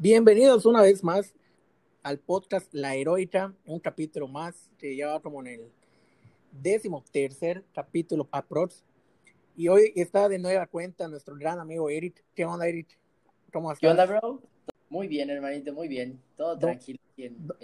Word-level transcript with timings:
Bienvenidos 0.00 0.64
una 0.64 0.80
vez 0.80 1.02
más 1.02 1.34
al 2.04 2.20
podcast 2.20 2.72
La 2.72 2.94
Heroica, 2.94 3.52
un 3.66 3.80
capítulo 3.80 4.28
más 4.28 4.70
que 4.78 4.96
ya 4.96 5.08
va 5.08 5.20
como 5.20 5.40
en 5.40 5.48
el 5.48 5.72
décimo 6.52 7.02
tercer 7.10 7.64
capítulo 7.74 8.28
approach. 8.30 8.74
Y 9.56 9.66
hoy 9.66 9.92
está 9.96 10.28
de 10.28 10.38
nueva 10.38 10.68
cuenta 10.68 11.08
nuestro 11.08 11.34
gran 11.34 11.58
amigo 11.58 11.90
Eric. 11.90 12.22
¿Qué 12.36 12.44
onda, 12.44 12.68
Eric? 12.68 12.96
¿Cómo 13.52 13.72
estás? 13.72 13.80
¿Qué 13.80 13.88
onda, 13.88 14.06
bro? 14.06 14.40
Muy 14.88 15.08
bien, 15.08 15.30
hermanito, 15.30 15.72
muy 15.72 15.88
bien. 15.88 16.22
Todo 16.36 16.56
tranquilo. 16.56 17.00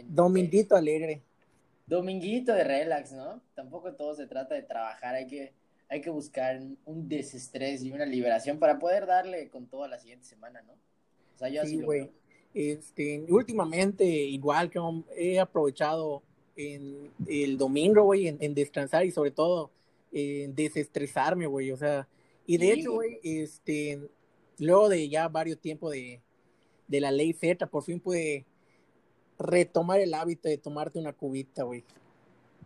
dominguito 0.08 0.74
alegre. 0.74 1.22
Dominguito 1.86 2.52
de 2.52 2.64
relax, 2.64 3.12
¿no? 3.12 3.42
Tampoco 3.54 3.94
todo 3.94 4.12
se 4.16 4.26
trata 4.26 4.56
de 4.56 4.62
trabajar, 4.62 5.14
hay 5.14 5.28
que, 5.28 5.52
hay 5.88 6.00
que 6.00 6.10
buscar 6.10 6.60
un 6.84 7.08
desestrés 7.08 7.84
y 7.84 7.92
una 7.92 8.06
liberación 8.06 8.58
para 8.58 8.80
poder 8.80 9.06
darle 9.06 9.50
con 9.50 9.68
toda 9.68 9.86
la 9.86 10.00
siguiente 10.00 10.26
semana, 10.26 10.62
¿no? 10.62 10.72
O 10.72 11.38
sea, 11.38 11.48
yo 11.48 11.62
así 11.62 11.76
lo 11.76 11.86
este, 12.54 13.26
últimamente, 13.28 14.04
igual 14.04 14.70
que 14.70 14.80
he 15.16 15.40
aprovechado 15.40 16.22
en 16.56 17.10
el 17.26 17.58
domingo, 17.58 18.04
güey, 18.04 18.28
en, 18.28 18.54
descansar 18.54 19.04
y 19.04 19.10
sobre 19.10 19.32
todo 19.32 19.70
en 20.12 20.54
desestresarme, 20.54 21.46
güey, 21.46 21.72
o 21.72 21.76
sea, 21.76 22.06
y 22.46 22.56
de 22.58 22.72
hecho, 22.72 22.92
güey, 22.92 23.18
este, 23.22 24.08
luego 24.58 24.88
de 24.88 25.08
ya 25.08 25.28
varios 25.28 25.58
tiempos 25.58 25.92
de, 25.92 26.20
de 26.86 27.00
la 27.00 27.10
ley 27.10 27.32
Z, 27.32 27.66
por 27.66 27.82
fin 27.82 27.98
pude 27.98 28.44
retomar 29.38 30.00
el 30.00 30.14
hábito 30.14 30.48
de 30.48 30.58
tomarte 30.58 30.98
una 30.98 31.12
cubita, 31.12 31.64
güey. 31.64 31.84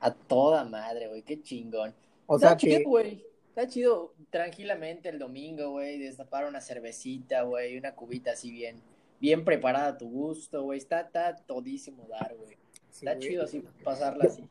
A 0.01 0.13
toda 0.13 0.65
madre, 0.65 1.09
güey, 1.09 1.23
qué 1.23 1.41
chingón. 1.43 1.95
O 2.27 2.39
sea, 2.39 2.57
que... 2.57 2.83
güey. 2.83 3.25
Está 3.49 3.67
chido 3.67 4.15
tranquilamente 4.31 5.09
el 5.09 5.19
domingo, 5.19 5.71
güey, 5.71 5.99
destapar 5.99 6.47
una 6.47 6.61
cervecita, 6.61 7.43
güey, 7.43 7.77
una 7.77 7.93
cubita 7.93 8.31
así 8.31 8.53
bien, 8.53 8.81
bien 9.21 9.45
preparada 9.45 9.89
a 9.89 9.99
tu 9.99 10.09
gusto, 10.09 10.63
güey. 10.63 10.79
Está, 10.79 11.01
está 11.01 11.37
todísimo 11.37 12.07
dar, 12.09 12.35
güey. 12.37 12.57
está 12.91 13.19
chido 13.19 13.45
así 13.45 13.65
pasarla 13.85 14.25
así. 14.25 14.49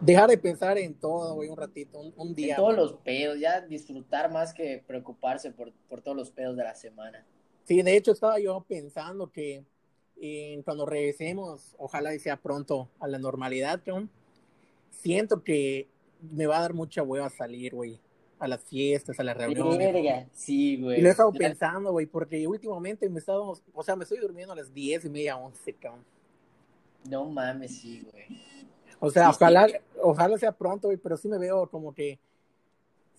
Dejar 0.00 0.28
de 0.28 0.38
pensar 0.38 0.76
en 0.78 0.94
todo, 0.94 1.34
güey, 1.34 1.48
un 1.48 1.56
ratito, 1.56 2.00
un, 2.16 2.34
día. 2.34 2.54
En 2.54 2.56
todos 2.56 2.76
los 2.76 2.94
pedos, 2.94 3.38
ya 3.38 3.60
disfrutar 3.60 4.30
más 4.30 4.52
que 4.52 4.82
preocuparse 4.86 5.50
por, 5.50 5.72
por 5.88 6.02
todos 6.02 6.16
los 6.16 6.30
pedos 6.30 6.56
de 6.56 6.64
la 6.64 6.74
semana. 6.74 7.24
Sí, 7.64 7.80
de 7.80 7.96
hecho 7.96 8.12
estaba 8.12 8.38
yo 8.38 8.64
pensando 8.68 9.30
que 9.30 9.64
eh, 10.20 10.60
cuando 10.64 10.84
regresemos, 10.84 11.74
ojalá 11.78 12.16
sea 12.18 12.36
pronto 12.36 12.90
a 13.00 13.08
la 13.08 13.18
normalidad, 13.18 13.80
John, 13.86 14.10
siento 14.90 15.42
que 15.42 15.88
me 16.20 16.46
va 16.46 16.58
a 16.58 16.62
dar 16.62 16.74
mucha 16.74 17.02
hueva 17.02 17.30
salir, 17.30 17.74
güey 17.74 18.00
a 18.44 18.48
las 18.48 18.62
fiestas, 18.62 19.18
a 19.18 19.24
las 19.24 19.36
reuniones. 19.36 20.28
Sí, 20.32 20.80
güey. 20.80 20.98
Y 20.98 21.02
lo 21.02 21.08
he 21.08 21.10
estado 21.10 21.32
pensando, 21.32 21.92
güey, 21.92 22.06
porque 22.06 22.46
últimamente 22.46 23.08
me 23.08 23.16
he 23.16 23.20
estado, 23.20 23.58
o 23.72 23.82
sea, 23.82 23.96
me 23.96 24.04
estoy 24.04 24.18
durmiendo 24.18 24.52
a 24.52 24.56
las 24.56 24.72
10 24.72 25.06
y 25.06 25.10
media, 25.10 25.36
11, 25.36 25.72
cabrón. 25.74 26.04
No 27.08 27.24
mames, 27.26 27.80
sí, 27.80 28.06
güey. 28.10 28.24
O 29.00 29.10
sea, 29.10 29.30
ojalá, 29.30 29.68
ojalá 30.00 30.38
sea 30.38 30.52
pronto, 30.52 30.88
güey, 30.88 30.96
pero 30.96 31.16
sí 31.16 31.28
me 31.28 31.38
veo 31.38 31.68
como 31.68 31.94
que 31.94 32.18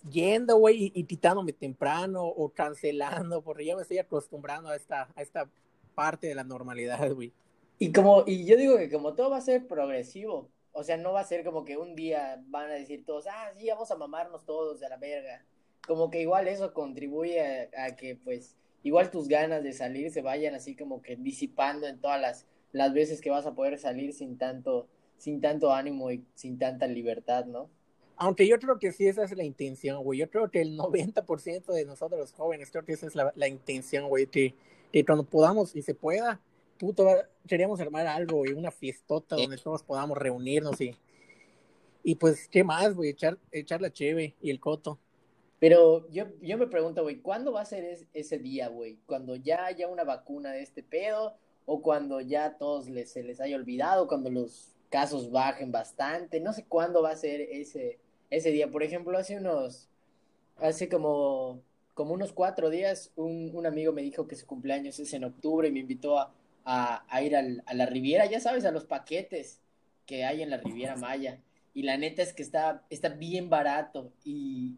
yendo, 0.10 0.58
güey, 0.58 0.92
y, 0.94 1.04
quitándome 1.04 1.54
temprano 1.54 2.24
o 2.24 2.50
cancelando, 2.50 3.42
porque 3.42 3.66
ya 3.66 3.76
me 3.76 3.82
estoy 3.82 3.98
acostumbrando 3.98 4.70
a 4.70 4.76
esta, 4.76 5.10
a 5.16 5.22
esta 5.22 5.50
parte 5.94 6.28
de 6.28 6.36
la 6.36 6.44
normalidad, 6.44 7.12
güey. 7.14 7.34
Y 7.78 7.92
como, 7.92 8.24
y 8.26 8.46
yo 8.46 8.58
digo 8.58 8.78
que 8.78 8.90
como 8.90 9.14
todo 9.14 9.32
va 9.32 9.38
a 9.38 9.42
ser 9.42 9.68
progresivo, 9.68 10.50
o 10.78 10.84
sea, 10.84 10.98
no 10.98 11.14
va 11.14 11.22
a 11.22 11.26
ser 11.26 11.46
como 11.46 11.64
que 11.64 11.78
un 11.78 11.96
día 11.96 12.44
van 12.48 12.70
a 12.70 12.74
decir 12.74 13.06
todos, 13.06 13.28
ah, 13.28 13.50
sí, 13.58 13.70
vamos 13.70 13.90
a 13.92 13.96
mamarnos 13.96 14.46
todos 14.46 14.84
a 14.84 14.90
la 14.90 14.98
verga. 14.98 15.46
Como 15.88 16.10
que 16.10 16.20
igual 16.20 16.50
eso 16.50 16.74
contribuye 16.74 17.70
a, 17.78 17.96
que, 17.96 18.18
pues, 18.18 18.58
igual 18.84 19.10
tus 19.10 19.30
ganas 19.30 19.64
de 19.64 19.72
salir 19.72 20.12
se 20.12 20.22
vayan 20.22 20.54
así 20.54 20.76
como 20.76 21.02
que 21.02 21.16
disipando 21.16 21.88
en 21.88 22.02
todas 22.02 22.20
las, 22.20 22.46
las 22.74 22.94
veces 22.94 23.22
que 23.22 23.30
vas 23.30 23.46
a 23.46 23.56
poder 23.56 23.80
salir 23.80 24.12
sin 24.12 24.38
tanto, 24.38 24.90
sin 25.18 25.40
tanto 25.40 25.72
ánimo 25.72 26.12
y 26.12 26.26
sin 26.34 26.60
tanta 26.60 26.88
libertad, 26.88 27.46
¿no? 27.46 27.70
Aunque 28.18 28.46
yo 28.46 28.60
creo 28.60 28.78
que 28.78 28.92
sí, 28.92 29.08
esa 29.08 29.24
es 29.24 29.32
la 29.32 29.46
intención, 29.46 30.04
güey. 30.04 30.20
Yo 30.20 30.30
creo 30.30 30.52
que 30.52 30.60
el 30.60 30.78
90% 30.78 31.72
de 31.72 31.86
nosotros 31.86 32.34
jóvenes, 32.34 32.70
creo 32.70 32.84
que 32.84 32.94
esa 32.94 33.08
es 33.08 33.16
la, 33.16 33.32
la 33.38 33.48
intención, 33.48 34.10
güey, 34.10 34.28
que, 34.28 34.54
que 34.92 35.06
cuando 35.06 35.24
podamos 35.24 35.74
y 35.74 35.82
se 35.82 35.96
pueda, 35.96 36.42
puto, 36.78 37.08
queríamos 37.48 37.80
armar 37.80 38.08
algo, 38.08 38.38
güey, 38.38 38.54
una 38.54 38.72
fiestota 38.72 39.36
donde 39.36 39.58
todos 39.58 39.84
podamos 39.84 40.18
reunirnos 40.18 40.80
y, 40.82 40.96
y 42.04 42.16
pues, 42.16 42.48
¿qué 42.48 42.64
más, 42.64 42.94
güey? 42.94 43.10
Echar, 43.10 43.38
echar 43.52 43.82
la 43.82 43.92
cheve 43.92 44.36
y 44.42 44.50
el 44.50 44.60
coto. 44.60 45.00
Pero 45.60 46.08
yo, 46.12 46.26
yo 46.42 46.58
me 46.58 46.68
pregunto, 46.68 47.02
güey, 47.04 47.22
¿cuándo 47.22 47.54
va 47.54 47.62
a 47.62 47.66
ser 47.66 48.08
ese 48.14 48.38
día, 48.38 48.68
güey? 48.68 48.98
¿Cuando 49.06 49.36
ya 49.36 49.66
haya 49.66 49.88
una 49.88 50.04
vacuna 50.04 50.52
de 50.52 50.62
este 50.62 50.84
pedo? 50.84 51.36
¿O 51.66 51.82
cuando 51.82 52.22
ya 52.22 52.58
todos 52.58 52.90
les, 52.90 53.12
se 53.12 53.24
les 53.24 53.40
haya 53.40 53.56
olvidado? 53.56 54.08
¿Cuando 54.08 54.30
los 54.30 54.76
casos 54.90 55.32
bajen 55.32 55.72
bastante? 55.72 56.40
No 56.40 56.54
sé 56.54 56.66
cuándo 56.66 57.02
va 57.02 57.12
a 57.12 57.16
ser 57.16 57.42
ese, 57.42 58.00
ese 58.30 58.52
día. 58.52 58.70
Por 58.70 58.84
ejemplo, 58.84 59.18
hace 59.18 59.38
unos, 59.38 59.88
hace 60.58 60.90
como, 60.90 61.62
como 61.94 62.14
unos 62.14 62.34
cuatro 62.34 62.70
días, 62.70 63.12
un, 63.16 63.50
un 63.54 63.66
amigo 63.66 63.94
me 63.94 64.04
dijo 64.04 64.28
que 64.28 64.36
su 64.36 64.46
cumpleaños 64.46 65.00
es 65.00 65.14
en 65.14 65.24
octubre 65.24 65.70
y 65.70 65.72
me 65.72 65.80
invitó 65.80 66.20
a, 66.20 66.34
a, 66.66 67.22
ir 67.22 67.36
al, 67.36 67.64
a 67.66 67.74
la 67.74 67.86
Riviera, 67.86 68.26
ya 68.26 68.40
sabes, 68.40 68.66
a 68.66 68.72
los 68.72 68.86
paquetes 68.86 69.62
que 70.06 70.26
hay 70.26 70.42
en 70.42 70.50
la 70.50 70.58
Riviera 70.58 70.96
Maya. 70.96 71.40
Y 71.74 71.84
la 71.84 71.98
neta 71.98 72.22
es 72.22 72.34
que 72.34 72.44
está, 72.44 72.84
está 72.90 73.10
bien 73.10 73.50
barato. 73.50 74.12
Y, 74.24 74.76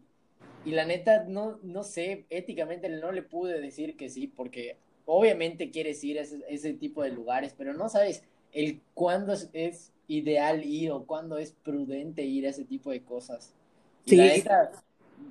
y 0.64 0.72
la 0.72 0.84
neta, 0.84 1.24
no, 1.24 1.58
no 1.62 1.82
sé, 1.84 2.26
éticamente 2.28 2.88
no 2.88 3.12
le 3.12 3.22
pude 3.22 3.60
decir 3.60 3.96
que 3.96 4.10
sí, 4.10 4.26
porque 4.26 4.76
obviamente 5.06 5.70
quieres 5.70 6.02
ir 6.04 6.18
a 6.18 6.22
ese, 6.22 6.74
tipo 6.74 7.02
de 7.02 7.10
lugares, 7.10 7.54
pero 7.56 7.72
no 7.72 7.88
sabes 7.88 8.22
el 8.52 8.80
cuándo 8.94 9.32
es, 9.52 9.92
ideal 10.06 10.64
ir 10.64 10.90
o 10.90 11.04
cuándo 11.04 11.38
es 11.38 11.52
prudente 11.52 12.24
ir 12.24 12.46
a 12.46 12.50
ese 12.50 12.64
tipo 12.64 12.90
de 12.90 13.02
cosas. 13.02 13.54
Y 14.04 14.16
la 14.16 14.24
neta 14.24 14.72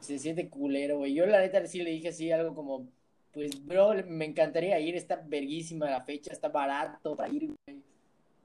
se 0.02 0.20
siente 0.20 0.50
culero, 0.50 1.00
güey. 1.00 1.14
Yo 1.14 1.26
la 1.26 1.40
neta 1.40 1.66
sí 1.66 1.82
le 1.82 1.92
dije 1.92 2.10
así 2.10 2.32
algo 2.32 2.54
como, 2.54 2.88
pues, 3.38 3.64
bro, 3.64 3.94
me 4.08 4.26
encantaría 4.26 4.80
ir, 4.80 4.96
está 4.96 5.24
verguísima 5.24 5.92
la 5.92 6.02
fecha, 6.02 6.34
está 6.34 6.50
barato 6.50 7.16
para 7.16 7.32
ir, 7.32 7.46
güey. 7.46 7.84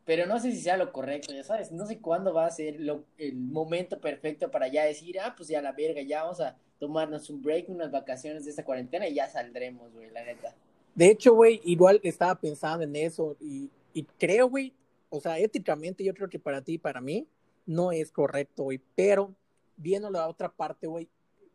Pero 0.04 0.26
no 0.26 0.38
sé 0.38 0.52
si 0.52 0.60
sea 0.60 0.76
lo 0.76 0.92
correcto, 0.92 1.32
ya 1.32 1.42
sabes, 1.42 1.72
no 1.72 1.86
sé 1.86 1.98
cuándo 1.98 2.34
va 2.34 2.44
a 2.44 2.50
ser 2.50 2.78
lo, 2.78 3.06
el 3.16 3.34
momento 3.34 3.98
perfecto 3.98 4.50
para 4.50 4.68
ya 4.68 4.84
decir, 4.84 5.18
ah, 5.18 5.32
pues 5.34 5.48
ya 5.48 5.62
la 5.62 5.72
verga, 5.72 6.02
ya 6.02 6.24
vamos 6.24 6.40
a 6.40 6.58
tomarnos 6.78 7.30
un 7.30 7.40
break, 7.40 7.70
unas 7.70 7.90
vacaciones 7.90 8.44
de 8.44 8.50
esta 8.50 8.66
cuarentena 8.66 9.08
y 9.08 9.14
ya 9.14 9.30
saldremos, 9.30 9.90
güey, 9.94 10.10
la 10.10 10.26
neta. 10.26 10.54
De 10.94 11.06
hecho, 11.06 11.32
güey, 11.32 11.62
igual 11.64 11.98
estaba 12.02 12.34
pensando 12.34 12.84
en 12.84 12.94
eso 12.94 13.34
y, 13.40 13.70
y 13.94 14.02
creo, 14.02 14.50
güey, 14.50 14.74
o 15.08 15.22
sea, 15.22 15.38
éticamente 15.38 16.04
yo 16.04 16.12
creo 16.12 16.28
que 16.28 16.38
para 16.38 16.60
ti 16.60 16.74
y 16.74 16.78
para 16.78 17.00
mí 17.00 17.26
no 17.64 17.92
es 17.92 18.12
correcto, 18.12 18.64
güey, 18.64 18.78
pero 18.94 19.34
viendo 19.74 20.10
la 20.10 20.28
otra 20.28 20.52
parte, 20.52 20.86
güey, 20.86 21.08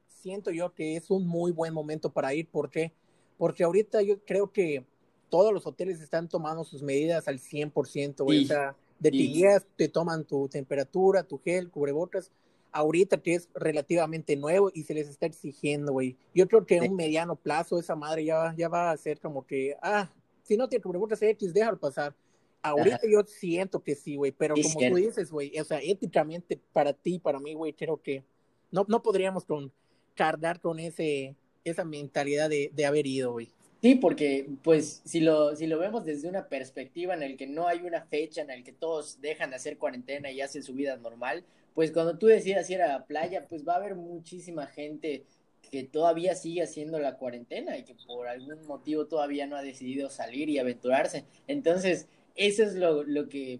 siento 0.07 0.49
yo 0.49 0.73
que 0.73 0.95
es 0.95 1.11
un 1.11 1.27
muy 1.27 1.51
buen 1.51 1.71
momento 1.71 2.11
para 2.11 2.33
ir 2.33 2.47
porque 2.49 2.93
porque 3.37 3.63
ahorita 3.63 4.01
yo 4.01 4.19
creo 4.25 4.51
que 4.51 4.85
todos 5.29 5.53
los 5.53 5.65
hoteles 5.65 6.01
están 6.01 6.27
tomando 6.27 6.63
sus 6.63 6.81
medidas 6.81 7.27
al 7.27 7.39
100%, 7.39 8.23
güey. 8.23 8.45
O 8.45 8.47
sea, 8.47 8.75
de 8.99 9.11
días 9.11 9.65
te 9.75 9.87
toman 9.89 10.25
tu 10.25 10.47
temperatura, 10.47 11.23
tu 11.23 11.39
gel, 11.39 11.69
cubrebocas. 11.69 12.31
Ahorita 12.71 13.17
que 13.21 13.35
es 13.35 13.49
relativamente 13.53 14.35
nuevo 14.35 14.71
y 14.73 14.83
se 14.83 14.93
les 14.93 15.07
está 15.07 15.25
exigiendo, 15.25 15.93
güey. 15.93 16.15
Yo 16.33 16.47
creo 16.47 16.65
que 16.65 16.77
en 16.77 16.91
un 16.91 16.95
mediano 16.95 17.35
plazo 17.35 17.79
esa 17.79 17.95
madre 17.95 18.25
ya, 18.25 18.53
ya 18.57 18.69
va 18.69 18.91
a 18.91 18.97
ser 18.97 19.19
como 19.19 19.45
que, 19.45 19.75
ah, 19.81 20.11
si 20.43 20.57
no 20.57 20.67
tiene 20.67 20.83
cubrebocas 20.83 21.21
X, 21.21 21.53
déjalo 21.53 21.79
pasar. 21.79 22.15
Ahorita 22.61 23.01
yo 23.09 23.23
siento 23.23 23.81
que 23.81 23.95
sí, 23.95 24.15
güey, 24.15 24.31
pero 24.31 24.55
como 24.55 24.89
tú 24.89 24.95
dices, 24.95 25.31
güey, 25.31 25.57
o 25.59 25.63
sea, 25.63 25.79
éticamente 25.81 26.59
para 26.73 26.91
ti, 26.91 27.19
para 27.19 27.39
mí, 27.39 27.53
güey, 27.53 27.71
creo 27.73 28.01
que 28.01 28.23
no, 28.71 28.85
no 28.87 29.01
podríamos 29.01 29.45
con, 29.45 29.71
cargar 30.15 30.59
con 30.59 30.79
ese, 30.79 31.35
esa 31.71 31.85
mentalidad 31.85 32.49
de, 32.49 32.85
haber 32.85 33.07
ido, 33.07 33.33
güey. 33.33 33.49
Sí, 33.81 33.95
porque 33.95 34.49
pues 34.63 35.01
si 35.05 35.19
lo, 35.19 35.55
si 35.55 35.67
lo 35.67 35.77
vemos 35.77 36.03
desde 36.03 36.27
una 36.27 36.47
perspectiva 36.47 37.13
en 37.13 37.21
el 37.21 37.37
que 37.37 37.45
no 37.45 37.67
hay 37.67 37.81
una 37.81 38.01
fecha 38.01 38.41
en 38.41 38.49
el 38.49 38.63
que 38.63 38.73
todos 38.73 39.21
dejan 39.21 39.51
de 39.51 39.57
hacer 39.57 39.77
cuarentena 39.77 40.31
y 40.31 40.41
hacen 40.41 40.63
su 40.63 40.73
vida 40.73 40.97
normal, 40.97 41.43
pues 41.75 41.91
cuando 41.91 42.17
tú 42.17 42.25
decidas 42.25 42.69
ir 42.71 42.81
a 42.81 42.87
la 42.87 43.05
playa, 43.05 43.45
pues 43.47 43.67
va 43.67 43.73
a 43.73 43.77
haber 43.77 43.95
muchísima 43.95 44.65
gente 44.65 45.25
que 45.69 45.83
todavía 45.83 46.33
sigue 46.33 46.63
haciendo 46.63 46.97
la 46.97 47.17
cuarentena 47.17 47.77
y 47.77 47.83
que 47.83 47.95
por 48.07 48.27
algún 48.27 48.65
motivo 48.65 49.05
todavía 49.05 49.45
no 49.45 49.55
ha 49.55 49.61
decidido 49.61 50.09
salir 50.09 50.49
y 50.49 50.57
aventurarse. 50.57 51.25
Entonces, 51.45 52.07
eso 52.35 52.63
es 52.63 52.73
lo, 52.73 53.03
lo 53.03 53.29
que, 53.29 53.59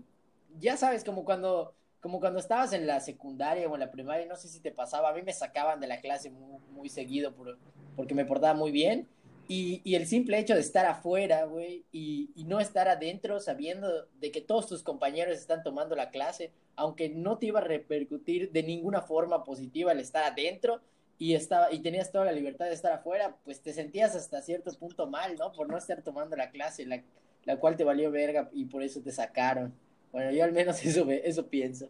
ya 0.59 0.77
sabes, 0.77 1.03
como 1.03 1.25
cuando 1.25 1.75
como 1.99 2.19
cuando 2.19 2.39
estabas 2.39 2.73
en 2.73 2.87
la 2.87 2.99
secundaria 2.99 3.67
o 3.67 3.73
en 3.73 3.79
la 3.79 3.91
primaria, 3.91 4.25
no 4.25 4.35
sé 4.35 4.47
si 4.47 4.59
te 4.59 4.71
pasaba, 4.71 5.09
a 5.09 5.13
mí 5.13 5.23
me 5.23 5.33
sacaban 5.33 5.79
de 5.79 5.87
la 5.87 5.99
clase 5.99 6.29
muy, 6.29 6.59
muy 6.71 6.89
seguido 6.89 7.33
por, 7.33 7.57
porque 7.97 8.15
me 8.15 8.23
portaba 8.23 8.53
muy 8.53 8.71
bien. 8.71 9.05
Y, 9.49 9.81
y, 9.83 9.95
el 9.95 10.07
simple 10.07 10.39
hecho 10.39 10.55
de 10.55 10.59
estar 10.59 10.85
afuera, 10.85 11.45
güey, 11.45 11.85
y, 11.91 12.29
y, 12.35 12.43
no 12.43 12.59
estar 12.59 12.89
adentro 12.89 13.39
sabiendo 13.39 14.05
de 14.19 14.31
que 14.31 14.41
todos 14.41 14.67
tus 14.67 14.83
compañeros 14.83 15.37
están 15.37 15.63
tomando 15.63 15.95
la 15.95 16.09
clase, 16.09 16.51
aunque 16.75 17.07
no 17.07 17.37
te 17.37 17.47
iba 17.47 17.59
a 17.59 17.63
repercutir 17.63 18.51
de 18.51 18.63
ninguna 18.63 19.01
forma 19.01 19.45
positiva 19.45 19.93
el 19.93 20.01
estar 20.01 20.25
adentro 20.25 20.81
y, 21.17 21.33
estaba, 21.33 21.73
y 21.73 21.79
tenías 21.79 22.11
toda 22.11 22.25
la 22.25 22.33
libertad 22.33 22.65
de 22.65 22.73
estar 22.73 22.91
afuera, 22.91 23.37
pues 23.45 23.61
te 23.61 23.73
sentías 23.73 24.15
hasta 24.15 24.41
cierto 24.41 24.71
punto 24.73 25.07
mal, 25.07 25.35
¿no? 25.37 25.53
Por 25.53 25.69
no 25.69 25.77
estar 25.77 26.01
tomando 26.01 26.35
la 26.35 26.51
clase. 26.51 26.85
La, 26.85 27.01
la 27.45 27.57
cual 27.57 27.77
te 27.77 27.85
valió 27.85 28.11
verga 28.11 28.49
y 28.53 28.65
por 28.65 28.83
eso 28.83 29.01
te 29.01 29.11
sacaron. 29.11 29.73
Bueno, 30.11 30.31
yo 30.31 30.43
al 30.43 30.51
menos 30.51 30.81
eso, 30.85 31.09
eso 31.09 31.47
pienso. 31.47 31.89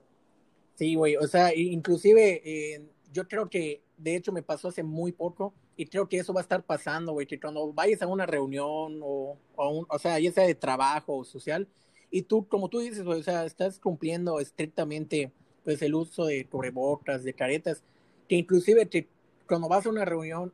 Sí, 0.76 0.94
güey, 0.94 1.16
o 1.18 1.28
sea, 1.28 1.54
inclusive 1.56 2.42
eh, 2.46 2.82
yo 3.12 3.28
creo 3.28 3.50
que, 3.50 3.82
de 3.98 4.16
hecho, 4.16 4.32
me 4.32 4.44
pasó 4.44 4.68
hace 4.68 4.84
muy 4.84 5.12
poco 5.12 5.56
y 5.78 5.86
creo 5.86 6.10
que 6.10 6.18
eso 6.18 6.34
va 6.34 6.42
a 6.42 6.44
estar 6.44 6.64
pasando, 6.64 7.14
güey, 7.14 7.28
que 7.28 7.40
cuando 7.40 7.72
vayas 7.72 8.02
a 8.02 8.08
una 8.08 8.26
reunión 8.26 9.00
o, 9.04 9.38
o, 9.56 9.86
o 9.88 10.00
sea, 10.00 10.20
ya 10.20 10.32
sea 10.32 10.46
de 10.46 10.56
trabajo 10.56 11.18
o 11.18 11.24
social, 11.24 11.68
y 12.10 12.24
tú, 12.24 12.48
como 12.48 12.68
tú 12.68 12.80
dices, 12.80 13.04
güey, 13.04 13.20
o 13.20 13.24
sea, 13.24 13.46
estás 13.46 13.80
cumpliendo 13.80 14.40
estrictamente, 14.40 15.32
pues, 15.64 15.82
el 15.82 15.94
uso 15.94 16.26
de 16.26 16.46
cubrebocas, 16.46 17.24
de 17.24 17.34
caretas, 17.34 17.84
que 18.28 18.36
inclusive 18.36 18.88
que 18.88 19.08
cuando 19.48 19.70
vas 19.70 19.86
a 19.86 19.90
una 19.90 20.04
reunión 20.04 20.52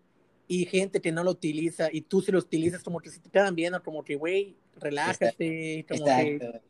y 0.47 0.65
gente 0.65 1.01
que 1.01 1.11
no 1.11 1.23
lo 1.23 1.31
utiliza 1.31 1.89
y 1.91 2.01
tú 2.01 2.21
se 2.21 2.31
lo 2.31 2.39
utilizas 2.39 2.83
como 2.83 2.99
que 2.99 3.09
se 3.09 3.19
te 3.19 3.29
quedan 3.29 3.55
viendo, 3.55 3.81
como 3.81 4.03
que, 4.03 4.15
güey, 4.15 4.55
relájate, 4.75 5.85
como 5.87 6.05
que 6.05 6.61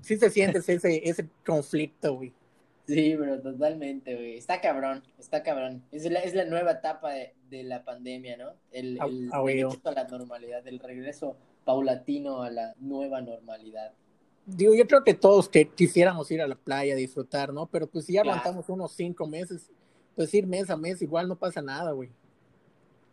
sí 0.00 0.16
se 0.16 0.30
sientes 0.30 0.68
ese, 0.68 1.08
ese 1.08 1.28
conflicto, 1.44 2.14
güey. 2.14 2.32
Sí, 2.94 3.16
pero 3.18 3.40
totalmente, 3.40 4.14
güey. 4.14 4.36
Está 4.36 4.60
cabrón, 4.60 5.02
está 5.18 5.42
cabrón. 5.42 5.84
Es 5.92 6.10
la, 6.10 6.20
es 6.20 6.34
la 6.34 6.44
nueva 6.44 6.72
etapa 6.72 7.12
de, 7.12 7.34
de 7.48 7.62
la 7.62 7.84
pandemia, 7.84 8.36
¿no? 8.36 8.54
El, 8.72 8.98
el 9.00 9.30
regreso 9.30 9.80
a 9.84 9.92
la 9.92 10.04
normalidad, 10.04 10.66
el 10.66 10.78
regreso 10.78 11.36
paulatino 11.64 12.42
a 12.42 12.50
la 12.50 12.74
nueva 12.80 13.20
normalidad. 13.20 13.92
Digo, 14.46 14.74
yo 14.74 14.86
creo 14.86 15.04
que 15.04 15.14
todos 15.14 15.48
que 15.48 15.68
quisiéramos 15.68 16.30
ir 16.30 16.42
a 16.42 16.48
la 16.48 16.56
playa 16.56 16.94
a 16.94 16.96
disfrutar, 16.96 17.52
¿no? 17.52 17.66
Pero 17.66 17.86
pues 17.86 18.06
si 18.06 18.14
ya 18.14 18.22
aguantamos 18.22 18.68
unos 18.68 18.92
cinco 18.92 19.26
meses, 19.26 19.70
pues 20.16 20.34
ir 20.34 20.46
mes 20.46 20.68
a 20.70 20.76
mes 20.76 21.00
igual 21.02 21.28
no 21.28 21.36
pasa 21.36 21.62
nada, 21.62 21.92
güey. 21.92 22.10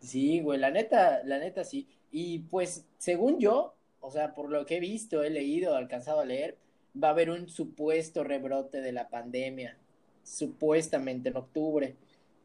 Sí, 0.00 0.40
güey, 0.40 0.58
la 0.58 0.70
neta, 0.70 1.22
la 1.24 1.38
neta 1.38 1.64
sí. 1.64 1.86
Y 2.10 2.40
pues, 2.40 2.84
según 2.96 3.38
yo, 3.38 3.74
o 4.00 4.10
sea, 4.10 4.34
por 4.34 4.50
lo 4.50 4.64
que 4.66 4.76
he 4.76 4.80
visto, 4.80 5.22
he 5.22 5.30
leído, 5.30 5.76
alcanzado 5.76 6.20
a 6.20 6.24
leer, 6.24 6.56
va 7.02 7.08
a 7.08 7.10
haber 7.12 7.30
un 7.30 7.48
supuesto 7.48 8.24
rebrote 8.24 8.80
de 8.80 8.92
la 8.92 9.08
pandemia, 9.08 9.76
supuestamente 10.22 11.30
en 11.30 11.36
octubre, 11.36 11.96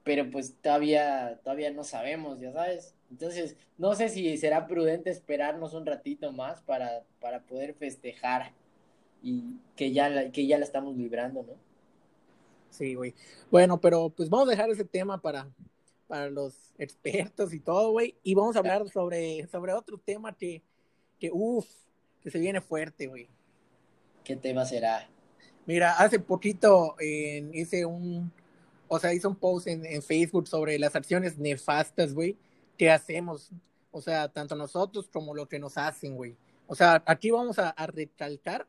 pero 0.03 0.29
pues 0.29 0.55
todavía, 0.61 1.39
todavía 1.43 1.71
no 1.71 1.83
sabemos, 1.83 2.39
ya 2.39 2.51
sabes. 2.51 2.93
Entonces, 3.09 3.55
no 3.77 3.95
sé 3.95 4.09
si 4.09 4.37
será 4.37 4.67
prudente 4.67 5.09
esperarnos 5.09 5.73
un 5.73 5.85
ratito 5.85 6.31
más 6.31 6.61
para, 6.61 7.03
para 7.19 7.41
poder 7.41 7.73
festejar 7.73 8.51
y 9.21 9.55
que 9.75 9.91
ya, 9.91 10.09
la, 10.09 10.31
que 10.31 10.45
ya 10.45 10.57
la 10.57 10.65
estamos 10.65 10.97
librando, 10.97 11.43
¿no? 11.43 11.53
Sí, 12.69 12.95
güey. 12.95 13.13
Bueno, 13.51 13.79
pero 13.79 14.09
pues 14.09 14.29
vamos 14.29 14.47
a 14.47 14.51
dejar 14.51 14.69
ese 14.69 14.83
tema 14.83 15.21
para, 15.21 15.47
para 16.07 16.29
los 16.29 16.73
expertos 16.77 17.53
y 17.53 17.59
todo, 17.59 17.91
güey. 17.91 18.15
Y 18.23 18.33
vamos 18.33 18.55
a 18.55 18.59
hablar 18.59 18.89
sobre, 18.89 19.47
sobre 19.47 19.73
otro 19.73 19.97
tema 19.97 20.35
que, 20.35 20.61
que 21.19 21.29
uff, 21.31 21.67
que 22.21 22.31
se 22.31 22.39
viene 22.39 22.59
fuerte, 22.61 23.07
güey. 23.07 23.29
¿Qué 24.23 24.35
tema 24.35 24.65
será? 24.65 25.09
Mira, 25.65 25.93
hace 25.93 26.19
poquito 26.19 26.95
eh, 26.99 27.49
hice 27.53 27.85
un, 27.85 28.31
o 28.87 28.99
sea, 28.99 29.13
hice 29.13 29.27
un 29.27 29.35
post 29.35 29.67
en, 29.67 29.85
en 29.85 30.01
Facebook 30.01 30.47
sobre 30.47 30.77
las 30.77 30.95
acciones 30.95 31.37
nefastas, 31.37 32.13
güey, 32.13 32.37
que 32.77 32.91
hacemos, 32.91 33.51
o 33.91 34.01
sea, 34.01 34.27
tanto 34.29 34.55
nosotros 34.55 35.09
como 35.11 35.33
lo 35.33 35.47
que 35.47 35.59
nos 35.59 35.77
hacen, 35.77 36.15
güey. 36.15 36.35
O 36.67 36.75
sea, 36.75 37.03
aquí 37.05 37.31
vamos 37.31 37.59
a, 37.59 37.69
a 37.69 37.87
recalcar 37.87 38.67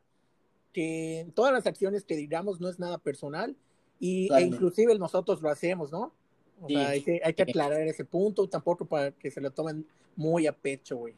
que 0.72 1.26
todas 1.34 1.52
las 1.52 1.66
acciones 1.66 2.04
que 2.04 2.16
digamos 2.16 2.60
no 2.60 2.68
es 2.68 2.78
nada 2.78 2.98
personal 2.98 3.56
y 4.00 4.32
e 4.32 4.40
inclusive 4.42 4.98
nosotros 4.98 5.40
lo 5.40 5.48
hacemos, 5.48 5.92
¿no? 5.92 6.12
O 6.60 6.68
sea, 6.68 6.88
hay 6.88 7.02
que, 7.02 7.20
hay 7.24 7.34
que 7.34 7.42
aclarar 7.42 7.80
ese 7.82 8.04
punto, 8.04 8.48
tampoco 8.48 8.84
para 8.84 9.12
que 9.12 9.30
se 9.30 9.40
lo 9.40 9.50
tomen 9.50 9.86
muy 10.16 10.46
a 10.46 10.52
pecho, 10.52 10.96
güey. 10.96 11.14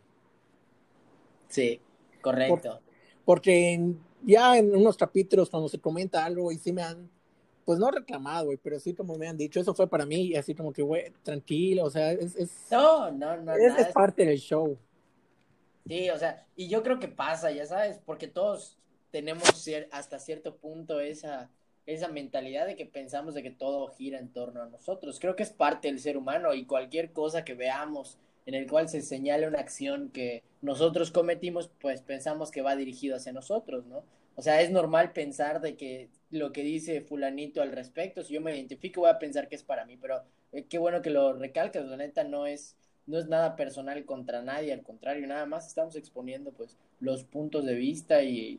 Sí, 1.49 1.81
correcto. 2.21 2.81
porque 3.25 3.94
ya 4.22 4.56
en 4.58 4.74
unos 4.74 4.96
capítulos 4.96 5.50
cuando 5.50 5.68
se 5.68 5.80
comenta 5.80 6.24
algo 6.24 6.50
y 6.52 6.58
sí 6.58 6.72
me 6.72 6.82
han, 6.82 7.10
pues 7.64 7.78
no 7.78 7.90
reclamado, 7.90 8.46
güey, 8.46 8.58
pero 8.62 8.78
sí 8.78 8.94
como 8.94 9.16
me 9.16 9.28
han 9.28 9.36
dicho, 9.36 9.60
eso 9.60 9.74
fue 9.74 9.88
para 9.88 10.06
mí, 10.06 10.28
y 10.28 10.36
así 10.36 10.54
como 10.54 10.72
que, 10.72 10.82
güey, 10.82 11.12
tranquilo, 11.22 11.84
o 11.84 11.90
sea, 11.90 12.12
es... 12.12 12.36
es 12.36 12.50
no, 12.70 13.10
no, 13.10 13.36
no. 13.36 13.54
Es, 13.54 13.78
es 13.78 13.88
parte 13.88 14.24
del 14.24 14.38
show. 14.38 14.78
Sí, 15.86 16.10
o 16.10 16.18
sea, 16.18 16.44
y 16.56 16.68
yo 16.68 16.82
creo 16.82 16.98
que 16.98 17.08
pasa, 17.08 17.50
ya 17.50 17.66
sabes, 17.66 18.00
porque 18.04 18.26
todos 18.26 18.78
tenemos 19.10 19.44
hasta 19.92 20.18
cierto 20.18 20.56
punto 20.56 21.00
esa 21.00 21.50
esa 21.86 22.08
mentalidad 22.08 22.66
de 22.66 22.76
que 22.76 22.84
pensamos 22.84 23.34
de 23.34 23.42
que 23.42 23.50
todo 23.50 23.88
gira 23.88 24.18
en 24.18 24.32
torno 24.32 24.60
a 24.60 24.66
nosotros. 24.66 25.20
Creo 25.20 25.36
que 25.36 25.44
es 25.44 25.50
parte 25.50 25.88
del 25.88 26.00
ser 26.00 26.16
humano 26.16 26.52
y 26.52 26.66
cualquier 26.66 27.12
cosa 27.12 27.44
que 27.44 27.54
veamos 27.54 28.18
en 28.46 28.54
el 28.54 28.69
cual 28.69 28.88
se 28.88 29.02
señale 29.02 29.46
una 29.46 29.60
acción 29.60 30.10
que 30.10 30.43
nosotros 30.62 31.10
cometimos, 31.10 31.70
pues 31.81 32.00
pensamos 32.00 32.50
que 32.50 32.62
va 32.62 32.76
dirigido 32.76 33.16
hacia 33.16 33.32
nosotros, 33.32 33.87
¿no? 33.87 34.04
O 34.37 34.43
sea, 34.43 34.60
es 34.60 34.70
normal 34.70 35.12
pensar 35.12 35.60
de 35.60 35.76
que 35.76 36.08
lo 36.31 36.52
que 36.52 36.62
dice 36.62 37.00
fulanito 37.00 37.62
al 37.62 37.72
respecto, 37.72 38.22
si 38.22 38.34
yo 38.34 38.40
me 38.40 38.54
identifico 38.54 39.02
voy 39.02 39.10
a 39.10 39.19
pensar 39.19 39.48
que 39.48 39.56
es 39.56 39.62
para 39.62 39.84
mí, 39.84 39.96
pero 39.96 40.22
eh, 40.52 40.64
qué 40.69 40.78
bueno 40.78 41.02
que 41.02 41.10
lo 41.10 41.32
recalcas, 41.32 41.87
la 41.87 41.96
neta 41.96 42.25
no 42.25 42.46
es 42.46 42.76
no 43.06 43.19
es 43.19 43.28
nada 43.28 43.56
personal 43.56 44.04
contra 44.04 44.43
nadie, 44.43 44.72
al 44.72 44.82
contrario, 44.82 45.26
nada 45.26 45.46
más 45.46 45.66
estamos 45.69 45.94
exponiendo 45.96 46.50
pues 46.52 46.76
los 47.00 47.25
puntos 47.25 47.64
de 47.64 47.75
vista 47.75 48.22
y, 48.22 48.58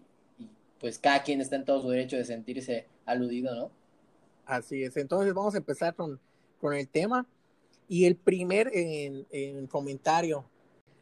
pues 0.79 0.99
cada 0.99 1.23
quien 1.23 1.41
está 1.41 1.55
en 1.55 1.65
todo 1.65 1.81
su 1.81 1.89
derecho 1.89 2.17
de 2.17 2.23
sentirse 2.23 2.85
aludido, 3.05 3.55
¿no? 3.55 3.71
Así 4.45 4.83
es, 4.83 4.95
entonces 4.95 5.33
vamos 5.33 5.53
a 5.55 5.57
empezar 5.57 5.95
con, 5.95 6.19
con 6.61 6.73
el 6.73 6.87
tema. 6.87 7.25
Y 7.87 8.05
el 8.05 8.15
primer 8.15 8.69
en, 8.73 9.25
en 9.31 9.67
comentario, 9.67 10.45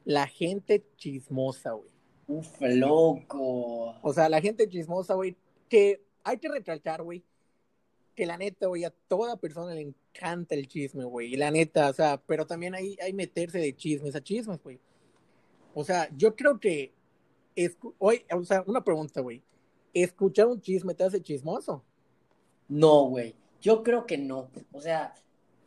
la 0.03 0.27
gente 0.27 0.85
chismosa, 0.97 1.71
güey. 1.71 1.89
Uf, 2.27 2.61
loco. 2.61 3.95
O 4.01 4.13
sea, 4.13 4.29
la 4.29 4.41
gente 4.41 4.69
chismosa, 4.69 5.13
güey, 5.15 5.35
que 5.69 6.01
hay 6.23 6.37
que 6.37 6.49
recalcar, 6.49 7.03
güey, 7.03 7.23
que 8.15 8.25
la 8.25 8.37
neta, 8.37 8.67
güey, 8.67 8.83
a 8.83 8.93
toda 9.07 9.37
persona 9.37 9.73
le 9.73 9.81
encanta 9.81 10.55
el 10.55 10.67
chisme, 10.67 11.03
güey. 11.03 11.33
Y 11.33 11.37
la 11.37 11.51
neta, 11.51 11.89
o 11.89 11.93
sea, 11.93 12.21
pero 12.25 12.45
también 12.45 12.75
hay, 12.75 12.97
hay 13.01 13.13
meterse 13.13 13.59
de 13.59 13.75
chismes 13.75 14.15
a 14.15 14.23
chismes, 14.23 14.61
güey. 14.63 14.79
O 15.73 15.83
sea, 15.83 16.09
yo 16.15 16.35
creo 16.35 16.59
que, 16.59 16.93
hoy, 17.97 18.23
o 18.31 18.43
sea, 18.43 18.63
una 18.65 18.83
pregunta, 18.83 19.21
güey 19.21 19.43
escuchar 20.03 20.47
un 20.47 20.61
chisme 20.61 20.93
te 20.93 21.05
hace 21.05 21.21
chismoso. 21.21 21.83
No, 22.67 23.05
güey. 23.05 23.33
Yo 23.61 23.81
creo 23.81 24.05
que 24.05 24.17
no. 24.17 24.49
O 24.71 24.81
sea, 24.81 25.15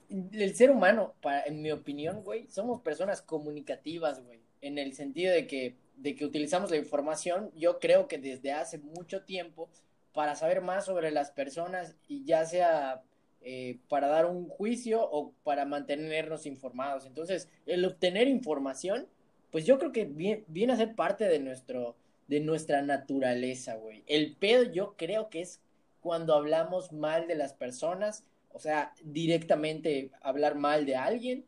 el 0.09 0.55
ser 0.55 0.71
humano, 0.71 1.15
para, 1.21 1.43
en 1.45 1.63
mi 1.63 1.71
opinión, 1.71 2.23
güey, 2.23 2.47
somos 2.49 2.81
personas 2.81 3.23
comunicativas, 3.23 4.23
güey. 4.25 4.41
En 4.61 4.79
el 4.79 4.95
sentido 4.95 5.33
de 5.33 5.47
que, 5.47 5.77
de 5.97 6.15
que 6.15 6.25
utilizamos 6.25 6.71
la 6.71 6.77
información, 6.77 7.51
yo 7.55 7.79
creo 7.79 8.09
que 8.09 8.19
desde 8.19 8.53
hace 8.53 8.79
mucho 8.79 9.23
tiempo, 9.23 9.69
para 10.13 10.35
saber 10.35 10.63
más 10.63 10.87
sobre 10.87 11.11
las 11.11 11.31
personas 11.31 11.97
y 12.09 12.25
ya 12.25 12.45
sea 12.45 13.03
eh, 13.41 13.79
para 13.89 14.09
dar 14.09 14.27
un 14.27 14.49
juicio 14.49 15.01
o 15.01 15.33
para 15.45 15.65
mantenernos 15.65 16.45
informados. 16.45 17.07
Entonces, 17.07 17.49
el 17.67 17.85
obtener 17.85 18.27
información, 18.27 19.07
pues 19.53 19.65
yo 19.65 19.79
creo 19.79 19.93
que 19.93 20.07
viene, 20.07 20.45
viene 20.49 20.73
a 20.73 20.77
ser 20.77 20.97
parte 20.97 21.25
de 21.25 21.39
nuestro, 21.39 21.95
de 22.27 22.41
nuestra 22.41 22.83
naturaleza, 22.83 23.77
güey. 23.77 24.03
El 24.07 24.35
pedo 24.35 24.65
yo 24.65 24.95
creo 24.97 25.31
que 25.31 25.41
es 25.41 25.61
cuando 26.01 26.35
hablamos 26.35 26.93
mal 26.93 27.29
de 27.29 27.37
las 27.37 27.53
personas, 27.55 28.25
o 28.53 28.59
sea, 28.59 28.93
directamente 29.03 30.11
hablar 30.21 30.57
mal 30.57 30.87
de 30.87 30.97
alguien 30.97 31.45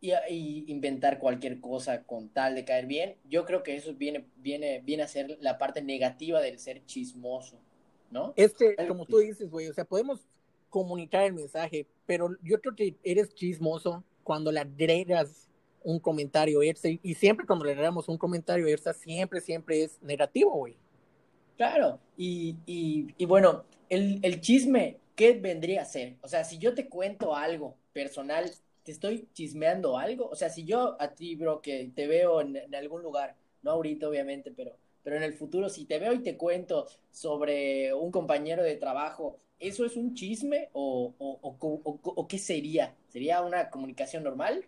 y, 0.00 0.64
inventar 0.70 1.18
cualquier 1.18 1.60
cosa 1.60 2.04
con 2.04 2.28
tal 2.28 2.54
de 2.54 2.64
caer 2.64 2.86
bien. 2.86 3.16
Yo 3.28 3.44
creo 3.44 3.62
que 3.62 3.76
eso 3.76 3.94
viene, 3.94 4.26
viene, 4.36 4.82
viene 4.84 5.02
a 5.02 5.08
ser 5.08 5.38
la 5.40 5.58
parte 5.58 5.82
negativa 5.82 6.40
del 6.40 6.58
ser 6.58 6.84
chismoso, 6.84 7.58
¿no? 8.10 8.32
Es 8.36 8.54
que, 8.54 8.76
como 8.86 9.06
tú 9.06 9.18
dices, 9.18 9.50
güey, 9.50 9.68
o 9.68 9.74
sea, 9.74 9.84
podemos 9.84 10.26
comunicar 10.68 11.24
el 11.24 11.32
mensaje, 11.32 11.86
pero 12.06 12.36
yo 12.42 12.60
creo 12.60 12.74
que 12.74 12.96
eres 13.02 13.34
chismoso 13.34 14.04
cuando 14.22 14.52
le 14.52 14.60
agregas 14.60 15.48
un 15.82 16.00
comentario 16.00 16.60
y 16.64 17.14
siempre 17.14 17.46
cuando 17.46 17.64
le 17.64 17.76
damos 17.76 18.08
un 18.08 18.18
comentario 18.18 18.66
extra, 18.66 18.92
siempre, 18.92 19.40
siempre 19.40 19.84
es 19.84 20.02
negativo, 20.02 20.52
güey. 20.52 20.76
Claro, 21.56 22.00
y, 22.16 22.56
y, 22.66 23.14
y 23.16 23.24
bueno, 23.24 23.64
el, 23.88 24.18
el, 24.22 24.40
chisme, 24.40 24.98
¿qué 25.16 25.32
vendría 25.32 25.82
a 25.82 25.86
ser? 25.86 26.16
O 26.22 26.28
sea, 26.28 26.44
si 26.44 26.58
yo 26.58 26.74
te 26.74 26.88
cuento 26.88 27.34
algo 27.34 27.74
personal, 27.92 28.50
te 28.84 28.92
estoy 28.92 29.28
chismeando 29.32 29.98
algo, 29.98 30.28
o 30.28 30.36
sea, 30.36 30.48
si 30.50 30.64
yo 30.64 30.96
a 31.00 31.08
ti, 31.08 31.34
bro, 31.34 31.60
que 31.60 31.90
te 31.94 32.06
veo 32.06 32.40
en, 32.40 32.56
en 32.56 32.74
algún 32.74 33.02
lugar, 33.02 33.34
no 33.62 33.72
ahorita 33.72 34.08
obviamente, 34.08 34.52
pero, 34.56 34.76
pero 35.02 35.16
en 35.16 35.24
el 35.24 35.34
futuro, 35.34 35.68
si 35.68 35.86
te 35.86 35.98
veo 35.98 36.12
y 36.12 36.20
te 36.20 36.36
cuento 36.36 36.86
sobre 37.10 37.92
un 37.92 38.12
compañero 38.12 38.62
de 38.62 38.76
trabajo, 38.76 39.38
¿eso 39.58 39.84
es 39.84 39.96
un 39.96 40.14
chisme 40.14 40.68
o, 40.72 41.14
o, 41.18 41.38
o, 41.42 42.00
o 42.04 42.28
qué 42.28 42.38
sería? 42.38 42.94
¿Sería 43.08 43.42
una 43.42 43.70
comunicación 43.70 44.22
normal? 44.22 44.64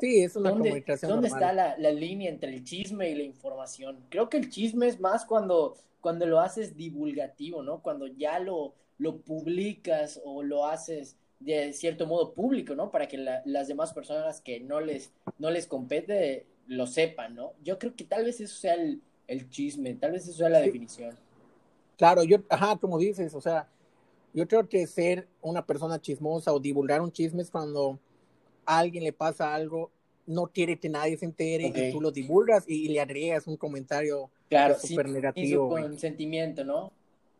sí, 0.00 0.22
es 0.22 0.36
una 0.36 0.50
¿dónde, 0.50 0.68
comunicación. 0.68 1.10
¿Dónde 1.10 1.28
está 1.28 1.52
la, 1.52 1.76
la, 1.78 1.90
línea 1.90 2.30
entre 2.30 2.54
el 2.54 2.64
chisme 2.64 3.10
y 3.10 3.14
la 3.14 3.22
información? 3.22 3.98
Creo 4.08 4.28
que 4.28 4.36
el 4.36 4.50
chisme 4.50 4.86
es 4.86 5.00
más 5.00 5.24
cuando, 5.24 5.76
cuando 6.00 6.26
lo 6.26 6.40
haces 6.40 6.76
divulgativo, 6.76 7.62
¿no? 7.62 7.82
Cuando 7.82 8.06
ya 8.06 8.38
lo, 8.38 8.74
lo 9.02 9.18
publicas 9.18 10.20
o 10.24 10.44
lo 10.44 10.66
haces 10.66 11.16
de 11.40 11.72
cierto 11.72 12.06
modo 12.06 12.34
público, 12.34 12.76
¿no? 12.76 12.92
Para 12.92 13.08
que 13.08 13.18
la, 13.18 13.42
las 13.44 13.66
demás 13.66 13.92
personas 13.92 14.40
que 14.40 14.60
no 14.60 14.80
les, 14.80 15.12
no 15.38 15.50
les 15.50 15.66
compete 15.66 16.46
lo 16.68 16.86
sepan, 16.86 17.34
¿no? 17.34 17.52
Yo 17.64 17.80
creo 17.80 17.96
que 17.96 18.04
tal 18.04 18.24
vez 18.24 18.40
eso 18.40 18.54
sea 18.54 18.74
el, 18.74 19.02
el 19.26 19.50
chisme. 19.50 19.94
Tal 19.94 20.12
vez 20.12 20.28
eso 20.28 20.46
es 20.46 20.52
la 20.52 20.60
definición. 20.60 21.16
Claro, 21.96 22.22
yo, 22.22 22.38
ajá, 22.48 22.76
como 22.76 22.96
dices, 22.96 23.34
o 23.34 23.40
sea, 23.40 23.68
yo 24.32 24.46
creo 24.46 24.68
que 24.68 24.86
ser 24.86 25.26
una 25.40 25.66
persona 25.66 26.00
chismosa 26.00 26.52
o 26.52 26.60
divulgar 26.60 27.00
un 27.00 27.10
chisme 27.10 27.42
es 27.42 27.50
cuando 27.50 27.98
a 28.64 28.78
alguien 28.78 29.02
le 29.02 29.12
pasa 29.12 29.52
algo, 29.52 29.90
no 30.26 30.46
quiere 30.46 30.78
que 30.78 30.88
nadie 30.88 31.16
se 31.16 31.24
entere 31.24 31.72
y 31.74 31.90
tú 31.90 32.00
lo 32.00 32.12
divulgas 32.12 32.64
y, 32.68 32.86
le 32.88 33.00
agregas 33.00 33.48
un 33.48 33.56
comentario 33.56 34.30
claro, 34.48 34.76
súper 34.78 35.08
negativo. 35.08 35.68
Con 35.68 35.98
sentimiento, 35.98 36.64
¿no? 36.64 36.92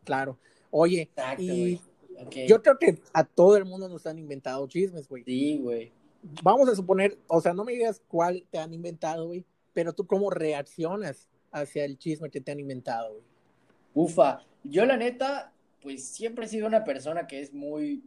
Claro. 0.03 0.37
Oye, 0.75 1.07
y 1.37 1.79
yo 2.47 2.63
creo 2.63 2.79
que 2.79 2.97
a 3.13 3.23
todo 3.23 3.57
el 3.57 3.65
mundo 3.65 3.87
nos 3.87 4.07
han 4.07 4.17
inventado 4.17 4.67
chismes, 4.67 5.07
güey. 5.07 5.23
Sí, 5.23 5.59
güey. 5.59 5.91
Vamos 6.41 6.67
a 6.67 6.75
suponer, 6.75 7.15
o 7.27 7.39
sea, 7.41 7.53
no 7.53 7.63
me 7.63 7.73
digas 7.73 8.01
cuál 8.07 8.43
te 8.49 8.57
han 8.57 8.73
inventado, 8.73 9.27
güey, 9.27 9.45
pero 9.71 9.93
tú 9.93 10.07
cómo 10.07 10.31
reaccionas 10.31 11.29
hacia 11.51 11.85
el 11.85 11.99
chisme 11.99 12.31
que 12.31 12.41
te 12.41 12.51
han 12.51 12.59
inventado, 12.59 13.11
güey. 13.11 13.23
Ufa, 13.93 14.39
yo 14.63 14.83
la 14.85 14.97
neta, 14.97 15.53
pues 15.79 16.03
siempre 16.07 16.45
he 16.45 16.49
sido 16.49 16.65
una 16.65 16.83
persona 16.83 17.27
que 17.27 17.39
es 17.39 17.53
muy... 17.53 18.01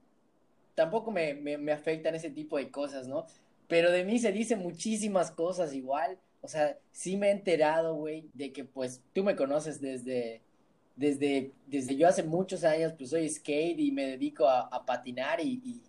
Tampoco 0.75 1.13
me, 1.13 1.35
me, 1.35 1.59
me 1.59 1.71
afectan 1.71 2.17
ese 2.17 2.31
tipo 2.31 2.59
de 2.59 2.73
cosas, 2.73 3.07
¿no? 3.07 3.27
Pero 3.69 3.93
de 3.93 4.03
mí 4.05 4.19
se 4.19 4.33
dicen 4.33 4.59
muchísimas 4.59 5.31
cosas 5.31 5.73
igual. 5.73 6.19
O 6.41 6.49
sea, 6.49 6.77
sí 6.91 7.17
me 7.17 7.29
he 7.29 7.31
enterado, 7.31 7.95
güey, 7.95 8.29
de 8.35 8.53
que 8.53 8.65
pues 8.65 9.03
tú 9.13 9.23
me 9.23 9.37
conoces 9.37 9.81
desde, 9.81 10.43
desde, 10.97 11.53
desde 11.67 11.97
yo 11.97 12.09
hace 12.09 12.23
muchos 12.23 12.65
años, 12.65 12.93
pues 12.97 13.11
soy 13.11 13.29
skate 13.29 13.79
y 13.79 13.93
me 13.93 14.07
dedico 14.07 14.49
a, 14.49 14.85
patinar 14.87 15.41
y, 15.41 15.83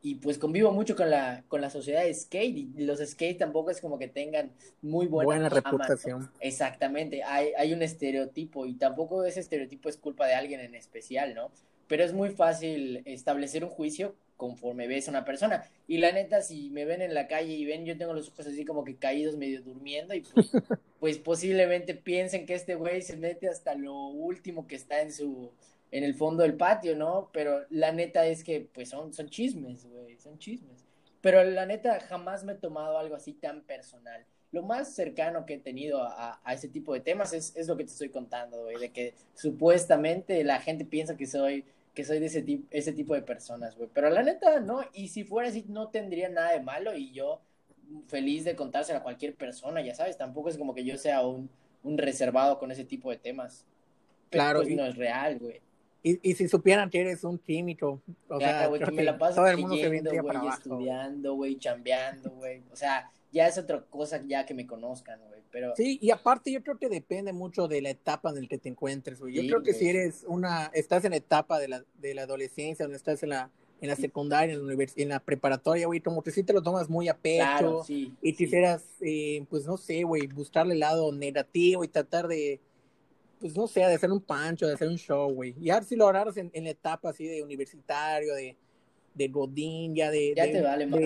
y, 0.00 0.14
pues 0.16 0.38
convivo 0.38 0.70
mucho 0.70 0.94
con 0.94 1.10
la, 1.10 1.44
con 1.48 1.60
la 1.60 1.70
sociedad 1.70 2.04
de 2.04 2.14
skate 2.14 2.56
y 2.56 2.84
los 2.84 3.00
skate 3.00 3.38
tampoco 3.38 3.70
es 3.70 3.80
como 3.80 3.98
que 3.98 4.06
tengan 4.06 4.52
muy 4.80 5.06
buena, 5.06 5.48
reputación. 5.48 6.30
Exactamente, 6.40 7.22
hay, 7.24 7.48
hay 7.56 7.72
un 7.72 7.82
estereotipo 7.82 8.66
y 8.66 8.74
tampoco 8.74 9.24
ese 9.24 9.40
estereotipo 9.40 9.88
es 9.88 9.96
culpa 9.96 10.26
de 10.26 10.34
alguien 10.34 10.60
en 10.60 10.74
especial, 10.74 11.34
¿no? 11.34 11.50
Pero 11.86 12.04
es 12.04 12.12
muy 12.12 12.30
fácil 12.30 13.02
establecer 13.04 13.64
un 13.64 13.70
juicio 13.70 14.14
conforme 14.36 14.86
ves 14.86 15.08
a 15.08 15.12
una 15.12 15.24
persona. 15.24 15.68
Y 15.86 15.98
la 15.98 16.12
neta, 16.12 16.42
si 16.42 16.70
me 16.70 16.84
ven 16.84 17.02
en 17.02 17.14
la 17.14 17.28
calle 17.28 17.52
y 17.52 17.64
ven, 17.64 17.84
yo 17.84 17.96
tengo 17.96 18.12
los 18.12 18.28
ojos 18.28 18.46
así 18.46 18.64
como 18.64 18.84
que 18.84 18.96
caídos, 18.96 19.36
medio 19.36 19.62
durmiendo, 19.62 20.14
y 20.14 20.20
pues, 20.20 20.50
pues 21.00 21.18
posiblemente 21.18 21.94
piensen 21.94 22.46
que 22.46 22.54
este 22.54 22.74
güey 22.74 23.02
se 23.02 23.16
mete 23.16 23.48
hasta 23.48 23.74
lo 23.74 24.06
último 24.08 24.66
que 24.66 24.76
está 24.76 25.02
en 25.02 25.12
su 25.12 25.52
en 25.94 26.02
el 26.02 26.14
fondo 26.16 26.42
del 26.42 26.56
patio, 26.56 26.96
¿no? 26.96 27.30
Pero 27.32 27.64
la 27.70 27.92
neta 27.92 28.26
es 28.26 28.42
que, 28.42 28.68
pues 28.74 28.88
son, 28.88 29.12
son 29.12 29.28
chismes, 29.30 29.86
güey, 29.86 30.18
son 30.18 30.38
chismes. 30.40 30.84
Pero 31.20 31.44
la 31.44 31.66
neta, 31.66 32.00
jamás 32.00 32.42
me 32.42 32.54
he 32.54 32.56
tomado 32.56 32.98
algo 32.98 33.14
así 33.14 33.32
tan 33.32 33.62
personal. 33.62 34.26
Lo 34.50 34.64
más 34.64 34.92
cercano 34.92 35.46
que 35.46 35.54
he 35.54 35.58
tenido 35.58 36.02
a, 36.02 36.40
a 36.42 36.52
ese 36.52 36.68
tipo 36.68 36.92
de 36.94 37.00
temas 37.00 37.32
es, 37.32 37.54
es 37.54 37.68
lo 37.68 37.76
que 37.76 37.84
te 37.84 37.92
estoy 37.92 38.08
contando, 38.08 38.64
güey, 38.64 38.76
de 38.78 38.90
que 38.90 39.14
supuestamente 39.34 40.42
la 40.42 40.60
gente 40.60 40.84
piensa 40.84 41.16
que 41.16 41.28
soy 41.28 41.64
que 41.94 42.04
soy 42.04 42.18
de 42.18 42.26
ese, 42.26 42.42
tipo 42.42 42.66
ese 42.70 42.92
tipo 42.92 43.14
de 43.14 43.22
personas, 43.22 43.76
güey. 43.76 43.88
Pero 43.92 44.10
la 44.10 44.22
neta, 44.22 44.60
no. 44.60 44.80
Y 44.92 45.08
si 45.08 45.24
fuera 45.24 45.48
así, 45.48 45.64
no 45.68 45.88
tendría 45.88 46.28
nada 46.28 46.52
de 46.52 46.60
malo. 46.60 46.94
Y 46.94 47.12
yo 47.12 47.40
feliz 48.08 48.44
de 48.44 48.56
contárselo 48.56 48.98
a 48.98 49.02
cualquier 49.02 49.34
persona, 49.34 49.80
ya 49.80 49.94
sabes. 49.94 50.18
Tampoco 50.18 50.48
es 50.48 50.58
como 50.58 50.74
que 50.74 50.84
yo 50.84 50.98
sea 50.98 51.24
un, 51.26 51.48
un 51.84 51.98
reservado 51.98 52.58
con 52.58 52.70
ese 52.72 52.84
tipo 52.84 53.10
de 53.10 53.16
temas. 53.16 53.64
claro. 54.30 54.62
Pues 54.62 54.74
no 54.74 54.84
es 54.84 54.96
real, 54.96 55.38
güey. 55.38 55.60
Y, 56.02 56.18
y, 56.30 56.34
si 56.34 56.48
supieran 56.48 56.90
que 56.90 57.00
eres 57.00 57.24
un 57.24 57.38
químico, 57.38 58.02
o 58.28 58.38
sea, 58.38 58.66
güey, 58.66 58.82
que 58.82 58.90
me 58.90 59.04
la 59.04 59.16
paso 59.16 59.36
todo 59.36 59.46
el 59.46 59.56
mundo 59.56 59.74
leyendo, 59.74 60.10
se 60.10 60.20
güey, 60.20 60.48
estudiando, 60.48 61.34
güey, 61.34 61.56
chambeando, 61.56 62.30
güey. 62.32 62.62
O 62.70 62.76
sea, 62.76 63.10
ya 63.32 63.48
es 63.48 63.56
otra 63.56 63.80
cosa 63.80 64.20
ya 64.26 64.44
que 64.44 64.52
me 64.52 64.66
conozcan, 64.66 65.18
güey. 65.28 65.33
Sí, 65.76 65.98
y 66.00 66.10
aparte 66.10 66.52
yo 66.52 66.62
creo 66.62 66.78
que 66.78 66.88
depende 66.88 67.32
mucho 67.32 67.68
de 67.68 67.80
la 67.82 67.90
etapa 67.90 68.30
en 68.30 68.42
la 68.42 68.48
que 68.48 68.58
te 68.58 68.68
encuentres, 68.68 69.20
güey. 69.20 69.34
Yo 69.34 69.42
creo 69.42 69.62
que 69.62 69.72
si 69.72 69.88
eres 69.88 70.24
una, 70.26 70.70
estás 70.74 71.04
en 71.04 71.10
la 71.10 71.16
etapa 71.16 71.58
de 71.58 71.68
la, 71.68 71.84
de 72.00 72.14
la 72.14 72.22
adolescencia, 72.22 72.84
donde 72.84 72.96
estás 72.96 73.22
en 73.22 73.30
la, 73.30 73.50
en 73.80 73.88
la 73.88 73.96
secundaria, 73.96 74.54
en 74.54 74.66
la, 74.66 74.86
en 74.96 75.08
la 75.08 75.20
preparatoria, 75.20 75.86
güey, 75.86 76.00
como 76.00 76.22
que 76.22 76.30
sí 76.30 76.42
te 76.42 76.52
lo 76.52 76.62
tomas 76.62 76.88
muy 76.88 77.08
a 77.08 77.16
pecho 77.16 77.84
y 77.88 78.32
quisieras, 78.32 78.84
eh, 79.00 79.44
pues 79.48 79.66
no 79.66 79.76
sé, 79.76 80.04
güey, 80.04 80.26
buscarle 80.26 80.74
el 80.74 80.80
lado 80.80 81.12
negativo 81.12 81.84
y 81.84 81.88
tratar 81.88 82.26
de, 82.28 82.60
pues 83.40 83.56
no 83.56 83.66
sé, 83.66 83.80
de 83.80 83.94
hacer 83.94 84.10
un 84.10 84.20
pancho, 84.20 84.66
de 84.66 84.74
hacer 84.74 84.88
un 84.88 84.98
show, 84.98 85.32
güey. 85.32 85.54
Y 85.60 85.70
ahora 85.70 85.84
si 85.84 85.96
lo 85.96 86.08
agarras 86.08 86.36
en, 86.36 86.50
en, 86.54 86.64
la 86.64 86.70
etapa 86.70 87.10
así 87.10 87.26
de 87.26 87.42
universitario, 87.42 88.34
de, 88.34 88.56
de 89.14 89.28
godín, 89.28 89.94
ya 89.94 90.10
de... 90.10 90.34
Ya 90.34 90.50
te 90.50 90.62
vale 90.62 90.86
más. 90.86 91.00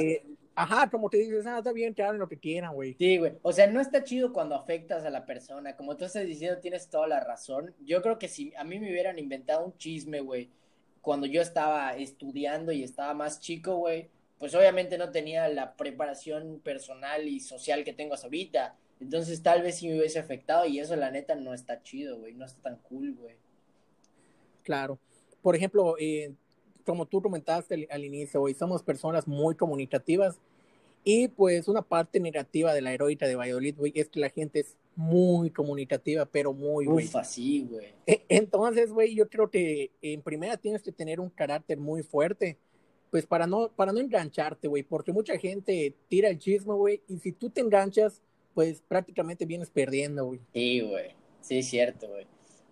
Ajá, 0.61 0.91
como 0.91 1.09
te 1.09 1.19
dices, 1.19 1.47
ah, 1.47 1.59
está 1.59 1.71
bien, 1.71 1.95
que 1.95 2.03
hagan 2.03 2.19
lo 2.19 2.29
que 2.29 2.37
quieran, 2.37 2.75
güey. 2.75 2.97
Sí, 2.99 3.17
güey. 3.17 3.35
O 3.43 3.53
sea, 3.53 3.69
no 3.69 3.81
está 3.81 4.03
chido 4.03 4.33
cuando 4.33 4.57
afectas 4.57 5.05
a 5.05 5.11
la 5.11 5.25
persona. 5.25 5.77
Como 5.77 5.97
tú 5.97 6.05
estás 6.05 6.27
diciendo, 6.27 6.59
tienes 6.59 6.91
toda 6.91 7.07
la 7.07 7.21
razón. 7.21 7.77
Yo 7.85 8.03
creo 8.03 8.19
que 8.19 8.27
si 8.27 8.53
a 8.57 8.65
mí 8.65 8.81
me 8.81 8.91
hubieran 8.91 9.21
inventado 9.21 9.65
un 9.65 9.77
chisme, 9.77 10.19
güey, 10.19 10.51
cuando 11.01 11.29
yo 11.29 11.43
estaba 11.43 11.97
estudiando 11.97 12.73
y 12.73 12.83
estaba 12.83 13.15
más 13.15 13.39
chico, 13.39 13.77
güey, 13.77 14.11
pues 14.41 14.53
obviamente 14.57 14.99
no 14.99 15.13
tenía 15.13 15.47
la 15.47 15.77
preparación 15.77 16.59
personal 16.65 17.29
y 17.29 17.39
social 17.39 17.85
que 17.85 17.93
tengo 17.93 18.15
hasta 18.15 18.27
ahorita. 18.27 18.75
Entonces 18.99 19.41
tal 19.45 19.63
vez 19.63 19.77
sí 19.77 19.87
me 19.87 19.97
hubiese 19.97 20.19
afectado 20.19 20.67
y 20.67 20.81
eso 20.81 20.97
la 20.97 21.13
neta 21.13 21.37
no 21.37 21.55
está 21.55 21.85
chido, 21.85 22.19
güey. 22.19 22.35
No 22.35 22.45
está 22.45 22.61
tan 22.63 22.79
cool, 22.79 23.15
güey. 23.15 23.37
Claro. 24.65 24.99
Por 25.41 25.55
ejemplo, 25.55 25.95
eh, 26.01 26.35
como 26.85 27.07
tú 27.07 27.23
comentaste 27.23 27.87
al, 27.91 28.05
inicio, 28.05 28.43
hoy 28.43 28.55
somos 28.55 28.83
personas 28.83 29.29
muy 29.29 29.55
comunicativas 29.55 30.41
y 31.05 31.29
pues 31.29 31.69
una 31.69 31.83
parte 31.83 32.21
negativa 32.21 32.75
de 32.75 32.83
la 32.83 32.93
heroica 32.93 33.27
de 33.27 33.37
Valladolid, 33.37 33.77
güey, 33.77 33.93
es 33.95 34.09
que 34.09 34.21
la 34.21 34.31
gente 34.31 34.61
es 34.61 34.77
muy 34.97 35.51
comunicativa, 35.51 36.27
pero 36.27 36.53
muy, 36.53 36.87
güey. 36.87 37.07
Ufa, 37.07 37.25
sí, 37.25 37.67
güey. 37.71 37.95
E, 38.07 38.25
entonces, 38.29 38.93
güey, 38.93 39.15
yo 39.15 39.29
creo 39.29 39.51
que 39.51 39.93
en 40.03 40.23
primera 40.23 40.57
tienes 40.57 40.83
que 40.83 40.93
tener 40.93 41.21
un 41.21 41.31
carácter 41.31 41.79
muy 41.79 42.03
fuerte, 42.03 42.59
pues 43.11 43.25
para 43.27 43.47
no, 43.47 43.71
para 43.71 43.93
no 43.93 44.01
engancharte, 44.01 44.69
güey, 44.69 44.83
porque 44.83 45.13
mucha 45.13 45.39
gente 45.39 45.95
tira 46.09 46.29
el 46.29 46.39
chisme, 46.39 46.75
güey, 46.75 47.01
y 47.09 47.19
si 47.19 47.33
tú 47.33 47.49
te 47.49 47.61
enganchas, 47.61 48.21
pues 48.55 48.83
prácticamente 48.87 49.47
vienes 49.47 49.71
perdiendo, 49.71 50.27
güey. 50.27 50.41
Sí, 50.53 50.81
güey. 50.81 51.15
Sí, 51.41 51.59
es 51.59 51.69
cierto, 51.69 52.09
güey. 52.09 52.27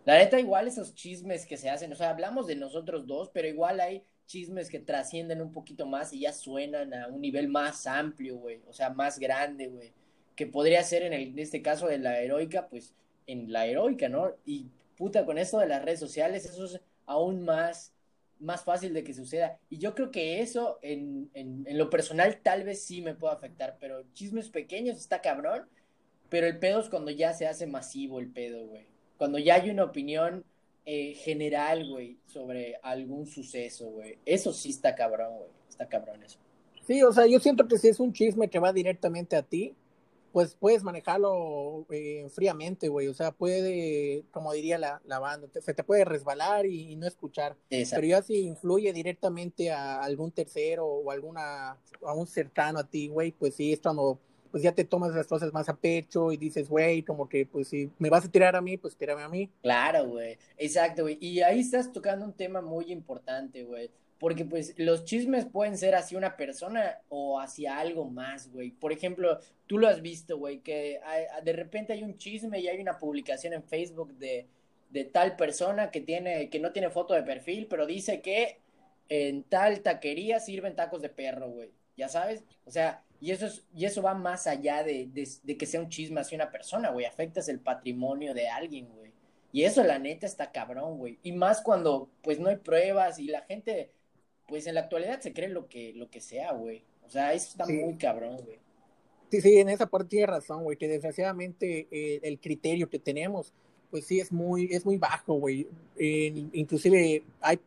La 0.04 0.18
neta, 0.18 0.38
igual 0.38 0.68
esos 0.68 0.95
chismes 0.95 1.47
que 1.47 1.56
se 1.56 1.71
hacen, 1.71 1.92
o 1.92 1.97
sea, 1.97 2.11
hablamos 2.11 2.47
de 2.47 2.56
nosotros 2.56 3.06
dos, 3.06 3.30
pero 3.33 3.49
igual 3.49 3.80
hay 3.80 4.02
chismes 4.26 4.68
que 4.68 4.78
trascienden 4.78 5.40
un 5.40 5.52
poquito 5.52 5.87
más 5.87 6.12
y 6.12 6.21
ya 6.21 6.33
suenan 6.33 6.92
a 6.95 7.09
un 7.09 7.21
nivel 7.21 7.49
más 7.49 7.87
amplio, 7.87 8.37
güey, 8.37 8.61
o 8.66 8.73
sea, 8.73 8.90
más 8.90 9.18
grande, 9.18 9.68
güey, 9.68 9.92
que 10.35 10.47
podría 10.47 10.83
ser 10.83 11.02
en, 11.02 11.38
este 11.38 11.62
caso 11.62 11.87
de 11.87 11.99
la 11.99 12.21
heroica, 12.21 12.68
pues 12.68 12.95
en 13.26 13.52
la 13.52 13.66
heroica, 13.66 14.09
¿no? 14.09 14.35
Y 14.45 14.66
puta, 14.97 15.25
con 15.25 15.38
esto 15.38 15.59
de 15.59 15.68
las 15.68 15.85
redes 15.85 16.00
sociales, 16.00 16.45
eso 16.45 16.64
es 16.64 16.80
aún 17.06 17.42
más, 17.42 17.95
más 18.38 18.64
fácil 18.64 18.92
de 18.95 19.04
que 19.04 19.14
suceda. 19.14 19.59
Y 19.71 19.78
yo 19.78 19.95
creo 19.95 20.11
que 20.11 20.40
eso 20.42 20.78
en, 20.83 21.30
en, 21.35 21.64
en 21.66 21.78
lo 21.78 21.90
personal 21.90 22.40
tal 22.42 22.64
vez 22.64 22.83
sí 22.85 23.02
me 23.02 23.14
puede 23.14 23.35
afectar, 23.35 23.76
pero 23.80 24.04
chismes 24.12 24.50
pequeños 24.50 24.99
está 24.99 25.23
cabrón, 25.23 25.68
pero 26.28 26.47
el 26.47 26.59
pedo 26.59 26.80
es 26.80 26.88
cuando 26.88 27.11
ya 27.11 27.33
se 27.33 27.47
hace 27.47 27.66
masivo 27.66 28.21
el 28.21 28.30
pedo, 28.30 28.66
güey 28.66 28.87
cuando 29.16 29.38
ya 29.38 29.54
hay 29.56 29.71
una 29.71 29.85
opinión 29.85 30.45
eh, 30.88 31.14
general, 31.14 31.88
güey, 31.88 32.16
sobre 32.26 32.76
algún 32.83 33.26
suceso, 33.26 33.87
güey. 33.90 34.19
Eso 34.25 34.52
sí 34.52 34.71
está 34.71 34.95
cabrón, 34.95 35.37
güey. 35.37 35.50
Está 35.69 35.88
cabrón 35.88 36.23
eso. 36.23 36.38
Sí, 36.87 37.02
o 37.02 37.12
sea, 37.12 37.26
yo 37.26 37.40
siento 37.40 37.66
que 37.66 37.76
si 37.76 37.88
es 37.88 37.99
un 37.99 38.12
chisme 38.12 38.49
que 38.49 38.61
va 38.61 38.73
directamente 38.73 39.35
a 39.35 39.43
ti, 39.43 39.75
pues 40.31 40.55
puedes 40.55 40.85
manejarlo 40.85 41.87
eh, 41.90 42.28
fríamente, 42.31 42.88
güey. 42.88 43.09
O 43.09 43.14
sea, 43.14 43.33
puede, 43.33 44.23
como 44.31 44.52
diría 44.52 44.78
la, 44.78 45.00
la 45.07 45.19
banda, 45.19 45.49
se 45.61 45.75
te 45.75 45.83
puede 45.83 46.05
resbalar 46.05 46.66
y, 46.66 46.95
no 46.95 47.07
escuchar. 47.07 47.57
Pero 47.69 48.07
ya 48.07 48.23
si 48.23 48.43
influye 48.43 48.93
directamente 48.93 49.73
a 49.73 50.00
algún 50.00 50.31
tercero 50.31 50.87
o 50.87 51.11
alguna, 51.11 51.78
a 52.02 52.12
un 52.14 52.26
cercano 52.26 52.78
a 52.78 52.88
ti, 52.88 53.09
güey, 53.09 53.33
pues 53.33 53.57
sí, 53.57 53.73
es 53.73 53.81
cuando 53.81 54.21
pues 54.50 54.62
ya 54.62 54.72
te 54.72 54.84
tomas 54.84 55.14
las 55.14 55.26
cosas 55.26 55.52
más 55.52 55.68
a 55.68 55.76
pecho 55.76 56.32
y 56.32 56.36
dices, 56.36 56.68
güey, 56.68 57.02
como 57.02 57.28
que 57.28 57.46
pues 57.46 57.68
si 57.68 57.90
me 57.98 58.10
vas 58.10 58.24
a 58.24 58.30
tirar 58.30 58.56
a 58.56 58.60
mí, 58.60 58.76
pues 58.76 58.96
tírame 58.96 59.22
a 59.22 59.28
mí. 59.28 59.50
Claro, 59.62 60.06
güey. 60.06 60.38
Exacto, 60.56 61.02
güey. 61.02 61.18
Y 61.20 61.40
ahí 61.40 61.60
estás 61.60 61.92
tocando 61.92 62.24
un 62.24 62.32
tema 62.32 62.60
muy 62.60 62.92
importante, 62.92 63.64
güey. 63.64 63.90
Porque 64.18 64.46
pues 64.46 64.74
los 64.78 65.04
chismes 65.04 65.44
pueden 65.44 65.76
ser 65.76 65.94
hacia 65.94 66.16
una 66.16 66.36
persona 66.36 66.98
o 67.08 67.38
hacia 67.38 67.78
algo 67.78 68.06
más, 68.06 68.50
güey. 68.50 68.70
Por 68.70 68.92
ejemplo, 68.92 69.38
tú 69.66 69.78
lo 69.78 69.88
has 69.88 70.00
visto, 70.00 70.38
güey, 70.38 70.60
que 70.60 71.00
de 71.42 71.52
repente 71.52 71.92
hay 71.92 72.02
un 72.02 72.16
chisme 72.16 72.58
y 72.60 72.68
hay 72.68 72.80
una 72.80 72.98
publicación 72.98 73.52
en 73.52 73.62
Facebook 73.62 74.14
de, 74.14 74.46
de 74.90 75.04
tal 75.04 75.36
persona 75.36 75.90
que 75.90 76.00
tiene, 76.00 76.48
que 76.48 76.60
no 76.60 76.72
tiene 76.72 76.88
foto 76.88 77.12
de 77.12 77.22
perfil, 77.24 77.66
pero 77.68 77.86
dice 77.86 78.22
que 78.22 78.60
en 79.08 79.42
tal 79.44 79.80
taquería 79.80 80.40
sirven 80.40 80.76
tacos 80.76 81.02
de 81.02 81.08
perro, 81.08 81.50
güey. 81.50 81.70
Ya 81.96 82.08
sabes, 82.08 82.44
o 82.64 82.70
sea, 82.70 83.02
y 83.20 83.30
eso, 83.30 83.46
es, 83.46 83.64
y 83.75 83.85
eso 83.85 84.02
va 84.02 84.14
más 84.14 84.46
allá 84.46 84.82
de, 84.82 85.08
de, 85.42 85.56
que 85.56 85.66
sea 85.66 85.80
un 85.80 85.88
chisme 85.88 86.20
hacia 86.20 86.37
una 86.37 86.50
persona, 86.50 86.90
güey. 86.90 87.06
Afectas 87.06 87.49
el 87.49 87.61
patrimonio 87.61 88.35
de 88.35 88.49
alguien, 88.49 88.88
güey. 88.94 89.12
Y 89.52 89.64
eso, 89.64 89.82
la 89.82 89.99
neta, 89.99 90.26
está 90.26 90.52
cabrón, 90.52 90.99
güey. 90.99 91.18
Y 91.23 91.32
más 91.32 91.62
cuando, 91.62 92.11
pues, 92.23 92.38
no 92.38 92.49
hay 92.49 92.56
pruebas 92.56 93.18
y 93.18 93.28
la 93.28 93.42
gente, 93.42 93.90
pues, 94.46 94.66
en 94.66 94.75
la 94.75 94.82
actualidad 94.82 95.20
se 95.20 95.32
cree 95.32 95.49
lo 95.49 95.66
que, 95.68 95.92
lo 95.94 96.11
que 96.11 96.20
sea, 96.20 96.52
güey. 96.52 96.85
O 97.06 97.11
sea, 97.11 97.32
eso 97.32 97.49
está 97.49 97.66
muy 97.66 97.96
cabrón, 97.96 98.37
güey. 98.44 98.58
Sí, 99.30 99.40
sí, 99.40 99.58
en 99.58 99.68
esa 99.68 99.87
parte 99.87 100.08
tiene 100.08 100.26
razón, 100.26 100.62
güey, 100.62 100.76
que 100.76 100.87
desgraciadamente 100.87 101.88
eh, 101.90 102.20
el 102.23 102.38
criterio 102.38 102.88
que 102.88 102.99
tenemos, 102.99 103.52
pues 103.90 104.04
sí 104.06 104.20
es 104.20 104.30
muy, 104.30 104.68
es 104.70 104.85
muy 104.85 104.99
bajo, 104.99 105.35
güey. 105.35 105.66
inclusive 105.99 107.25
hay, 107.40 107.58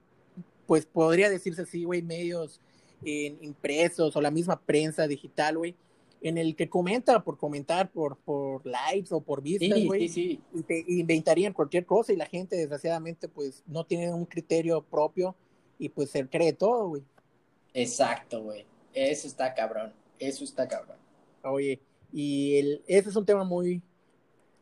pues 0.68 0.86
podría 0.86 1.30
decirse 1.30 1.64
así, 1.64 1.84
güey, 1.84 2.02
medios 2.02 2.62
impresos 3.04 4.16
o 4.16 4.22
la 4.22 4.32
misma 4.32 4.60
prensa 4.60 5.08
digital, 5.08 5.58
güey, 5.58 5.76
en 6.22 6.38
el 6.38 6.56
que 6.56 6.70
comenta 6.70 7.24
por 7.24 7.38
comentar, 7.38 7.92
por, 7.92 8.18
por 8.18 8.66
likes 8.66 9.14
o 9.14 9.22
por 9.22 9.42
vistas, 9.42 9.84
güey, 9.86 10.10
sí, 10.10 10.42
sí. 10.68 10.86
inventarían 10.88 11.54
cualquier 11.54 11.86
cosa 11.86 12.12
y 12.12 12.18
la 12.18 12.26
gente 12.26 12.58
desgraciadamente 12.58 13.30
pues 13.30 13.64
no 13.68 13.86
tiene 13.86 14.14
un 14.14 14.26
criterio 14.26 14.82
propio 14.82 15.36
y 15.78 15.90
pues 15.90 16.10
se 16.10 16.28
cree 16.28 16.54
todo, 16.54 16.90
güey. 16.90 17.04
Exacto, 17.74 18.44
güey. 18.44 18.66
Eso 18.94 19.28
está 19.28 19.54
cabrón. 19.54 19.94
Eso 20.18 20.44
está 20.44 20.68
cabrón. 20.68 20.98
Oye, 21.44 21.80
y 22.12 22.58
el, 22.58 22.84
ese 22.88 23.10
es 23.10 23.16
un 23.16 23.26
tema 23.26 23.46
muy, 23.46 23.82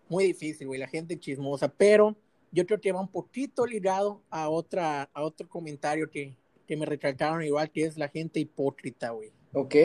muy 0.09 0.25
difícil, 0.25 0.67
güey, 0.67 0.79
la 0.79 0.87
gente 0.87 1.19
chismosa, 1.19 1.67
pero 1.67 2.15
yo 2.51 2.65
creo 2.65 2.79
que 2.79 2.91
va 2.91 3.01
un 3.01 3.07
poquito 3.07 3.65
ligado 3.65 4.21
a 4.29 4.49
otra, 4.49 5.09
a 5.13 5.23
otro 5.23 5.47
comentario 5.49 6.09
que, 6.09 6.35
que 6.67 6.77
me 6.77 6.85
recalcaron 6.85 7.43
igual, 7.43 7.71
que 7.71 7.85
es 7.85 7.97
la 7.97 8.09
gente 8.09 8.39
hipócrita, 8.39 9.11
güey. 9.11 9.31
Ok. 9.53 9.75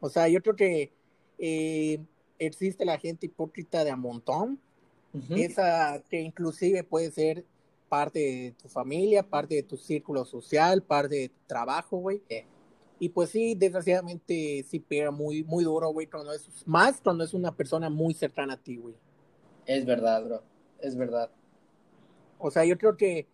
O 0.00 0.08
sea, 0.08 0.28
yo 0.28 0.42
creo 0.42 0.56
que 0.56 0.92
eh, 1.38 2.00
existe 2.38 2.84
la 2.84 2.98
gente 2.98 3.26
hipócrita 3.26 3.84
de 3.84 3.90
a 3.90 3.96
montón, 3.96 4.58
esa 5.30 6.00
que 6.08 6.20
inclusive 6.20 6.84
puede 6.84 7.10
ser 7.10 7.44
parte 7.88 8.18
de 8.20 8.54
tu 8.62 8.68
familia, 8.68 9.24
parte 9.24 9.56
de 9.56 9.62
tu 9.64 9.76
círculo 9.76 10.24
social, 10.24 10.82
parte 10.82 11.16
de 11.16 11.28
tu 11.30 11.40
trabajo, 11.46 11.96
güey. 11.96 12.22
Y 13.00 13.08
pues 13.08 13.30
sí, 13.30 13.54
desgraciadamente 13.54 14.64
sí 14.68 14.78
pega 14.78 15.10
muy, 15.10 15.42
muy 15.42 15.64
duro, 15.64 15.88
güey, 15.88 16.06
cuando 16.06 16.32
es, 16.32 16.46
más 16.66 17.00
cuando 17.00 17.24
es 17.24 17.34
una 17.34 17.54
persona 17.56 17.90
muy 17.90 18.14
cercana 18.14 18.54
a 18.54 18.56
ti, 18.56 18.76
güey. 18.76 18.94
Es 19.66 19.84
verdad, 19.84 20.24
bro, 20.24 20.42
es 20.80 20.96
verdad. 20.96 21.30
O 22.38 22.50
sea, 22.50 22.64
yo 22.64 22.78
creo 22.78 22.96
que, 22.96 23.26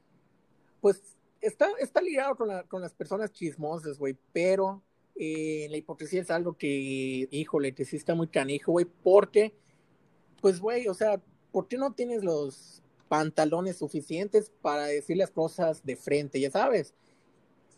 pues, 0.80 1.15
está, 1.40 1.68
está 1.78 2.00
ligado 2.00 2.36
con, 2.36 2.48
la, 2.48 2.62
con 2.64 2.80
las 2.80 2.94
personas 2.94 3.32
chismosas, 3.32 3.98
güey, 3.98 4.16
pero 4.32 4.82
eh, 5.14 5.66
la 5.70 5.76
hipocresía 5.76 6.20
es 6.20 6.30
algo 6.30 6.56
que, 6.56 7.28
híjole, 7.30 7.74
que 7.74 7.84
sí 7.84 7.96
está 7.96 8.14
muy 8.14 8.28
canijo, 8.28 8.72
güey, 8.72 8.86
porque, 9.02 9.54
pues, 10.40 10.60
güey, 10.60 10.88
o 10.88 10.94
sea, 10.94 11.20
¿por 11.52 11.68
qué 11.68 11.76
no 11.76 11.92
tienes 11.94 12.22
los 12.22 12.82
pantalones 13.08 13.76
suficientes 13.76 14.50
para 14.60 14.86
decir 14.86 15.16
las 15.16 15.30
cosas 15.30 15.84
de 15.84 15.96
frente, 15.96 16.40
ya 16.40 16.50
sabes? 16.50 16.94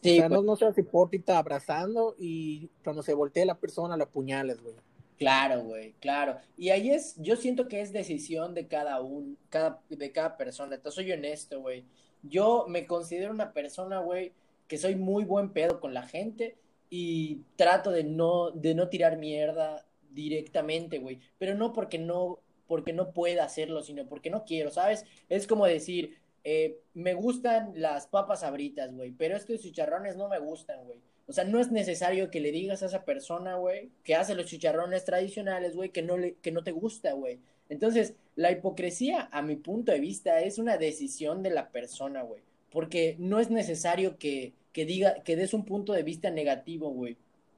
Sí, 0.02 0.18
o 0.18 0.20
sea, 0.20 0.28
no, 0.28 0.42
no 0.42 0.56
seas 0.56 0.78
hipócrita 0.78 1.38
abrazando 1.38 2.14
y 2.18 2.70
cuando 2.84 3.02
se 3.02 3.14
voltee 3.14 3.44
la 3.44 3.58
persona 3.58 3.96
la 3.96 4.04
apuñales, 4.04 4.60
güey. 4.62 4.76
Claro, 5.18 5.64
güey, 5.64 5.94
claro. 5.94 6.38
Y 6.56 6.70
ahí 6.70 6.90
es, 6.90 7.16
yo 7.18 7.34
siento 7.34 7.66
que 7.66 7.80
es 7.80 7.92
decisión 7.92 8.54
de 8.54 8.68
cada 8.68 9.00
uno, 9.00 9.34
cada, 9.48 9.82
de 9.88 10.12
cada 10.12 10.36
persona. 10.36 10.76
Entonces 10.76 10.94
soy 10.94 11.10
honesto, 11.10 11.60
güey. 11.60 11.84
Yo 12.22 12.66
me 12.68 12.86
considero 12.86 13.30
una 13.32 13.52
persona, 13.52 14.00
güey, 14.00 14.32
que 14.66 14.78
soy 14.78 14.96
muy 14.96 15.24
buen 15.24 15.50
pedo 15.50 15.80
con 15.80 15.94
la 15.94 16.02
gente 16.02 16.56
y 16.90 17.42
trato 17.56 17.90
de 17.90 18.04
no, 18.04 18.50
de 18.50 18.74
no 18.74 18.88
tirar 18.88 19.16
mierda 19.18 19.86
directamente, 20.10 20.98
güey. 20.98 21.20
Pero 21.38 21.54
no 21.54 21.72
porque 21.72 21.98
no, 21.98 22.40
porque 22.66 22.92
no 22.92 23.12
pueda 23.12 23.44
hacerlo, 23.44 23.82
sino 23.82 24.06
porque 24.06 24.30
no 24.30 24.44
quiero, 24.44 24.70
¿sabes? 24.70 25.04
Es 25.28 25.46
como 25.46 25.66
decir, 25.66 26.18
eh, 26.44 26.80
me 26.94 27.14
gustan 27.14 27.72
las 27.74 28.06
papas 28.06 28.42
abritas, 28.42 28.94
güey, 28.94 29.12
pero 29.12 29.36
estos 29.36 29.60
chicharrones 29.60 30.16
no 30.16 30.28
me 30.28 30.38
gustan, 30.38 30.84
güey. 30.84 31.00
O 31.26 31.32
sea, 31.32 31.44
no 31.44 31.60
es 31.60 31.70
necesario 31.70 32.30
que 32.30 32.40
le 32.40 32.52
digas 32.52 32.82
a 32.82 32.86
esa 32.86 33.04
persona, 33.04 33.56
güey, 33.56 33.90
que 34.02 34.14
hace 34.14 34.34
los 34.34 34.46
chicharrones 34.46 35.04
tradicionales, 35.04 35.76
güey, 35.76 35.90
que 35.90 36.00
no 36.00 36.16
le, 36.16 36.36
que 36.36 36.52
no 36.52 36.64
te 36.64 36.72
gusta, 36.72 37.12
güey. 37.12 37.40
Entonces, 37.68 38.14
la 38.36 38.50
hipocresía, 38.50 39.28
a 39.32 39.42
mi 39.42 39.56
punto 39.56 39.92
de 39.92 40.00
vista, 40.00 40.40
es 40.40 40.58
una 40.58 40.78
decisión 40.78 41.42
de 41.42 41.50
la 41.50 41.70
persona, 41.70 42.22
güey. 42.22 42.42
Porque 42.70 43.16
no 43.18 43.40
es 43.40 43.50
necesario 43.50 44.18
que, 44.18 44.52
que 44.72 44.84
diga, 44.84 45.22
que 45.22 45.36
des 45.36 45.54
un 45.54 45.64
punto 45.64 45.92
de 45.92 46.02
vista 46.02 46.30
negativo, 46.30 46.90
güey. 46.90 47.16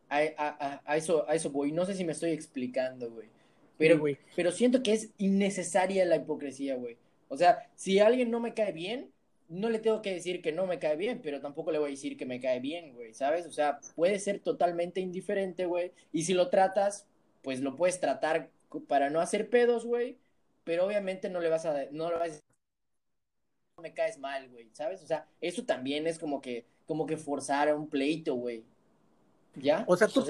A, 0.08 0.80
a, 0.84 0.96
eso, 0.96 1.28
a 1.28 1.34
eso 1.34 1.50
voy. 1.50 1.70
No 1.70 1.84
sé 1.84 1.94
si 1.94 2.04
me 2.04 2.12
estoy 2.12 2.30
explicando, 2.30 3.10
güey. 3.10 3.28
Pero, 3.78 4.02
pero 4.36 4.52
siento 4.52 4.82
que 4.82 4.92
es 4.92 5.10
innecesaria 5.18 6.04
la 6.04 6.16
hipocresía, 6.16 6.74
güey. 6.76 6.96
O 7.28 7.36
sea, 7.36 7.70
si 7.76 7.98
alguien 7.98 8.30
no 8.30 8.40
me 8.40 8.54
cae 8.54 8.72
bien, 8.72 9.10
no 9.48 9.68
le 9.68 9.78
tengo 9.78 10.02
que 10.02 10.12
decir 10.12 10.42
que 10.42 10.52
no 10.52 10.66
me 10.66 10.78
cae 10.78 10.96
bien, 10.96 11.20
pero 11.22 11.40
tampoco 11.40 11.72
le 11.72 11.78
voy 11.78 11.88
a 11.88 11.90
decir 11.90 12.16
que 12.16 12.26
me 12.26 12.40
cae 12.40 12.60
bien, 12.60 12.94
güey, 12.94 13.14
¿sabes? 13.14 13.46
O 13.46 13.52
sea, 13.52 13.80
puede 13.96 14.18
ser 14.18 14.40
totalmente 14.40 15.00
indiferente, 15.00 15.66
güey. 15.66 15.92
Y 16.12 16.22
si 16.24 16.34
lo 16.34 16.48
tratas, 16.48 17.06
pues 17.42 17.60
lo 17.60 17.74
puedes 17.74 18.00
tratar 18.00 18.50
para 18.86 19.10
no 19.10 19.20
hacer 19.20 19.50
pedos, 19.50 19.84
güey. 19.84 20.18
Pero 20.64 20.86
obviamente 20.86 21.28
no 21.28 21.40
le 21.40 21.48
vas 21.48 21.66
a, 21.66 21.86
no 21.90 22.10
le 22.10 22.14
vas 22.14 22.22
a 22.22 22.24
decir, 22.24 22.40
no 23.76 23.82
me 23.82 23.94
caes 23.94 24.18
mal, 24.18 24.48
güey, 24.50 24.68
¿sabes? 24.72 25.02
O 25.02 25.06
sea, 25.06 25.26
eso 25.40 25.64
también 25.64 26.06
es 26.06 26.18
como 26.18 26.40
que 26.40 26.66
como 26.90 27.06
que 27.06 27.16
forzar 27.16 27.68
a 27.68 27.76
un 27.76 27.88
pleito, 27.88 28.34
güey. 28.34 28.64
¿Ya? 29.54 29.84
O 29.86 29.96
sea, 29.96 30.08
tú, 30.08 30.24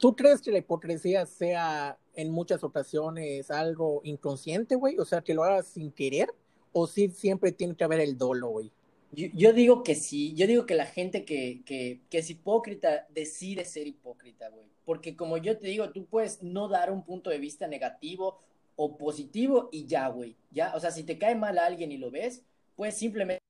¿tú 0.00 0.16
crees 0.16 0.40
que 0.40 0.50
la 0.50 0.58
hipocresía 0.58 1.24
sea 1.24 1.96
en 2.14 2.32
muchas 2.32 2.64
ocasiones 2.64 3.48
algo 3.48 4.00
inconsciente, 4.02 4.74
güey? 4.74 4.98
O 4.98 5.04
sea, 5.04 5.20
que 5.20 5.34
lo 5.34 5.44
hagas 5.44 5.68
sin 5.68 5.92
querer, 5.92 6.34
o 6.72 6.88
sí 6.88 7.10
siempre 7.10 7.52
tiene 7.52 7.76
que 7.76 7.84
haber 7.84 8.00
el 8.00 8.18
dolo, 8.18 8.48
güey. 8.48 8.72
Yo, 9.14 9.52
digo 9.52 9.82
que 9.82 9.94
sí, 9.94 10.34
yo 10.34 10.46
digo 10.46 10.64
que 10.64 10.74
la 10.74 10.86
gente 10.86 11.26
que, 11.26 11.62
que, 11.66 12.00
que 12.08 12.18
es 12.18 12.30
hipócrita 12.30 13.06
decide 13.10 13.66
ser 13.66 13.86
hipócrita, 13.86 14.48
güey. 14.48 14.66
Porque 14.86 15.16
como 15.16 15.36
yo 15.36 15.58
te 15.58 15.66
digo, 15.66 15.90
tú 15.90 16.06
puedes 16.06 16.42
no 16.42 16.66
dar 16.66 16.90
un 16.90 17.04
punto 17.04 17.28
de 17.28 17.38
vista 17.38 17.66
negativo 17.66 18.40
o 18.74 18.96
positivo 18.96 19.68
y 19.70 19.84
ya, 19.84 20.08
güey. 20.08 20.34
Ya, 20.50 20.74
o 20.74 20.80
sea, 20.80 20.90
si 20.90 21.04
te 21.04 21.18
cae 21.18 21.34
mal 21.34 21.58
a 21.58 21.66
alguien 21.66 21.92
y 21.92 21.98
lo 21.98 22.10
ves, 22.10 22.42
pues 22.74 22.96
simplemente 22.96 23.42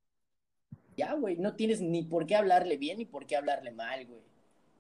ya, 0.97 1.15
güey, 1.15 1.37
no 1.37 1.55
tienes 1.55 1.81
ni 1.81 2.03
por 2.03 2.27
qué 2.27 2.35
hablarle 2.35 2.77
bien 2.77 2.99
ni 2.99 3.05
por 3.05 3.27
qué 3.27 3.37
hablarle 3.37 3.71
mal, 3.71 4.05
güey. 4.07 4.21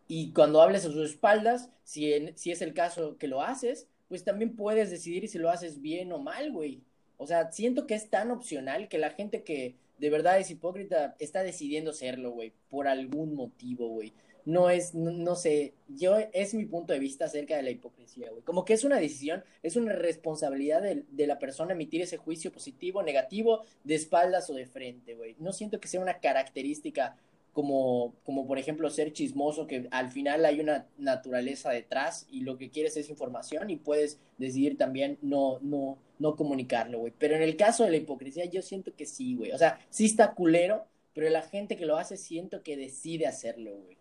Y 0.08 0.32
cuando 0.32 0.60
hables 0.60 0.84
a 0.84 0.90
sus 0.90 1.10
espaldas, 1.10 1.70
si, 1.84 2.12
si 2.34 2.50
es 2.50 2.60
el 2.60 2.74
caso 2.74 3.16
que 3.18 3.28
lo 3.28 3.40
haces, 3.40 3.88
pues 4.08 4.24
también 4.24 4.56
puedes 4.56 4.90
decidir 4.90 5.28
si 5.28 5.38
lo 5.38 5.48
haces 5.48 5.80
bien 5.80 6.12
o 6.12 6.18
mal, 6.18 6.52
güey. 6.52 6.82
O 7.16 7.26
sea, 7.26 7.52
siento 7.52 7.86
que 7.86 7.94
es 7.94 8.10
tan 8.10 8.30
opcional 8.30 8.88
que 8.88 8.98
la 8.98 9.10
gente 9.10 9.44
que 9.44 9.76
de 9.98 10.10
verdad 10.10 10.38
es 10.38 10.50
hipócrita 10.50 11.16
está 11.18 11.42
decidiendo 11.42 11.92
serlo, 11.92 12.32
güey, 12.32 12.52
por 12.68 12.88
algún 12.88 13.34
motivo, 13.34 13.88
güey 13.88 14.12
no 14.44 14.70
es, 14.70 14.94
no, 14.94 15.36
sé, 15.36 15.74
yo 15.88 16.16
es 16.32 16.54
mi 16.54 16.64
punto 16.64 16.92
de 16.92 16.98
vista 16.98 17.26
acerca 17.26 17.56
de 17.56 17.62
la 17.62 17.70
hipocresía, 17.70 18.30
güey. 18.30 18.42
Como 18.42 18.64
que 18.64 18.72
es 18.72 18.84
una 18.84 18.98
decisión, 18.98 19.44
es 19.62 19.76
una 19.76 19.92
responsabilidad 19.92 20.82
de, 20.82 21.04
de, 21.10 21.26
la 21.26 21.38
persona 21.38 21.72
emitir 21.72 22.02
ese 22.02 22.16
juicio 22.16 22.50
positivo, 22.52 23.02
negativo, 23.02 23.62
de 23.84 23.94
espaldas 23.94 24.50
o 24.50 24.54
de 24.54 24.66
frente, 24.66 25.14
güey. 25.14 25.36
No 25.38 25.52
siento 25.52 25.80
que 25.80 25.88
sea 25.88 26.00
una 26.00 26.18
característica 26.18 27.16
como, 27.52 28.14
como 28.24 28.46
por 28.46 28.58
ejemplo 28.58 28.88
ser 28.90 29.12
chismoso, 29.12 29.66
que 29.66 29.86
al 29.90 30.10
final 30.10 30.44
hay 30.44 30.60
una 30.60 30.86
naturaleza 30.96 31.70
detrás 31.70 32.26
y 32.30 32.40
lo 32.40 32.56
que 32.56 32.70
quieres 32.70 32.96
es 32.96 33.10
información 33.10 33.70
y 33.70 33.76
puedes 33.76 34.18
decidir 34.38 34.78
también 34.78 35.18
no, 35.20 35.58
no, 35.60 35.98
no 36.22 36.36
comunicarlo, 36.36 37.00
güey. 37.00 37.12
Pero 37.18 37.36
en 37.36 37.42
el 37.42 37.56
caso 37.56 37.84
de 37.84 37.90
la 37.90 37.96
hipocresía 37.98 38.46
yo 38.46 38.62
siento 38.62 38.94
que 38.96 39.04
sí, 39.04 39.36
güey. 39.36 39.52
O 39.52 39.58
sea, 39.58 39.78
sí 39.90 40.06
está 40.06 40.34
culero, 40.34 40.86
pero 41.12 41.28
la 41.28 41.42
gente 41.42 41.76
que 41.76 41.84
lo 41.84 41.98
hace 41.98 42.16
siento 42.16 42.62
que 42.62 42.76
decide 42.78 43.26
hacerlo, 43.26 43.76
güey 43.76 43.98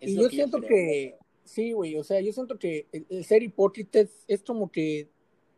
y 0.00 0.16
yo 0.16 0.28
siento 0.28 0.60
que, 0.60 1.16
sí, 1.44 1.72
güey, 1.72 1.96
o 1.96 2.04
sea, 2.04 2.20
yo 2.20 2.32
siento 2.32 2.58
que 2.58 2.86
el, 2.92 3.24
ser 3.24 3.42
hipócrita 3.42 4.00
es, 4.26 4.42
como 4.42 4.70
que 4.70 5.08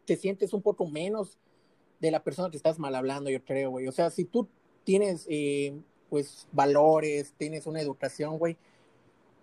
te 0.04 0.16
sientes 0.16 0.52
un 0.52 0.62
poco 0.62 0.87
menos 0.87 1.38
de 2.00 2.11
la 2.11 2.22
persona 2.22 2.50
que 2.50 2.57
estás 2.57 2.78
mal 2.78 2.94
hablando, 2.94 3.31
yo 3.31 3.44
creo, 3.44 3.70
güey. 3.70 3.88
O 3.88 3.92
sea, 3.92 4.11
si 4.11 4.24
tú 4.24 4.48
tienes, 4.85 5.26
eh, 5.28 5.74
pues, 6.09 6.46
valores, 6.52 7.35
tienes 7.37 7.66
una 7.66 7.81
educación, 7.81 8.38
güey, 8.38 8.57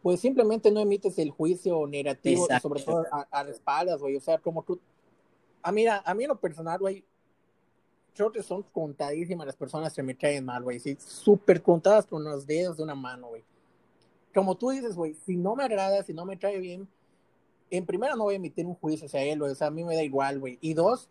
pues 0.01 0.19
simplemente 0.19 0.71
no 0.71 0.79
emites 0.79 1.17
el 1.17 1.31
juicio 1.31 1.87
negativo, 1.87 2.47
sobre 2.61 2.83
todo 2.83 3.05
a, 3.11 3.43
las 3.43 3.55
espaldas, 3.55 3.99
güey. 3.99 4.15
O 4.15 4.21
sea, 4.21 4.37
como 4.37 4.63
tú, 4.63 4.79
a 5.65 5.71
mí, 5.71 5.85
a, 5.87 6.13
mí 6.13 6.23
en 6.23 6.29
lo 6.29 6.39
personal, 6.39 6.79
güey, 6.79 7.03
creo 8.13 8.31
que 8.31 8.43
son 8.43 8.63
contadísimas 8.63 9.45
las 9.47 9.55
personas 9.55 9.93
que 9.93 10.03
me 10.03 10.15
caen 10.15 10.45
mal, 10.45 10.63
güey. 10.63 10.79
Sí, 10.79 10.95
súper 10.99 11.61
contadas 11.61 12.05
con 12.05 12.23
los 12.23 12.45
dedos 12.45 12.77
de 12.77 12.83
una 12.83 12.95
mano, 12.95 13.27
güey 13.27 13.43
como 14.35 14.55
tú 14.57 14.69
dices, 14.69 14.95
güey, 14.95 15.13
si 15.25 15.37
no 15.37 15.55
me 15.55 15.63
agrada, 15.63 16.03
si 16.03 16.13
no 16.13 16.25
me 16.25 16.35
trae 16.35 16.59
bien, 16.59 16.87
en 17.71 17.85
primera 17.85 18.15
no 18.15 18.25
voy 18.25 18.33
a 18.33 18.37
emitir 18.37 18.65
un 18.65 18.75
juicio 18.75 19.07
hacia 19.07 19.23
él, 19.23 19.39
güey, 19.39 19.53
o 19.53 19.55
sea, 19.55 19.67
a 19.67 19.71
mí 19.71 19.83
me 19.83 19.95
da 19.95 20.03
igual, 20.03 20.39
güey. 20.39 20.57
Y 20.59 20.73
dos, 20.73 21.09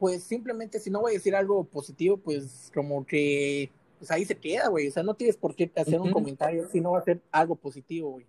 pues 0.00 0.24
simplemente 0.24 0.80
si 0.80 0.90
no 0.90 1.00
voy 1.00 1.12
a 1.12 1.14
decir 1.14 1.36
algo 1.36 1.62
positivo, 1.64 2.16
pues 2.16 2.72
como 2.74 3.06
que, 3.06 3.70
pues 3.98 4.10
ahí 4.10 4.24
se 4.24 4.36
queda, 4.36 4.68
güey. 4.68 4.88
O 4.88 4.90
sea, 4.90 5.04
no 5.04 5.14
tienes 5.14 5.36
por 5.36 5.54
qué 5.54 5.70
hacer 5.76 6.00
un 6.00 6.10
comentario 6.10 6.68
si 6.68 6.80
no 6.80 6.90
va 6.90 6.98
a 6.98 7.04
ser 7.04 7.22
algo 7.30 7.54
positivo, 7.54 8.10
güey. 8.10 8.26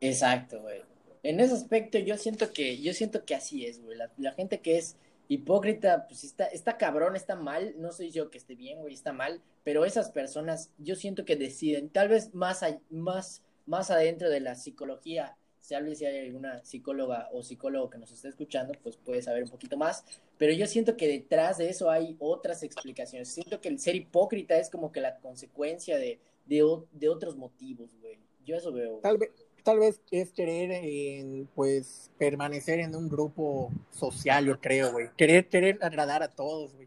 Exacto, 0.00 0.60
güey. 0.60 0.82
En 1.28 1.40
ese 1.40 1.54
aspecto 1.54 1.98
yo 1.98 2.16
siento 2.16 2.52
que, 2.52 2.80
yo 2.80 2.92
siento 2.92 3.24
que 3.24 3.34
así 3.34 3.66
es, 3.66 3.82
güey. 3.82 3.98
La, 4.16 4.32
gente 4.32 4.60
que 4.60 4.78
es 4.78 4.96
hipócrita, 5.28 6.06
pues 6.06 6.24
está, 6.24 6.46
está 6.46 6.76
cabrón, 6.76 7.16
está 7.16 7.36
mal. 7.36 7.74
No 7.78 7.92
soy 7.92 8.10
yo 8.10 8.30
que 8.30 8.38
esté 8.38 8.54
bien, 8.54 8.80
güey, 8.80 8.94
está 8.94 9.12
mal 9.12 9.40
pero 9.66 9.84
esas 9.84 10.12
personas 10.12 10.70
yo 10.78 10.94
siento 10.94 11.24
que 11.24 11.34
deciden, 11.34 11.88
tal 11.88 12.06
vez 12.06 12.32
más, 12.32 12.60
más, 12.88 13.42
más 13.66 13.90
adentro 13.90 14.30
de 14.30 14.38
la 14.38 14.54
psicología, 14.54 15.36
tal 15.68 15.86
vez 15.86 15.98
si 15.98 16.06
hay 16.06 16.24
alguna 16.24 16.64
psicóloga 16.64 17.28
o 17.32 17.42
psicólogo 17.42 17.90
que 17.90 17.98
nos 17.98 18.12
esté 18.12 18.28
escuchando, 18.28 18.74
pues 18.80 18.96
puede 18.96 19.22
saber 19.22 19.42
un 19.42 19.50
poquito 19.50 19.76
más. 19.76 20.04
Pero 20.38 20.52
yo 20.52 20.68
siento 20.68 20.96
que 20.96 21.08
detrás 21.08 21.58
de 21.58 21.68
eso 21.68 21.90
hay 21.90 22.14
otras 22.20 22.62
explicaciones. 22.62 23.26
Siento 23.26 23.60
que 23.60 23.68
el 23.68 23.80
ser 23.80 23.96
hipócrita 23.96 24.56
es 24.56 24.70
como 24.70 24.92
que 24.92 25.00
la 25.00 25.16
consecuencia 25.18 25.98
de, 25.98 26.20
de, 26.44 26.62
otros 26.62 27.34
motivos, 27.34 27.92
güey. 28.00 28.20
Yo 28.44 28.54
eso 28.54 28.70
veo. 28.70 29.00
Tal 29.00 29.18
vez, 29.18 29.30
tal 29.66 29.80
vez 29.80 30.00
es 30.12 30.32
querer, 30.32 30.70
en, 30.70 31.48
pues, 31.56 32.08
permanecer 32.18 32.78
en 32.78 32.94
un 32.94 33.08
grupo 33.08 33.72
social, 33.90 34.46
yo 34.46 34.60
creo, 34.60 34.92
güey. 34.92 35.08
Querer, 35.16 35.48
querer 35.48 35.76
agradar 35.82 36.22
a 36.22 36.28
todos, 36.28 36.72
güey. 36.72 36.86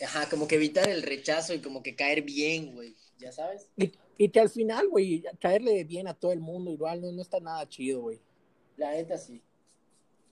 Ajá, 0.00 0.28
como 0.30 0.46
que 0.46 0.54
evitar 0.54 0.88
el 0.88 1.02
rechazo 1.02 1.52
y 1.52 1.60
como 1.60 1.82
que 1.82 1.96
caer 1.96 2.22
bien, 2.22 2.76
güey. 2.76 2.94
¿Ya 3.18 3.32
sabes? 3.32 3.68
Y, 3.76 3.90
y 4.18 4.28
que 4.28 4.38
al 4.38 4.50
final, 4.50 4.88
güey, 4.88 5.24
caerle 5.40 5.82
bien 5.82 6.06
a 6.06 6.14
todo 6.14 6.30
el 6.30 6.38
mundo 6.38 6.70
igual 6.70 7.02
no, 7.02 7.10
no 7.10 7.20
está 7.20 7.40
nada 7.40 7.68
chido, 7.68 8.02
güey. 8.02 8.20
La 8.76 8.92
neta 8.92 9.18
sí. 9.18 9.42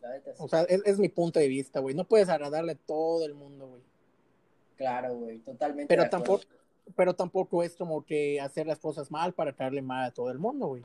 La 0.00 0.12
neta 0.12 0.30
sí. 0.30 0.38
O 0.38 0.46
sea, 0.46 0.62
es, 0.62 0.80
es 0.84 1.00
mi 1.00 1.08
punto 1.08 1.40
de 1.40 1.48
vista, 1.48 1.80
güey. 1.80 1.92
No 1.92 2.04
puedes 2.04 2.28
agradarle 2.28 2.72
a 2.72 2.78
todo 2.86 3.26
el 3.26 3.34
mundo, 3.34 3.66
güey. 3.66 3.82
Claro, 4.76 5.16
güey, 5.16 5.40
totalmente. 5.40 5.92
Pero 5.92 6.08
tampoco, 6.08 6.44
pero 6.94 7.16
tampoco 7.16 7.64
es 7.64 7.74
como 7.74 8.06
que 8.06 8.40
hacer 8.40 8.68
las 8.68 8.78
cosas 8.78 9.10
mal 9.10 9.34
para 9.34 9.52
caerle 9.52 9.82
mal 9.82 10.04
a 10.04 10.12
todo 10.12 10.30
el 10.30 10.38
mundo, 10.38 10.68
güey. 10.68 10.84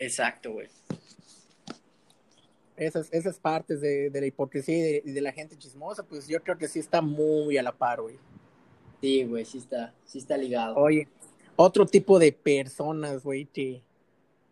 Exacto, 0.00 0.54
güey. 0.54 0.68
Esas, 2.76 3.12
esas 3.12 3.38
partes 3.38 3.82
de, 3.82 4.08
de 4.08 4.20
la 4.20 4.26
hipocresía 4.26 4.76
y 4.76 4.80
de, 4.80 5.12
de, 5.12 5.20
la 5.20 5.32
gente 5.32 5.58
chismosa, 5.58 6.02
pues 6.02 6.26
yo 6.26 6.42
creo 6.42 6.56
que 6.56 6.66
sí 6.66 6.78
está 6.78 7.02
muy 7.02 7.58
a 7.58 7.62
la 7.62 7.72
par, 7.72 8.00
güey. 8.00 8.16
Sí, 9.02 9.24
güey, 9.24 9.44
sí 9.44 9.58
está, 9.58 9.94
sí 10.06 10.18
está 10.18 10.38
ligado. 10.38 10.76
Oye, 10.76 11.06
otro 11.56 11.84
tipo 11.84 12.18
de 12.18 12.32
personas, 12.32 13.22
güey, 13.22 13.44
que, 13.44 13.82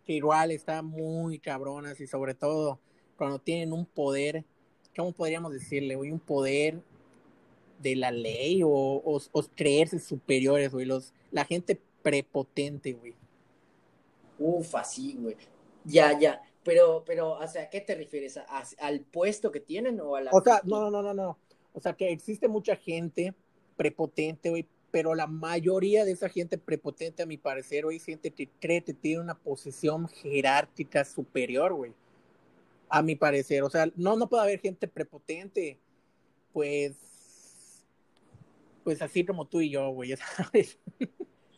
que 0.04 0.12
igual 0.12 0.50
están 0.50 0.84
muy 0.84 1.38
cabronas 1.38 1.98
y 2.00 2.06
sobre 2.06 2.34
todo 2.34 2.78
cuando 3.16 3.38
tienen 3.38 3.72
un 3.72 3.86
poder, 3.86 4.44
¿cómo 4.94 5.12
podríamos 5.12 5.50
decirle, 5.52 5.96
güey? 5.96 6.12
Un 6.12 6.20
poder 6.20 6.82
de 7.80 7.96
la 7.96 8.10
ley 8.10 8.62
o, 8.62 8.68
o, 8.68 9.22
o 9.32 9.42
creerse 9.56 9.98
superiores, 9.98 10.70
güey. 10.70 10.84
Los, 10.84 11.14
la 11.30 11.46
gente 11.46 11.80
prepotente, 12.02 12.92
güey. 12.92 13.14
Ufa, 14.38 14.84
sí, 14.84 15.16
güey. 15.20 15.36
Ya, 15.84 16.18
ya. 16.18 16.42
Pero, 16.64 17.02
pero, 17.06 17.32
o 17.32 17.46
sea, 17.48 17.64
¿a 17.64 17.70
qué 17.70 17.80
te 17.80 17.94
refieres? 17.94 18.36
¿A, 18.36 18.64
¿Al 18.80 19.00
puesto 19.00 19.50
que 19.50 19.60
tienen 19.60 20.00
o 20.00 20.16
a 20.16 20.20
la... 20.20 20.30
O 20.32 20.42
sea, 20.42 20.60
no, 20.64 20.90
no, 20.90 21.02
no, 21.02 21.14
no. 21.14 21.38
O 21.72 21.80
sea, 21.80 21.94
que 21.94 22.10
existe 22.10 22.48
mucha 22.48 22.76
gente 22.76 23.34
prepotente, 23.76 24.50
güey, 24.50 24.66
pero 24.90 25.14
la 25.14 25.26
mayoría 25.26 26.04
de 26.04 26.12
esa 26.12 26.28
gente 26.28 26.58
prepotente, 26.58 27.22
a 27.22 27.26
mi 27.26 27.36
parecer, 27.36 27.84
güey, 27.84 27.98
siente 27.98 28.30
que 28.30 28.48
cree 28.60 28.82
que 28.82 28.94
tiene 28.94 29.20
una 29.20 29.38
posición 29.38 30.08
jerárquica 30.08 31.04
superior, 31.04 31.74
güey. 31.74 31.94
A 32.88 33.02
mi 33.02 33.16
parecer. 33.16 33.62
O 33.62 33.70
sea, 33.70 33.90
no, 33.96 34.16
no 34.16 34.28
puede 34.28 34.42
haber 34.44 34.60
gente 34.60 34.88
prepotente, 34.88 35.78
pues, 36.52 36.96
pues 38.82 39.02
así 39.02 39.24
como 39.24 39.46
tú 39.46 39.60
y 39.60 39.70
yo, 39.70 39.90
güey, 39.90 40.14
¿sabes? 40.36 40.78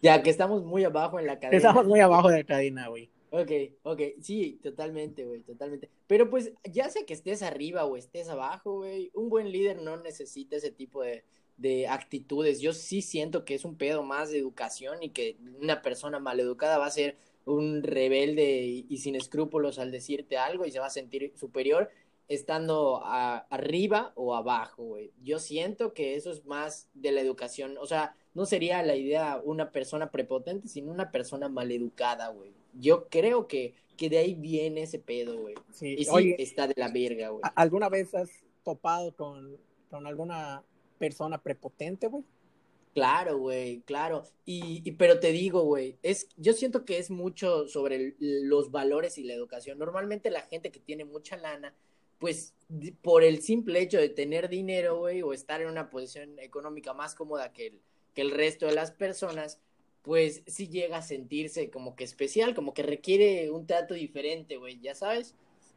Ya, 0.03 0.23
que 0.23 0.31
estamos 0.31 0.65
muy 0.65 0.85
abajo 0.85 1.19
en 1.19 1.27
la 1.27 1.39
cadena. 1.39 1.57
Estamos 1.57 1.87
muy 1.87 2.01
abajo 2.01 2.29
de 2.29 2.39
la 2.39 2.45
cadena, 2.45 2.89
güey. 2.89 3.11
Ok, 3.31 3.51
ok, 3.85 4.01
sí, 4.21 4.59
totalmente, 4.63 5.25
güey, 5.25 5.43
totalmente. 5.43 5.89
Pero 6.07 6.29
pues, 6.29 6.53
ya 6.65 6.89
sea 6.89 7.05
que 7.07 7.15
estés 7.15 7.43
arriba 7.43 7.85
o 7.85 7.97
estés 7.97 8.29
abajo, 8.29 8.79
güey, 8.79 9.11
un 9.15 9.29
buen 9.29 9.53
líder 9.53 9.81
no 9.83 9.97
necesita 9.99 10.57
ese 10.57 10.73
tipo 10.73 11.03
de, 11.03 11.23
de 11.57 11.87
actitudes. 11.87 12.61
Yo 12.61 12.73
sí 12.73 13.03
siento 13.03 13.45
que 13.45 13.55
es 13.55 13.65
un 13.65 13.77
pedo 13.77 14.03
más 14.03 14.31
de 14.31 14.39
educación 14.39 15.03
y 15.03 15.11
que 15.11 15.37
una 15.61 15.81
persona 15.81 16.19
maleducada 16.19 16.79
va 16.79 16.87
a 16.87 16.91
ser 16.91 17.19
un 17.45 17.83
rebelde 17.85 18.63
y, 18.65 18.87
y 18.89 18.99
sin 18.99 19.15
escrúpulos 19.15 19.79
al 19.79 19.93
decirte 19.93 20.37
algo 20.37 20.67
y 20.67 20.73
se 20.73 20.81
va 20.81 20.87
a 20.87 20.91
sentir 20.91 21.33
superior 21.37 21.91
estando 22.31 23.03
a, 23.05 23.39
arriba 23.51 24.13
o 24.15 24.37
abajo, 24.37 24.85
güey. 24.85 25.13
Yo 25.23 25.41
siento 25.41 25.93
que 25.93 26.15
eso 26.15 26.31
es 26.31 26.47
más 26.47 26.89
de 26.95 27.11
la 27.11 27.21
educación. 27.21 27.77
O 27.79 27.87
sea, 27.87 28.15
no 28.35 28.47
sería 28.47 28.83
la 28.83 28.97
idea 28.97 29.41
una 29.45 29.73
persona 29.73 30.11
prepotente, 30.11 30.69
sino 30.69 30.93
una 30.93 31.11
persona 31.11 31.49
maleducada, 31.49 32.29
güey. 32.29 32.53
Yo 32.79 33.09
creo 33.09 33.49
que, 33.49 33.75
que 33.97 34.09
de 34.09 34.19
ahí 34.19 34.35
viene 34.35 34.83
ese 34.83 34.99
pedo, 34.99 35.39
güey. 35.39 35.55
Sí. 35.73 35.97
Y 35.99 36.05
sí, 36.05 36.11
Oye, 36.13 36.37
está 36.39 36.67
de 36.69 36.75
la 36.77 36.89
verga, 36.89 37.31
güey. 37.31 37.43
¿Alguna 37.57 37.89
vez 37.89 38.15
has 38.15 38.31
topado 38.65 39.15
con, 39.15 39.57
con 39.91 40.07
alguna 40.07 40.63
persona 40.99 41.43
prepotente, 41.43 42.07
güey? 42.07 42.25
Claro, 42.95 43.39
güey, 43.39 43.81
claro. 43.83 44.25
Y, 44.45 44.83
y, 44.85 44.93
pero 44.93 45.21
te 45.21 45.33
digo, 45.33 45.63
güey, 45.63 45.97
es, 46.03 46.29
yo 46.37 46.53
siento 46.53 46.85
que 46.85 46.99
es 46.99 47.11
mucho 47.11 47.69
sobre 47.69 47.97
el, 47.97 48.17
los 48.19 48.71
valores 48.71 49.17
y 49.19 49.25
la 49.25 49.35
educación. 49.35 49.79
Normalmente 49.79 50.31
la 50.31 50.43
gente 50.43 50.71
que 50.71 50.81
tiene 50.81 51.05
mucha 51.05 51.37
lana, 51.37 51.75
pues 52.19 52.55
por 53.03 53.23
el 53.25 53.43
simple 53.43 53.81
hecho 53.81 53.99
de 53.99 54.09
tener 54.09 54.49
dinero, 54.49 54.99
güey, 54.99 55.23
o 55.23 55.33
estar 55.33 55.61
en 55.61 55.69
una 55.69 55.89
posición 55.89 56.39
económica 56.39 56.93
más 56.93 57.15
cómoda 57.15 57.53
que 57.53 57.69
el, 57.69 57.81
que 58.15 58.23
el 58.23 58.31
resto 58.31 58.67
de 58.67 58.75
las 58.75 58.91
personas, 58.91 59.61
pues 60.03 60.43
sí 60.47 60.69
llega 60.69 60.99
a 60.99 61.03
sentirse 61.03 61.71
como 61.71 61.97
que 61.97 62.05
especial, 62.05 62.55
como 62.55 62.75
que 62.75 62.83
requiere 62.83 63.51
un 63.51 63.67
trato 63.67 63.95
diferente, 63.95 64.57
güey, 64.57 64.81
ya 64.81 64.95
sabes, 64.95 65.35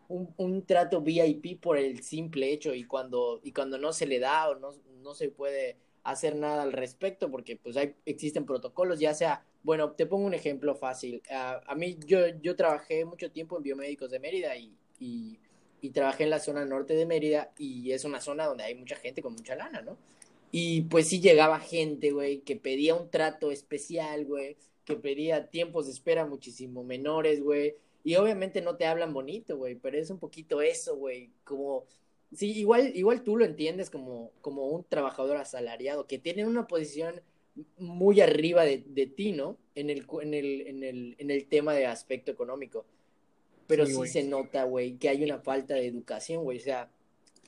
un, 0.07 0.33
un, 0.37 0.65
trato 0.65 1.01
VIP 1.01 1.59
por 1.59 1.77
el 1.77 2.03
simple 2.03 2.51
hecho 2.51 2.73
y 2.73 2.85
cuando, 2.85 3.39
y 3.43 3.51
cuando 3.51 3.77
no 3.77 3.93
se 3.93 4.05
le 4.05 4.19
da 4.19 4.49
o 4.49 4.55
no, 4.55 4.71
no 5.01 5.13
se 5.13 5.29
puede 5.29 5.77
hacer 6.03 6.35
nada 6.35 6.63
al 6.63 6.73
respecto 6.73 7.31
porque 7.31 7.55
pues 7.55 7.77
hay, 7.77 7.95
existen 8.05 8.45
protocolos, 8.45 8.99
ya 8.99 9.13
sea, 9.13 9.45
bueno, 9.63 9.91
te 9.91 10.05
pongo 10.05 10.25
un 10.25 10.33
ejemplo 10.33 10.75
fácil, 10.75 11.21
uh, 11.29 11.61
a 11.65 11.75
mí 11.75 11.97
yo, 12.05 12.27
yo 12.41 12.55
trabajé 12.55 13.05
mucho 13.05 13.31
tiempo 13.31 13.57
en 13.57 13.63
Biomédicos 13.63 14.11
de 14.11 14.19
Mérida 14.19 14.55
y, 14.57 14.77
y, 14.99 15.39
y 15.81 15.89
trabajé 15.91 16.23
en 16.25 16.29
la 16.29 16.39
zona 16.39 16.65
norte 16.65 16.95
de 16.95 17.05
Mérida 17.05 17.51
y 17.57 17.91
es 17.91 18.05
una 18.05 18.21
zona 18.21 18.45
donde 18.45 18.63
hay 18.63 18.75
mucha 18.75 18.95
gente 18.95 19.21
con 19.21 19.33
mucha 19.33 19.55
lana, 19.55 19.81
¿no? 19.81 19.97
Y 20.55 20.83
pues 20.83 21.07
sí 21.07 21.19
llegaba 21.19 21.59
gente, 21.59 22.11
güey, 22.11 22.41
que 22.41 22.55
pedía 22.55 22.93
un 22.93 23.09
trato 23.09 23.49
especial, 23.49 24.23
güey, 24.25 24.55
que 24.85 24.95
pedía 24.95 25.49
tiempos 25.49 25.87
de 25.87 25.93
espera 25.93 26.27
muchísimo 26.27 26.83
menores, 26.83 27.41
güey. 27.41 27.73
Y 28.03 28.17
obviamente 28.17 28.61
no 28.61 28.75
te 28.77 28.85
hablan 28.85 29.15
bonito, 29.15 29.57
güey, 29.57 29.73
pero 29.73 29.97
es 29.97 30.11
un 30.11 30.19
poquito 30.19 30.61
eso, 30.61 30.95
güey, 30.95 31.31
como... 31.43 31.85
Sí, 32.35 32.51
igual, 32.51 32.95
igual 32.95 33.23
tú 33.23 33.35
lo 33.35 33.45
entiendes 33.45 33.89
como, 33.89 34.29
como 34.41 34.67
un 34.67 34.83
trabajador 34.83 35.37
asalariado, 35.37 36.05
que 36.05 36.19
tiene 36.19 36.45
una 36.45 36.67
posición 36.67 37.23
muy 37.79 38.21
arriba 38.21 38.63
de, 38.63 38.83
de 38.85 39.07
ti, 39.07 39.31
¿no? 39.31 39.57
En 39.73 39.89
el, 39.89 40.05
en, 40.21 40.33
el, 40.35 40.67
en, 40.67 40.83
el, 40.83 41.15
en 41.17 41.31
el 41.31 41.47
tema 41.47 41.73
de 41.73 41.87
aspecto 41.87 42.31
económico. 42.31 42.85
Pero 43.65 43.87
sí, 43.87 43.93
sí 43.93 44.07
se 44.07 44.23
nota, 44.23 44.65
güey, 44.65 44.97
que 44.97 45.09
hay 45.09 45.23
una 45.23 45.39
falta 45.39 45.73
de 45.73 45.87
educación, 45.87 46.43
güey. 46.43 46.59
O 46.59 46.61
sea, 46.61 46.91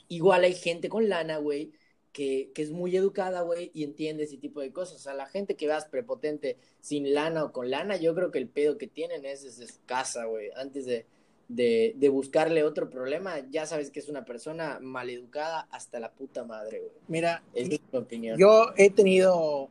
igual 0.07 0.43
hay 0.43 0.55
gente 0.55 0.89
con 0.89 1.07
lana, 1.07 1.37
güey, 1.37 1.71
que, 2.15 2.49
que, 2.55 2.61
es 2.61 2.71
muy 2.71 2.95
educada, 2.95 3.41
güey, 3.41 3.71
y 3.73 3.83
entiende 3.83 4.23
ese 4.23 4.37
tipo 4.37 4.61
de 4.61 4.71
cosas. 4.71 4.95
O 4.95 4.99
sea, 4.99 5.13
la 5.13 5.25
gente 5.25 5.55
que 5.55 5.67
veas 5.67 5.83
prepotente 5.83 6.55
sin 6.79 7.13
lana 7.13 7.43
o 7.43 7.51
con 7.51 7.69
lana, 7.69 7.97
yo 7.97 8.15
creo 8.15 8.31
que 8.31 8.39
el 8.39 8.47
pedo 8.47 8.77
que 8.77 8.87
tienen 8.87 9.25
es 9.25 9.43
desde 9.43 9.67
su 9.67 9.83
casa, 9.85 10.23
güey. 10.23 10.49
Antes 10.55 10.85
de, 10.85 11.05
de, 11.49 11.93
de, 11.97 12.07
buscarle 12.07 12.63
otro 12.63 12.89
problema, 12.89 13.39
ya 13.49 13.65
sabes 13.65 13.91
que 13.91 13.99
es 13.99 14.07
una 14.07 14.23
persona 14.23 14.79
maleducada 14.81 15.67
hasta 15.71 15.99
la 15.99 16.13
puta 16.13 16.45
madre, 16.45 16.79
güey. 16.79 16.93
Mira, 17.09 17.43
es 17.53 17.67
mi 17.67 17.81
opinión. 17.91 18.39
Yo 18.39 18.67
he 18.77 18.89
tenido 18.89 19.69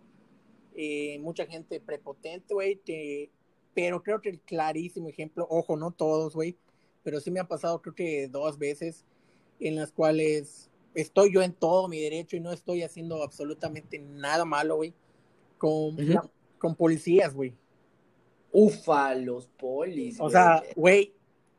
eh, 0.75 1.19
mucha 1.21 1.47
gente 1.47 1.81
prepotente, 1.81 2.53
güey, 2.53 2.77
que, 2.85 3.31
pero 3.73 4.03
creo 4.03 4.21
que 4.21 4.29
el 4.29 4.41
clarísimo 4.41 5.09
ejemplo, 5.09 5.47
ojo, 5.49 5.79
no 5.79 5.93
todos, 5.93 6.35
güey, 6.35 6.59
pero 7.03 7.21
sí 7.21 7.31
me 7.31 7.41
ha 7.41 7.49
pasado 7.49 7.81
creo 7.81 7.95
que 7.95 8.29
dos 8.29 8.59
veces 8.59 9.07
en 9.61 9.77
las 9.77 9.93
cuales 9.93 10.71
estoy 10.95 11.33
yo 11.33 11.43
en 11.43 11.53
todo 11.53 11.89
mi 11.89 12.01
derecho 12.01 12.37
y 12.37 12.41
no 12.41 12.53
estoy 12.53 12.83
haciendo 12.83 13.23
absolutamente 13.23 13.99
nada 13.99 14.45
malo, 14.45 14.77
güey, 14.77 14.95
con, 15.59 15.71
uh 15.71 15.97
-huh. 15.97 16.31
con 16.59 16.75
policías, 16.75 17.35
güey. 17.35 17.53
Ufa, 18.53 19.15
los 19.15 19.49
polis. 19.49 20.19
O 20.21 20.31
sea, 20.31 20.63
güey, 20.77 21.13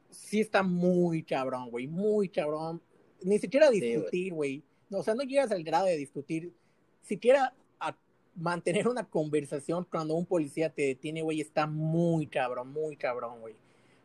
sí 0.10 0.40
está 0.40 0.64
muy 0.64 1.24
cabrón, 1.24 1.70
güey, 1.70 1.88
muy 1.88 2.30
cabrón. 2.30 2.82
Ni 3.22 3.38
siquiera 3.38 3.70
discutir, 3.70 4.34
güey. 4.34 4.64
Sí, 4.90 4.96
o 4.96 5.04
sea, 5.04 5.14
no 5.14 5.24
llegas 5.24 5.52
al 5.52 5.64
grado 5.64 5.88
de 5.88 5.98
discutir, 5.98 6.54
siquiera 7.02 7.54
a 7.80 7.98
mantener 8.36 8.88
una 8.88 9.04
conversación 9.04 9.86
cuando 9.90 10.16
un 10.16 10.26
policía 10.26 10.70
te 10.70 10.84
detiene, 10.84 11.22
güey, 11.22 11.42
está 11.42 11.68
muy 11.68 12.28
cabrón, 12.28 12.72
muy 12.72 12.96
cabrón, 12.96 13.42
güey. 13.42 13.56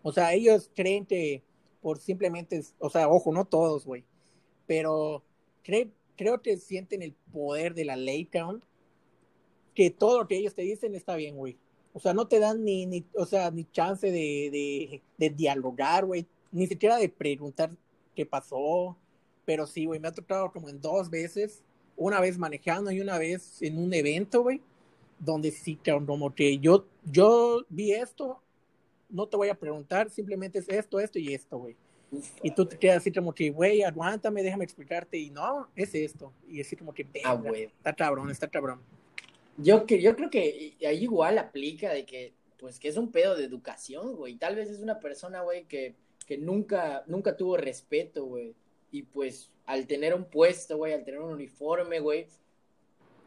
O 0.03 0.11
sea, 0.11 0.33
ellos 0.33 0.71
creen 0.75 1.07
que 1.07 1.43
por 1.81 1.99
simplemente, 1.99 2.63
o 2.79 2.91
sea, 2.91 3.09
ojo, 3.09 3.33
no 3.33 3.45
todos, 3.45 3.87
güey 3.87 4.05
pero 4.71 5.25
creo, 5.65 5.89
creo 6.17 6.41
que 6.43 6.57
sienten 6.57 7.03
el 7.03 7.13
poder 7.33 7.75
de 7.75 7.85
la 7.85 7.97
ley, 7.97 8.31
que 9.75 9.91
todo 9.91 10.21
lo 10.21 10.29
que 10.29 10.37
ellos 10.37 10.55
te 10.55 10.63
dicen 10.63 10.95
está 10.95 11.17
bien, 11.17 11.37
güey. 11.37 11.59
O 11.93 11.99
sea, 11.99 12.15
no 12.15 12.29
te 12.29 12.39
dan 12.39 12.65
ni, 12.65 12.87
ni 12.87 13.05
o 13.17 13.27
sea, 13.27 13.51
ni 13.51 13.65
chance 13.65 14.07
de, 14.07 14.13
de, 14.13 15.03
de 15.19 15.31
dialogar, 15.31 16.07
güey, 16.07 16.25
ni 16.53 16.69
siquiera 16.69 16.99
de 16.99 17.09
preguntar 17.09 17.73
qué 18.15 18.25
pasó, 18.25 18.97
pero 19.45 19.67
sí, 19.67 19.87
güey, 19.87 19.99
me 19.99 20.07
ha 20.07 20.13
tocado 20.13 20.53
como 20.53 20.69
en 20.69 20.81
dos 20.81 21.11
veces, 21.11 21.65
una 21.97 22.21
vez 22.21 22.39
manejando 22.39 22.93
y 22.93 23.01
una 23.01 23.19
vez 23.19 23.61
en 23.63 23.77
un 23.77 23.93
evento, 23.93 24.43
güey, 24.43 24.63
donde 25.19 25.51
sí, 25.51 25.81
como 26.07 26.33
que 26.33 26.61
yo, 26.61 26.87
yo 27.11 27.67
vi 27.71 27.91
esto 27.91 28.41
no 29.11 29.27
te 29.27 29.37
voy 29.37 29.49
a 29.49 29.59
preguntar, 29.59 30.11
simplemente 30.11 30.59
es 30.61 30.69
esto, 30.69 31.01
esto 31.01 31.19
y 31.19 31.35
esto, 31.35 31.59
güey. 31.59 31.77
Y 32.43 32.51
tú 32.51 32.67
te 32.67 32.77
quedas 32.79 32.99
así 32.99 33.13
como 33.13 33.33
que, 33.35 33.51
güey, 33.51 33.83
aguántame, 33.83 34.43
déjame 34.43 34.65
explicarte. 34.65 35.19
Y 35.19 35.31
no, 35.31 35.69
es 35.77 35.95
esto. 35.95 36.33
Y 36.49 36.61
así 36.61 36.77
como 36.77 36.93
que, 36.93 37.07
ah, 37.25 37.35
güey. 37.35 37.65
Está 37.65 37.93
cabrón, 37.93 38.31
está 38.31 38.49
cabrón. 38.49 38.81
Yo, 39.57 39.87
que, 39.87 40.01
yo 40.01 40.17
creo 40.17 40.31
que 40.31 40.75
ahí 40.87 41.03
igual 41.03 41.39
aplica 41.39 41.93
de 41.93 42.05
que, 42.05 42.33
pues, 42.59 42.81
que 42.81 42.89
es 42.89 42.97
un 42.97 43.13
pedo 43.13 43.37
de 43.37 43.45
educación, 43.45 44.17
güey. 44.17 44.37
Tal 44.37 44.57
vez 44.57 44.71
es 44.71 44.81
una 44.81 44.99
persona, 44.99 45.43
güey, 45.43 45.65
que, 45.65 45.95
que 46.27 46.39
nunca, 46.39 47.05
nunca 47.07 47.37
tuvo 47.37 47.57
respeto, 47.57 48.25
güey. 48.25 48.55
Y 48.91 49.03
pues, 49.03 49.51
al 49.67 49.87
tener 49.87 50.15
un 50.15 50.25
puesto, 50.25 50.77
güey, 50.79 50.93
al 50.93 51.05
tener 51.05 51.21
un 51.21 51.33
uniforme, 51.33 52.01
güey, 52.01 52.27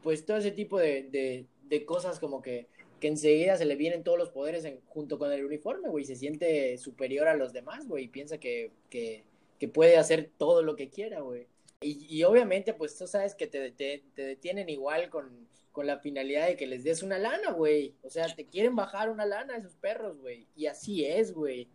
pues 0.01 0.25
todo 0.25 0.37
ese 0.37 0.51
tipo 0.51 0.77
de, 0.77 1.03
de, 1.03 1.45
de 1.69 1.85
cosas 1.85 2.19
como 2.19 2.41
que 2.41 2.67
que 3.03 3.09
enseguida 3.09 3.57
se 3.57 3.65
le 3.65 3.75
vienen 3.75 4.01
todos 4.01 4.17
los 4.17 4.29
poderes 4.29 4.65
junto 4.87 5.19
con 5.19 5.29
el 5.29 5.43
uniforme, 5.43 5.89
güey, 5.89 6.05
se 6.05 6.15
siente 6.15 6.77
superior 6.77 7.27
a 7.27 7.35
los 7.35 7.51
demás, 7.51 7.85
güey, 7.85 8.05
y 8.05 8.07
piensa 8.07 8.37
que, 8.37 8.71
que, 8.89 9.25
puede 9.73 9.97
hacer 9.97 10.31
todo 10.37 10.61
lo 10.61 10.77
que 10.77 10.89
quiera, 10.89 11.19
güey. 11.19 11.47
Y, 11.81 12.23
obviamente, 12.23 12.73
pues 12.73 12.97
tú 12.97 13.05
sabes 13.05 13.35
que 13.35 13.45
te, 13.45 13.71
te, 13.71 14.03
detienen 14.15 14.69
igual 14.69 15.09
con, 15.09 15.49
con, 15.73 15.85
la 15.85 15.99
finalidad 15.99 16.47
de 16.47 16.55
que 16.55 16.65
les 16.65 16.85
des 16.85 17.03
una 17.03 17.19
lana, 17.19 17.51
güey. 17.51 17.93
O 18.03 18.09
sea, 18.09 18.33
te 18.33 18.45
quieren 18.45 18.73
bajar 18.73 19.09
una 19.09 19.25
lana 19.25 19.55
a 19.55 19.57
esos 19.57 19.75
perros, 19.75 20.17
güey. 20.21 20.47
Y 20.55 20.67
así 20.67 21.03
es, 21.03 21.33
güey. 21.33 21.67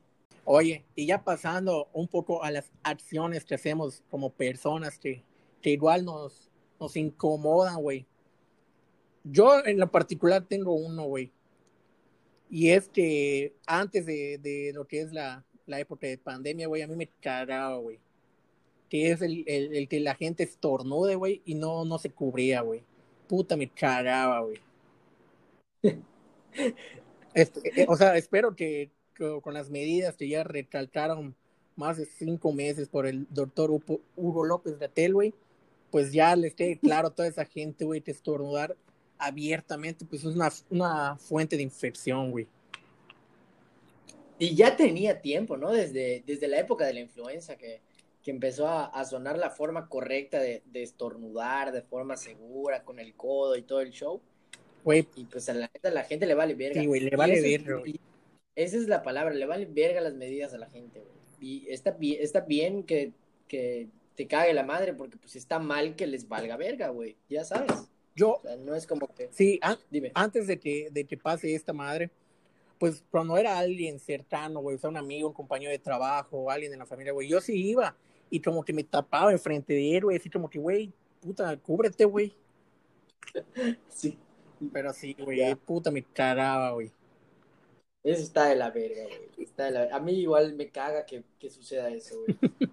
Oye, 0.46 0.86
y 0.94 1.04
ya 1.04 1.24
pasando 1.24 1.90
un 1.92 2.08
poco 2.08 2.42
a 2.42 2.50
las 2.50 2.72
acciones 2.82 3.44
que 3.44 3.54
hacemos 3.54 4.02
como 4.10 4.30
personas 4.30 4.98
que, 4.98 5.22
que 5.60 5.70
igual 5.72 6.06
nos, 6.06 6.50
nos 6.80 6.96
incomodan, 6.96 7.82
güey. 7.82 8.06
Yo 9.24 9.64
en 9.64 9.78
lo 9.78 9.90
particular 9.90 10.44
tengo 10.46 10.74
uno, 10.74 11.04
güey. 11.04 11.32
Y 12.50 12.70
es 12.70 12.88
que 12.88 13.54
antes 13.66 14.06
de, 14.06 14.72
lo 14.74 14.86
que 14.86 15.02
es 15.02 15.12
la, 15.12 15.44
época 15.66 16.06
de 16.06 16.18
pandemia, 16.18 16.66
güey, 16.66 16.82
a 16.82 16.86
mí 16.86 16.96
me 16.96 17.08
cagaba, 17.20 17.76
güey. 17.76 17.98
Que 18.88 19.10
es 19.10 19.20
el, 19.20 19.88
que 19.88 20.00
la 20.00 20.14
gente 20.14 20.44
estornude, 20.44 21.14
güey, 21.14 21.42
y 21.44 21.54
no, 21.54 21.84
no 21.84 21.98
se 21.98 22.10
cubría, 22.10 22.62
güey. 22.62 22.82
Puta, 23.28 23.56
me 23.56 23.68
cagaba, 23.68 24.40
güey. 24.40 24.58
Este, 27.34 27.82
eh, 27.82 27.86
o 27.88 27.96
sea, 27.96 28.16
espero 28.16 28.56
que, 28.56 28.90
con 29.42 29.54
las 29.54 29.70
medidas 29.70 30.16
que 30.16 30.28
ya 30.28 30.42
recalcaron 30.42 31.36
más 31.76 31.96
de 31.96 32.06
cinco 32.06 32.52
meses 32.52 32.88
por 32.88 33.06
el 33.06 33.28
doctor 33.30 33.70
Hugo 34.16 34.44
López 34.44 34.78
Gatel, 34.78 35.14
güey, 35.14 35.34
pues 35.90 36.12
ya 36.12 36.34
le 36.34 36.48
esté 36.48 36.78
claro 36.78 37.08
a 37.08 37.14
toda 37.14 37.28
esa 37.28 37.44
gente, 37.44 37.84
güey, 37.84 38.00
que 38.00 38.10
estornudar 38.10 38.76
abiertamente, 39.18 40.04
pues 40.04 40.24
es 40.24 40.34
una, 40.34 40.50
una 40.70 41.16
fuente 41.16 41.56
de 41.56 41.62
infección, 41.62 42.30
güey. 42.30 42.46
Y 44.38 44.54
ya 44.54 44.76
tenía 44.76 45.20
tiempo, 45.20 45.56
¿no? 45.56 45.72
Desde, 45.72 46.22
desde 46.24 46.46
la 46.48 46.60
época 46.60 46.86
de 46.86 46.94
la 46.94 47.00
influenza 47.00 47.56
que, 47.56 47.80
que 48.22 48.30
empezó 48.30 48.68
a, 48.68 49.04
sonar 49.04 49.36
la 49.36 49.50
forma 49.50 49.88
correcta 49.88 50.38
de, 50.38 50.62
estornudar 50.74 51.72
de 51.72 51.82
forma 51.82 52.16
segura, 52.16 52.84
con 52.84 52.98
el 52.98 53.14
codo 53.14 53.56
y 53.56 53.62
todo 53.62 53.80
el 53.80 53.90
show. 53.90 54.20
Güey. 54.84 55.08
Y 55.16 55.24
pues 55.24 55.48
a 55.48 55.54
la, 55.54 55.70
la 55.82 56.04
gente 56.04 56.26
le 56.26 56.34
vale 56.34 56.54
verga. 56.54 56.80
Sí, 56.80 56.86
güey, 56.86 57.00
le 57.00 57.16
vale 57.16 57.40
verga, 57.40 57.82
Esa 58.54 58.76
es 58.76 58.86
la 58.86 59.02
palabra, 59.02 59.34
le 59.34 59.46
vale 59.46 59.66
verga 59.66 60.00
las 60.00 60.14
medidas 60.14 60.54
a 60.54 60.58
la 60.58 60.68
gente, 60.68 61.00
güey. 61.00 61.18
Y 61.40 61.68
está 61.70 61.92
bien, 61.92 62.18
está 62.20 62.40
bien 62.40 62.82
que, 62.82 63.12
que 63.48 63.88
te 64.14 64.26
cague 64.26 64.52
la 64.54 64.64
madre, 64.64 64.94
porque 64.94 65.16
pues 65.16 65.34
está 65.36 65.58
mal 65.58 65.96
que 65.96 66.06
les 66.06 66.28
valga 66.28 66.56
verga, 66.56 66.88
güey. 66.88 67.16
Ya 67.28 67.44
sabes. 67.44 67.88
Yo, 68.18 68.42
no 68.64 68.74
es 68.74 68.84
como 68.84 69.06
que... 69.06 69.28
Sí, 69.30 69.60
antes 70.12 70.48
de 70.48 70.58
que, 70.58 70.88
de 70.90 71.04
que 71.04 71.16
pase 71.16 71.54
esta 71.54 71.72
madre, 71.72 72.10
pues 72.80 73.04
cuando 73.12 73.36
era 73.36 73.56
alguien 73.56 74.00
cercano, 74.00 74.60
güey, 74.60 74.74
o 74.74 74.78
sea, 74.78 74.90
un 74.90 74.96
amigo, 74.96 75.28
un 75.28 75.34
compañero 75.34 75.70
de 75.70 75.78
trabajo, 75.78 76.50
alguien 76.50 76.72
de 76.72 76.78
la 76.78 76.84
familia, 76.84 77.12
güey, 77.12 77.28
yo 77.28 77.40
sí 77.40 77.68
iba 77.68 77.96
y 78.28 78.40
como 78.40 78.64
que 78.64 78.72
me 78.72 78.82
tapaba 78.82 79.30
enfrente 79.30 79.72
de 79.72 79.96
él, 79.96 80.04
güey, 80.04 80.16
así 80.16 80.28
como 80.28 80.50
que, 80.50 80.58
güey, 80.58 80.92
puta, 81.20 81.56
cúbrete, 81.58 82.04
güey. 82.04 82.34
Sí. 83.88 84.18
Pero 84.72 84.92
sí, 84.92 85.14
güey, 85.16 85.54
puta, 85.54 85.92
me 85.92 86.02
cagaba, 86.02 86.72
güey. 86.72 86.90
Eso 88.02 88.22
está 88.22 88.46
de 88.46 88.56
la 88.56 88.70
verga, 88.70 89.04
güey. 89.04 89.44
Está 89.46 89.66
de 89.66 89.70
la... 89.70 89.94
A 89.94 90.00
mí 90.00 90.12
igual 90.14 90.54
me 90.54 90.70
caga 90.70 91.06
que, 91.06 91.22
que 91.38 91.50
suceda 91.50 91.88
eso, 91.90 92.16
güey. 92.20 92.36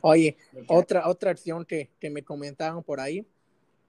Oye, 0.00 0.36
otra, 0.68 1.08
otra 1.08 1.32
acción 1.32 1.64
que, 1.64 1.90
que 1.98 2.08
me 2.08 2.22
comentaban 2.22 2.84
por 2.84 3.00
ahí 3.00 3.26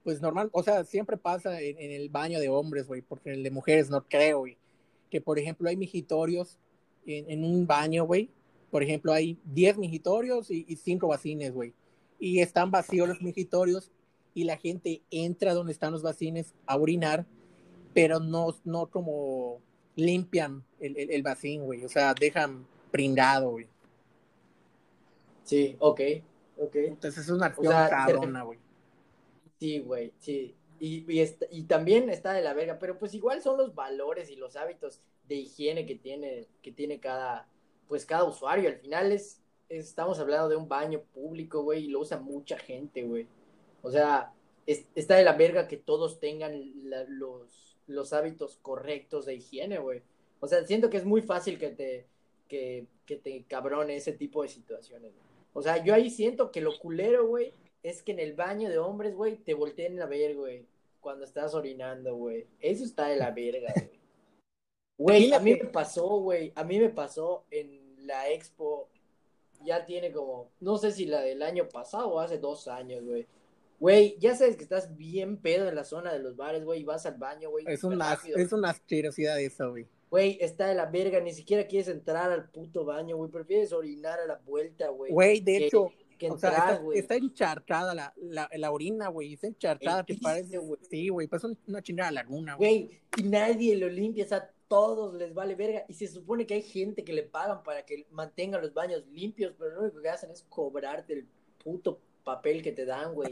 pues 0.08 0.22
normal, 0.22 0.50
o 0.54 0.64
sea, 0.64 0.86
siempre 0.86 1.18
pasa 1.18 1.60
en, 1.60 1.76
el 1.92 2.08
baño 2.08 2.40
de 2.40 2.48
hombres, 2.48 2.88
güey, 2.88 3.02
porque 3.02 3.34
el 3.34 3.44
de 3.44 3.52
mujeres 3.52 3.90
no 3.90 4.06
creo, 4.08 4.40
güey. 4.40 4.58
Que 5.10 5.20
por 5.20 5.38
ejemplo 5.38 5.68
hay 5.68 5.76
mijitorios 5.76 6.58
en, 7.06 7.44
un 7.44 7.68
baño, 7.68 8.06
güey. 8.06 8.30
Por 8.72 8.84
ejemplo, 8.84 9.12
hay 9.12 9.38
10 9.44 9.80
mijitorios 9.80 10.50
y, 10.50 10.64
5 10.78 11.10
vacines, 11.10 11.54
güey. 11.54 11.74
Y 12.20 12.40
están 12.40 12.72
vacíos 12.72 13.06
los 13.06 13.22
mijitorios 13.22 13.92
y 14.34 14.46
la 14.46 14.56
gente 14.56 15.02
entra 15.12 15.54
donde 15.54 15.74
están 15.74 15.92
los 15.92 16.04
vacines 16.04 16.54
a 16.68 16.78
orinar, 16.78 17.26
pero 17.94 18.22
no, 18.22 18.56
no 18.64 18.88
como 18.88 19.60
limpian 19.98 20.64
el, 20.80 20.96
el, 20.98 21.22
vacín, 21.22 21.66
güey. 21.66 21.84
O 21.84 21.90
sea, 21.90 22.14
dejan 22.14 22.66
pringado, 22.92 23.50
güey. 23.50 23.68
Sí, 25.44 25.76
ok, 25.80 26.00
ok. 26.60 26.76
Entonces 26.76 27.26
es 27.26 27.30
una 27.30 27.48
acción 27.48 27.74
cabrona, 27.74 28.44
güey. 28.44 28.67
Sí, 29.60 29.80
güey, 29.80 30.14
sí. 30.20 30.56
Y, 30.80 31.06
y, 31.50 31.64
también 31.64 32.10
está 32.10 32.34
de 32.34 32.44
la 32.44 32.54
verga, 32.54 32.78
pero 32.80 33.00
pues 33.00 33.14
igual 33.16 33.42
son 33.42 33.58
los 33.58 33.74
valores 33.74 34.30
y 34.30 34.36
los 34.36 34.56
hábitos 34.56 35.02
de 35.28 35.36
higiene 35.36 35.88
que 35.88 35.96
tiene, 35.96 36.48
que 36.62 36.72
tiene 36.72 37.00
cada, 37.00 37.48
pues 37.88 38.06
cada 38.06 38.26
usuario. 38.26 38.70
Al 38.70 38.78
final 38.78 39.12
es, 39.12 39.42
estamos 39.70 40.20
hablando 40.20 40.50
de 40.50 40.56
un 40.56 40.68
baño 40.68 41.02
público, 41.14 41.64
güey, 41.64 41.86
y 41.86 41.88
lo 41.88 42.02
usa 42.02 42.20
mucha 42.20 42.60
gente, 42.60 43.04
güey. 43.04 43.28
O 43.82 43.90
sea, 43.90 44.34
está 44.68 45.16
de 45.16 45.24
la 45.24 45.34
verga 45.34 45.68
que 45.68 45.78
todos 45.78 46.20
tengan 46.20 46.72
los, 47.08 47.78
los 47.88 48.14
hábitos 48.14 48.60
correctos 48.62 49.26
de 49.26 49.36
higiene, 49.36 49.80
güey. 49.80 50.04
O 50.40 50.48
sea, 50.48 50.64
siento 50.66 50.92
que 50.92 50.98
es 50.98 51.06
muy 51.06 51.24
fácil 51.24 51.58
que 51.58 51.70
te, 51.70 52.06
que, 52.48 52.86
que 53.06 53.16
te 53.16 53.44
cabrone 53.46 53.96
ese 53.96 54.14
tipo 54.14 54.44
de 54.44 54.50
situaciones. 54.50 55.12
O 55.54 55.62
sea, 55.64 55.84
yo 55.84 55.96
ahí 55.96 56.12
siento 56.12 56.52
que 56.52 56.62
lo 56.62 56.78
culero, 56.78 57.28
güey, 57.28 57.52
es 57.84 58.02
que 58.02 58.12
en 58.12 58.20
el 58.20 58.34
baño 58.34 58.70
de 58.70 58.78
hombres, 58.78 59.16
güey, 59.16 59.38
te 59.38 59.54
volteen 59.54 60.02
a 60.02 60.06
ver, 60.06 60.36
güey, 60.36 60.66
cuando 61.00 61.26
estás 61.26 61.54
orinando, 61.54 62.16
güey. 62.16 62.48
Eso 62.60 62.84
está 62.84 63.08
de 63.08 63.18
la 63.18 63.32
verga, 63.32 63.74
güey. 63.76 63.98
Güey, 65.00 65.32
a 65.32 65.40
mí 65.40 65.54
me 65.54 65.68
pasó, 65.68 66.08
güey, 66.22 66.52
a 66.56 66.64
mí 66.64 66.80
me 66.80 66.90
pasó 66.90 67.46
en 67.52 68.08
la 68.08 68.32
expo, 68.32 68.90
ya 69.64 69.86
tiene 69.86 70.12
como, 70.12 70.50
no 70.60 70.78
sé 70.78 70.92
si 70.92 71.06
la 71.06 71.22
del 71.22 71.44
año 71.44 71.70
pasado 71.70 72.10
o 72.10 72.20
hace 72.20 72.40
dos 72.40 72.68
años, 72.68 73.04
güey. 73.04 73.28
Güey, 73.80 74.18
ya 74.18 74.36
sabes 74.36 74.58
que 74.58 74.64
estás 74.64 74.98
bien 74.98 75.38
pedo 75.38 75.68
en 75.68 75.76
la 75.76 75.84
zona 75.84 76.12
de 76.12 76.18
los 76.18 76.36
bares, 76.36 76.66
güey, 76.66 76.82
y 76.82 76.84
vas 76.84 77.06
al 77.06 77.18
baño, 77.18 77.52
güey. 77.52 77.66
Es 77.68 77.84
una, 77.84 78.18
es 78.36 78.52
una 78.52 78.72
asquerosidad 78.72 79.40
eso, 79.40 79.70
güey. 79.70 79.88
Güey, 80.10 80.38
está 80.42 80.68
de 80.68 80.74
la 80.74 80.88
verga, 80.88 81.20
ni 81.20 81.34
siquiera 81.34 81.68
quieres 81.68 81.90
entrar 81.90 82.32
al 82.32 82.50
puto 82.50 82.84
baño, 82.84 83.18
güey, 83.18 83.30
prefieres 83.30 83.74
orinar 83.74 84.20
a 84.20 84.26
la 84.26 84.42
vuelta, 84.46 84.90
güey. 84.90 85.12
Güey, 85.12 85.42
de 85.42 85.58
hecho, 85.58 85.92
o 86.30 86.38
sea, 86.38 86.82
está, 86.94 87.16
encharcada 87.16 87.94
la, 87.94 88.14
la, 88.18 88.50
la 88.54 88.72
orina, 88.72 89.08
güey. 89.10 89.34
Está 89.34 89.48
encharcada, 89.48 90.04
te 90.04 90.18
parece, 90.18 90.58
güey. 90.58 90.80
Sí, 90.90 91.10
güey, 91.10 91.28
pues 91.28 91.44
una 91.44 91.82
chingada 91.82 92.12
laguna, 92.12 92.56
güey. 92.56 92.88
Güey, 92.88 93.02
y 93.18 93.24
nadie 93.24 93.76
lo 93.78 93.90
limpia, 93.90 94.26
o 94.26 94.28
sea, 94.28 94.52
todos 94.68 95.14
les 95.14 95.34
vale 95.34 95.56
verga. 95.56 95.86
Y 95.88 95.94
se 95.94 96.08
supone 96.08 96.46
que 96.46 96.56
hay 96.56 96.62
gente 96.62 97.04
que 97.04 97.14
le 97.14 97.24
pagan 97.24 97.64
para 97.64 97.86
que 97.86 98.08
mantenga 98.12 98.60
los 98.60 98.74
baños 98.74 99.06
limpios, 99.08 99.54
pero 99.58 99.76
lo 99.76 99.82
único 99.82 100.02
que 100.02 100.10
hacen 100.10 100.32
es 100.32 100.44
cobrarte 100.44 101.14
el 101.14 101.28
puto 101.64 102.00
papel 102.24 102.62
que 102.62 102.72
te 102.72 102.86
dan, 102.86 103.14
güey. 103.14 103.30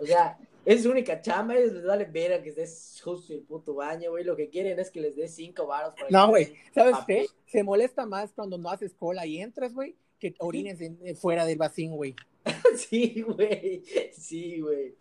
O 0.00 0.04
sea, 0.04 0.38
es 0.64 0.82
su 0.82 0.90
única 0.90 1.22
chamba, 1.22 1.56
ellos 1.56 1.72
les 1.72 1.84
vale 1.84 2.04
verga 2.04 2.42
que 2.42 2.50
estés 2.50 3.00
justo 3.02 3.32
el 3.32 3.40
puto 3.40 3.74
baño, 3.74 4.10
güey. 4.10 4.24
Lo 4.24 4.36
que 4.36 4.50
quieren 4.50 4.78
es 4.78 4.90
que 4.90 5.00
les 5.00 5.16
des 5.16 5.34
cinco 5.34 5.66
baros. 5.66 5.94
No, 6.10 6.28
güey, 6.28 6.54
¿sabes 6.74 6.96
qué? 7.06 7.26
Se 7.46 7.62
molesta 7.62 8.04
más 8.04 8.32
cuando 8.32 8.58
no 8.58 8.68
haces 8.68 8.94
cola 8.94 9.24
y 9.24 9.40
entras, 9.40 9.72
güey 9.72 9.96
que 10.18 10.34
orines 10.38 10.80
eh, 10.80 11.14
fuera 11.14 11.44
del 11.44 11.58
vacín, 11.58 11.92
güey. 11.92 12.14
sí, 12.76 13.22
güey. 13.22 13.82
Sí, 14.12 14.60
güey. 14.60 14.94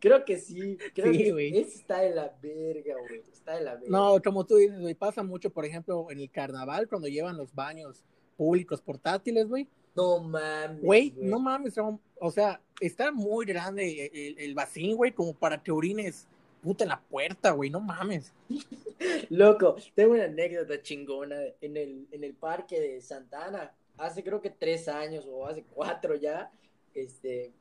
Creo 0.00 0.24
que 0.24 0.38
sí. 0.38 0.76
Creo 0.94 1.12
sí, 1.12 1.18
que 1.18 1.60
está 1.60 2.00
de 2.00 2.14
la 2.14 2.36
verga, 2.42 2.94
güey. 3.08 3.22
Está 3.32 3.56
de 3.56 3.64
la 3.64 3.74
verga. 3.74 3.88
No, 3.88 4.20
como 4.22 4.44
tú 4.44 4.56
dices, 4.56 4.80
güey, 4.80 4.94
pasa 4.94 5.22
mucho, 5.22 5.50
por 5.50 5.64
ejemplo, 5.64 6.08
en 6.10 6.20
el 6.20 6.30
carnaval, 6.30 6.88
cuando 6.88 7.08
llevan 7.08 7.36
los 7.36 7.54
baños 7.54 8.04
públicos 8.36 8.80
portátiles, 8.80 9.48
güey. 9.48 9.68
No 9.94 10.20
mames. 10.20 10.82
Güey, 10.82 11.14
no 11.16 11.38
mames. 11.38 11.74
O 12.20 12.30
sea, 12.30 12.60
está 12.80 13.12
muy 13.12 13.44
grande 13.46 14.10
el, 14.12 14.38
el 14.38 14.54
vacín, 14.54 14.96
güey, 14.96 15.12
como 15.12 15.34
para 15.34 15.62
que 15.62 15.72
orines 15.72 16.28
puta 16.60 16.84
en 16.84 16.90
la 16.90 17.00
puerta, 17.00 17.52
güey, 17.52 17.70
no 17.70 17.80
mames. 17.80 18.32
Loco, 19.30 19.76
tengo 19.94 20.12
una 20.12 20.24
anécdota 20.24 20.80
chingona 20.82 21.36
en 21.60 21.76
el, 21.76 22.06
en 22.10 22.24
el 22.24 22.34
parque 22.34 22.80
de 22.80 23.00
Santana 23.00 23.72
hace 24.00 24.24
creo 24.24 24.40
que 24.40 24.50
tres 24.50 24.88
años 24.88 25.26
o 25.30 25.46
hace 25.46 25.62
cuatro 25.62 26.14
ya, 26.14 26.50
este, 26.94 27.52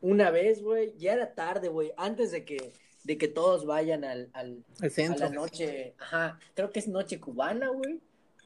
una 0.00 0.30
vez, 0.30 0.62
güey, 0.62 0.94
ya 0.98 1.14
era 1.14 1.34
tarde, 1.34 1.68
güey, 1.68 1.92
antes 1.96 2.30
de 2.32 2.44
que, 2.44 2.72
de 3.04 3.18
que 3.18 3.28
todos 3.28 3.64
vayan 3.64 4.04
al, 4.04 4.30
al 4.32 4.64
centro. 4.90 5.26
a 5.26 5.28
la 5.28 5.34
noche, 5.34 5.94
ajá, 5.98 6.38
creo 6.54 6.70
que 6.70 6.80
es 6.80 6.88
noche 6.88 7.18
cubana, 7.20 7.68
güey. 7.68 8.00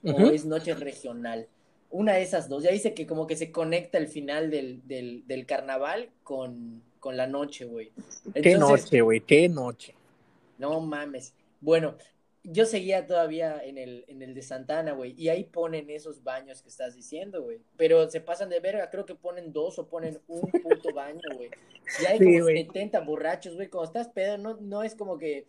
o 0.05 0.31
es 0.31 0.45
noche 0.45 0.75
regional. 0.75 1.49
Una 1.91 2.15
de 2.15 2.23
esas 2.23 2.49
dos. 2.49 2.63
Ya 2.63 2.71
dice 2.71 2.93
que 2.93 3.07
como 3.07 3.27
que 3.27 3.35
se 3.37 3.51
conecta 3.51 3.97
el 3.99 4.09
final 4.09 4.51
del, 4.51 4.87
del, 4.87 5.27
del 5.27 5.47
carnaval 5.47 6.11
con, 6.23 6.83
con 7.01 7.17
la 7.17 7.27
noche, 7.27 7.65
güey. 7.65 7.93
Qué 8.35 8.57
noche, 8.59 9.01
güey, 9.01 9.21
qué 9.21 9.49
noche. 9.49 9.95
No 10.59 10.81
mames. 10.81 11.33
Bueno, 11.61 11.97
yo 12.51 12.65
seguía 12.65 13.07
todavía 13.07 13.63
en 13.63 13.77
el, 13.77 14.05
en 14.09 14.23
el 14.23 14.35
de 14.35 14.43
Santana, 14.43 14.93
güey, 14.93 15.15
y 15.19 15.29
ahí 15.29 15.45
ponen 15.45 15.91
esos 15.91 16.23
baños 16.23 16.63
que 16.63 16.71
estás 16.71 16.95
diciendo, 16.95 17.43
güey. 17.43 17.61
Pero 17.77 18.11
se 18.11 18.21
pasan 18.21 18.49
de 18.49 18.61
verga, 18.61 18.89
creo 18.91 19.05
que 19.05 19.15
ponen 19.15 19.53
dos 19.53 19.79
o 19.79 19.87
ponen 19.87 20.19
un 20.29 20.51
puto 20.51 20.95
baño, 20.95 21.21
güey. 21.35 21.51
Y 22.01 22.07
hay 22.07 22.19
como 22.19 22.47
70 22.47 23.01
borrachos, 23.01 23.55
güey. 23.55 23.69
Cuando 23.69 23.87
estás 23.87 24.09
pedo, 24.09 24.39
no, 24.39 24.57
no 24.61 24.83
es 24.83 24.95
como 24.95 25.19
que, 25.19 25.47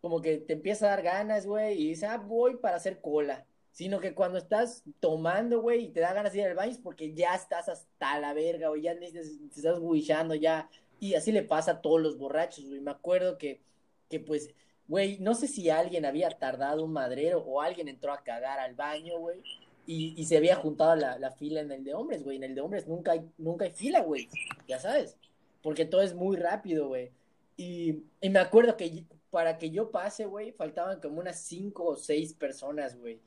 como 0.00 0.20
que 0.20 0.38
te 0.38 0.52
empieza 0.52 0.86
a 0.86 0.90
dar 0.90 1.02
ganas, 1.02 1.46
güey, 1.46 1.80
y 1.80 1.88
dices, 1.88 2.08
ah, 2.08 2.18
voy 2.18 2.56
para 2.56 2.76
hacer 2.76 3.00
cola. 3.00 3.46
Sino 3.70 4.00
que 4.00 4.14
cuando 4.14 4.36
estás 4.36 4.84
tomando, 5.00 5.62
güey, 5.62 5.86
y 5.86 5.88
te 5.88 6.00
da 6.00 6.12
ganas 6.12 6.34
de 6.34 6.40
ir 6.40 6.46
al 6.46 6.54
baño, 6.54 6.72
es 6.72 6.78
porque 6.78 7.14
ya 7.14 7.34
estás 7.34 7.70
hasta 7.70 8.20
la 8.20 8.34
verga, 8.34 8.68
güey, 8.68 8.82
ya 8.82 8.98
te 8.98 9.06
estás 9.06 9.80
buillando, 9.80 10.34
ya. 10.34 10.68
Y 11.00 11.14
así 11.14 11.32
le 11.32 11.42
pasa 11.42 11.72
a 11.72 11.80
todos 11.80 12.00
los 12.00 12.18
borrachos, 12.18 12.66
güey. 12.66 12.80
Me 12.80 12.90
acuerdo 12.90 13.38
que, 13.38 13.62
que 14.10 14.20
pues 14.20 14.54
Güey, 14.88 15.18
no 15.20 15.34
sé 15.34 15.48
si 15.48 15.70
alguien 15.70 16.04
había 16.04 16.28
tardado 16.30 16.84
un 16.84 16.92
madrero 16.92 17.40
o 17.40 17.60
alguien 17.60 17.88
entró 17.88 18.12
a 18.12 18.22
cagar 18.22 18.58
al 18.58 18.74
baño, 18.74 19.18
güey. 19.18 19.42
Y, 19.84 20.24
se 20.24 20.36
había 20.36 20.54
juntado 20.56 20.94
la, 20.94 21.30
fila 21.32 21.60
en 21.60 21.72
el 21.72 21.82
de 21.84 21.94
hombres, 21.94 22.22
güey. 22.22 22.36
En 22.36 22.44
el 22.44 22.54
de 22.54 22.60
hombres 22.60 22.86
nunca 22.86 23.12
hay, 23.12 23.28
nunca 23.38 23.64
hay 23.64 23.72
fila, 23.72 24.00
güey. 24.00 24.28
Ya 24.68 24.78
sabes. 24.78 25.16
Porque 25.60 25.84
todo 25.84 26.02
es 26.02 26.14
muy 26.14 26.36
rápido, 26.36 26.88
güey. 26.88 27.10
Y, 27.56 28.04
me 28.22 28.38
acuerdo 28.38 28.76
que 28.76 29.04
para 29.30 29.58
que 29.58 29.70
yo 29.70 29.90
pase, 29.90 30.26
güey, 30.26 30.52
faltaban 30.52 31.00
como 31.00 31.20
unas 31.20 31.40
cinco 31.40 31.84
o 31.84 31.96
seis 31.96 32.32
personas, 32.34 32.98
güey. 32.98 33.20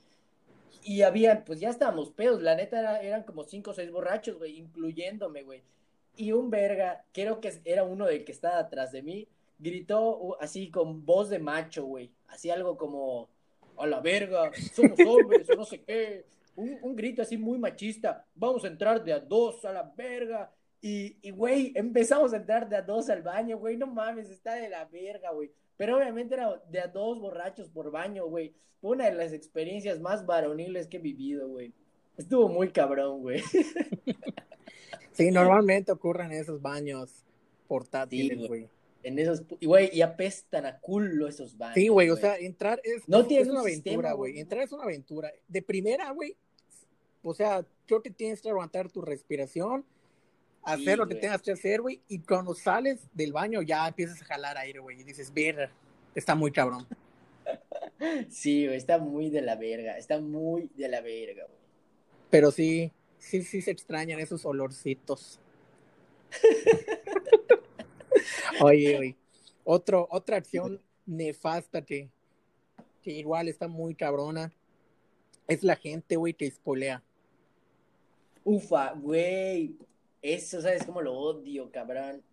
Y 0.84 1.02
había, 1.02 1.44
pues 1.44 1.60
ya 1.60 1.70
estábamos 1.70 2.12
pedos. 2.12 2.42
La 2.42 2.56
neta 2.56 3.02
eran 3.02 3.24
como 3.24 3.44
cinco 3.44 3.72
o 3.72 3.74
seis 3.74 3.92
borrachos, 3.92 4.38
güey, 4.38 4.58
incluyéndome, 4.60 5.44
güey. 5.44 5.64
Y 6.16 6.32
un 6.32 6.50
verga, 6.50 7.04
creo 7.12 7.42
que 7.42 7.60
era 7.66 7.84
uno 7.84 8.06
del 8.06 8.24
que 8.24 8.32
estaba 8.32 8.60
atrás 8.60 8.92
de 8.92 9.02
mí, 9.02 9.28
gritó 9.58 10.38
así 10.42 10.70
con 10.70 11.06
voz 11.06 11.30
de 11.30 11.40
macho, 11.40 11.86
güey. 11.86 12.12
Así 12.28 12.50
algo 12.50 12.78
como, 12.78 13.30
a 13.78 13.88
la 13.88 14.00
verga, 14.00 14.52
somos 14.74 15.00
hombres, 15.06 15.50
o 15.50 15.56
no 15.56 15.66
sé 15.66 15.82
qué. 15.82 16.26
Un, 16.56 16.96
grito 16.96 17.22
así 17.22 17.38
muy 17.38 17.60
machista, 17.60 18.26
vamos 18.34 18.64
a 18.64 18.68
entrar 18.68 19.04
de 19.04 19.12
a 19.12 19.20
dos 19.20 19.66
a 19.66 19.74
la 19.74 19.94
verga. 19.96 20.52
Y, 20.82 21.32
güey, 21.32 21.74
empezamos 21.76 22.32
a 22.34 22.38
entrar 22.38 22.70
de 22.70 22.76
a 22.76 22.82
dos 22.84 23.10
al 23.10 23.24
baño, 23.24 23.58
güey, 23.58 23.76
no 23.76 23.88
mames, 23.88 24.30
está 24.30 24.54
de 24.54 24.70
la 24.70 24.86
verga, 24.86 25.32
güey. 25.32 25.52
Pero 25.78 25.98
obviamente 25.98 26.36
era 26.36 26.62
de 26.70 26.80
a 26.80 26.88
dos 26.88 27.20
borrachos 27.20 27.70
por 27.70 27.92
baño, 27.92 28.28
güey. 28.28 28.54
Fue 28.80 28.92
una 28.92 29.06
de 29.06 29.16
las 29.16 29.34
experiencias 29.34 30.00
más 30.00 30.26
varoniles 30.26 30.88
que 30.88 30.98
he 30.98 31.00
vivido, 31.00 31.50
güey. 31.50 31.74
Estuvo 32.18 32.48
muy 32.48 32.70
cabrón, 32.70 33.22
güey. 33.22 33.42
Sí, 35.12 35.32
normalmente 35.32 35.94
ocurren 35.94 36.34
esos 36.34 36.62
baños 36.62 37.24
portátiles, 37.70 38.50
güey 38.50 38.68
en 39.06 39.20
esos, 39.20 39.44
güey, 39.62 39.92
y 39.94 40.02
apestan 40.02 40.66
a 40.66 40.80
culo 40.80 41.28
esos 41.28 41.56
baños. 41.56 41.76
Sí, 41.76 41.90
güey, 41.90 42.10
o 42.10 42.18
sea, 42.18 42.38
entrar 42.38 42.82
es, 42.84 43.08
no 43.08 43.20
es, 43.20 43.48
una 43.48 43.60
aventura, 43.60 44.14
güey. 44.14 44.40
Entrar 44.40 44.64
es 44.64 44.72
una 44.72 44.84
aventura. 44.84 45.32
De 45.48 45.62
primera, 45.62 46.10
güey, 46.10 46.36
o 47.22 47.34
sea, 47.36 47.64
creo 47.86 48.02
que 48.02 48.10
tienes 48.10 48.42
que 48.42 48.50
aguantar 48.50 48.92
tu 48.92 49.04
respiración, 49.04 49.86
hacer 50.64 50.98
lo 50.98 51.08
que 51.08 51.14
tengas 51.14 51.44
que 51.44 51.52
hacer, 51.52 51.82
güey, 51.82 52.02
y 52.08 52.18
cuando 52.18 52.56
sales 52.56 53.00
del 53.14 53.32
baño 53.32 53.62
ya 53.62 53.88
empiezas 53.88 54.20
a 54.24 54.26
jalar 54.26 54.58
aire, 54.58 54.80
güey, 54.80 55.00
y 55.00 55.04
dices, 55.04 55.32
verga, 55.32 55.72
está 56.16 56.34
muy 56.34 56.52
cabrón. 56.52 56.88
sí, 58.30 58.66
güey, 58.66 58.78
está 58.78 58.98
muy 58.98 59.30
de 59.30 59.44
la 59.44 59.56
verga, 59.56 60.00
está 60.00 60.20
muy 60.20 60.72
de 60.76 60.90
la 60.90 61.02
verga, 61.02 61.44
güey. 61.46 61.60
Pero 62.32 62.50
sí, 62.50 62.92
sí, 63.20 63.44
sí 63.44 63.62
se 63.62 63.70
extrañan 63.70 64.20
esos 64.20 64.48
olorcitos. 64.48 65.40
Oye, 68.62 68.98
oye. 68.98 69.16
Otro, 69.64 70.08
otra 70.12 70.38
acción 70.38 70.82
nefasta 71.06 71.84
que, 71.84 72.10
que 73.02 73.12
igual 73.12 73.48
está 73.48 73.68
muy 73.68 73.96
cabrona 73.96 74.54
es 75.48 75.64
la 75.64 75.76
gente, 75.76 76.16
güey, 76.16 76.34
que 76.34 76.48
espolea. 76.48 77.04
Ufa, 78.44 78.94
güey. 78.94 79.76
Eso, 80.22 80.62
¿sabes 80.62 80.86
cómo 80.86 81.02
lo 81.02 81.14
odio, 81.14 81.72
cabrón? 81.72 82.24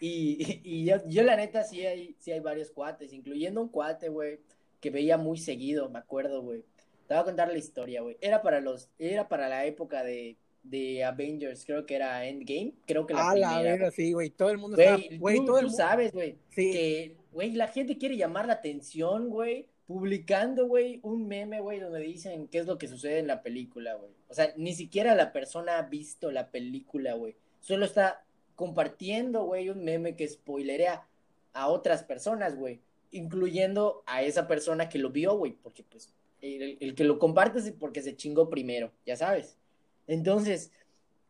Y, 0.00 0.60
y, 0.64 0.84
yo, 0.84 0.96
yo, 1.06 1.22
la 1.22 1.36
neta, 1.36 1.64
sí 1.64 1.86
hay, 1.86 2.16
sí 2.18 2.32
hay 2.32 2.40
varios 2.40 2.70
cuates, 2.70 3.12
incluyendo 3.12 3.62
un 3.62 3.68
cuate, 3.68 4.08
güey, 4.08 4.40
que 4.80 4.90
veía 4.90 5.16
muy 5.16 5.38
seguido, 5.38 5.88
me 5.88 5.98
acuerdo, 5.98 6.42
güey. 6.42 6.64
Te 7.06 7.14
voy 7.14 7.20
a 7.20 7.24
contar 7.24 7.48
la 7.48 7.58
historia, 7.58 8.00
güey. 8.02 8.16
Era 8.20 8.42
para 8.42 8.60
los, 8.60 8.90
era 8.98 9.28
para 9.28 9.48
la 9.48 9.64
época 9.66 10.02
de, 10.02 10.36
de 10.62 11.04
Avengers, 11.04 11.64
creo 11.64 11.84
que 11.86 11.96
era 11.96 12.26
Endgame, 12.26 12.74
creo 12.86 13.06
que 13.06 13.14
la 13.14 13.30
ah, 13.30 13.32
primera. 13.32 13.76
la 13.76 13.90
sí, 13.90 14.12
güey, 14.12 14.30
todo 14.30 14.50
el 14.50 14.58
mundo 14.58 14.76
güey, 14.76 15.18
güey, 15.18 15.44
tú, 15.44 15.70
sabes, 15.70 16.12
güey, 16.12 16.36
que, 16.50 17.16
güey, 17.32 17.52
la 17.52 17.68
gente 17.68 17.98
quiere 17.98 18.16
llamar 18.16 18.46
la 18.46 18.54
atención, 18.54 19.28
güey, 19.28 19.66
publicando, 19.86 20.66
güey, 20.66 21.00
un 21.02 21.26
meme, 21.26 21.60
güey, 21.60 21.80
donde 21.80 22.00
dicen 22.00 22.48
qué 22.48 22.58
es 22.58 22.66
lo 22.66 22.78
que 22.78 22.88
sucede 22.88 23.18
en 23.18 23.26
la 23.26 23.42
película, 23.42 23.94
güey. 23.94 24.12
O 24.28 24.34
sea, 24.34 24.52
ni 24.56 24.74
siquiera 24.74 25.14
la 25.14 25.32
persona 25.32 25.78
ha 25.78 25.82
visto 25.82 26.30
la 26.30 26.50
película, 26.50 27.14
güey. 27.14 27.34
Solo 27.60 27.84
está 27.84 28.24
compartiendo, 28.54 29.44
güey, 29.44 29.68
un 29.68 29.84
meme 29.84 30.14
que 30.14 30.28
spoilerea 30.28 31.06
a 31.52 31.68
otras 31.68 32.04
personas, 32.04 32.56
güey, 32.56 32.80
incluyendo 33.10 34.02
a 34.06 34.22
esa 34.22 34.46
persona 34.46 34.88
que 34.88 34.98
lo 34.98 35.10
vio, 35.10 35.36
güey, 35.36 35.52
porque 35.52 35.82
pues 35.82 36.12
el, 36.40 36.78
el 36.80 36.94
que 36.94 37.04
lo 37.04 37.18
comparte 37.18 37.58
es 37.58 37.72
porque 37.72 38.00
se 38.00 38.16
chingó 38.16 38.48
primero, 38.48 38.92
ya 39.04 39.16
sabes. 39.16 39.58
Entonces, 40.06 40.70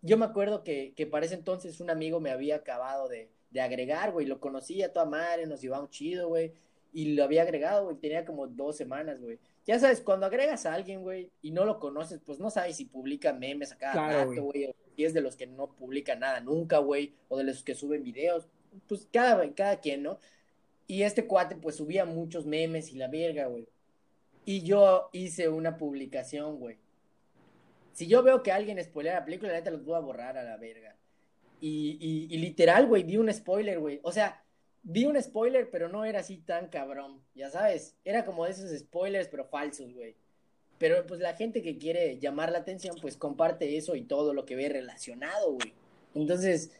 yo 0.01 0.17
me 0.17 0.25
acuerdo 0.25 0.65
que, 0.65 0.95
que 0.95 1.07
para 1.07 1.27
ese 1.27 1.35
entonces 1.35 1.81
un 1.81 1.91
amigo 1.91 2.21
me 2.21 2.31
había 2.31 2.57
acabado 2.57 3.09
de, 3.09 3.31
de 3.51 3.61
agregar, 3.61 4.13
güey, 4.13 4.27
lo 4.27 4.41
conocía 4.41 4.87
a 4.87 4.93
toda 4.93 5.07
madre, 5.07 5.47
nos 5.47 5.61
llevamos 5.61 5.91
chido, 5.91 6.29
güey, 6.29 6.53
y 6.93 7.15
lo 7.15 7.25
había 7.25 7.43
agregado, 7.43 7.85
güey, 7.85 7.97
tenía 7.97 8.25
como 8.25 8.47
dos 8.47 8.77
semanas, 8.77 9.21
güey. 9.21 9.39
Ya 9.65 9.79
sabes, 9.79 10.01
cuando 10.01 10.27
agregas 10.27 10.67
a 10.67 10.75
alguien, 10.75 11.03
güey, 11.03 11.31
y 11.41 11.53
no 11.53 11.65
lo 11.65 11.79
conoces, 11.79 12.21
pues 12.25 12.39
no 12.41 12.51
sabes 12.51 12.77
si 12.77 12.85
publica 12.85 13.33
memes 13.33 13.73
a 13.73 13.79
cada 13.79 14.25
rato, 14.25 14.43
güey, 14.43 14.65
o 14.67 14.75
si 14.97 15.05
es 15.05 15.15
de 15.15 15.21
los 15.21 15.37
que 15.37 15.47
no 15.47 15.69
publica 15.69 16.17
nada 16.17 16.41
nunca, 16.41 16.79
güey, 16.79 17.15
o 17.29 17.39
de 17.39 17.45
los 17.45 17.63
que 17.63 17.75
suben 17.75 18.03
videos, 18.03 18.49
pues 18.89 19.09
cada, 19.13 19.49
cada 19.55 19.81
quien, 19.81 20.03
¿no? 20.03 20.19
Y 20.87 21.03
este 21.03 21.27
cuate, 21.27 21.57
pues 21.57 21.77
subía 21.77 22.05
muchos 22.05 22.45
memes 22.45 22.91
y 22.93 22.97
la 22.97 23.09
verga, 23.09 23.47
güey. 23.47 23.69
Y 24.45 24.63
yo 24.63 25.09
hice 25.13 25.49
una 25.49 25.77
publicación, 25.77 26.59
güey, 26.59 26.79
si 27.93 28.07
yo 28.07 28.23
veo 28.23 28.43
que 28.43 28.53
alguien 28.53 28.83
spoilea 28.83 29.15
la 29.21 29.25
película, 29.25 29.53
la 29.53 29.59
neta 29.59 29.71
los 29.71 29.85
voy 29.85 29.97
a 29.97 30.01
borrar 30.01 30.37
a 30.39 30.43
la 30.43 30.57
verga. 30.57 30.97
Y, 31.61 31.99
y, 32.29 32.39
literal, 32.39 32.89
güey, 32.89 33.05
vi 33.05 33.19
un 33.19 33.33
spoiler, 33.33 33.79
güey. 33.79 34.01
O 34.03 34.11
sea, 34.11 34.43
vi 34.83 35.05
un 35.05 35.21
spoiler, 35.23 35.71
pero 35.71 35.89
no 35.89 36.05
era 36.05 36.21
así 36.21 36.39
tan 36.39 36.69
cabrón, 36.69 37.23
ya 37.35 37.51
sabes. 37.51 37.97
Era 38.05 38.25
como 38.25 38.45
de 38.45 38.51
esos 38.51 38.77
spoilers, 38.77 39.29
pero 39.29 39.45
falsos, 39.45 39.95
güey. 39.95 40.17
Pero 40.79 41.07
pues 41.07 41.21
la 41.21 41.35
gente 41.35 41.63
que 41.63 41.79
quiere 41.79 42.19
llamar 42.19 42.51
la 42.51 42.59
atención, 42.59 42.97
pues 43.01 43.17
comparte 43.17 43.77
eso 43.77 43.95
y 43.95 44.03
todo 44.03 44.35
lo 44.35 44.45
que 44.45 44.57
ve 44.57 44.69
relacionado, 44.69 45.53
güey. 45.53 45.73
Entonces, 46.17 46.73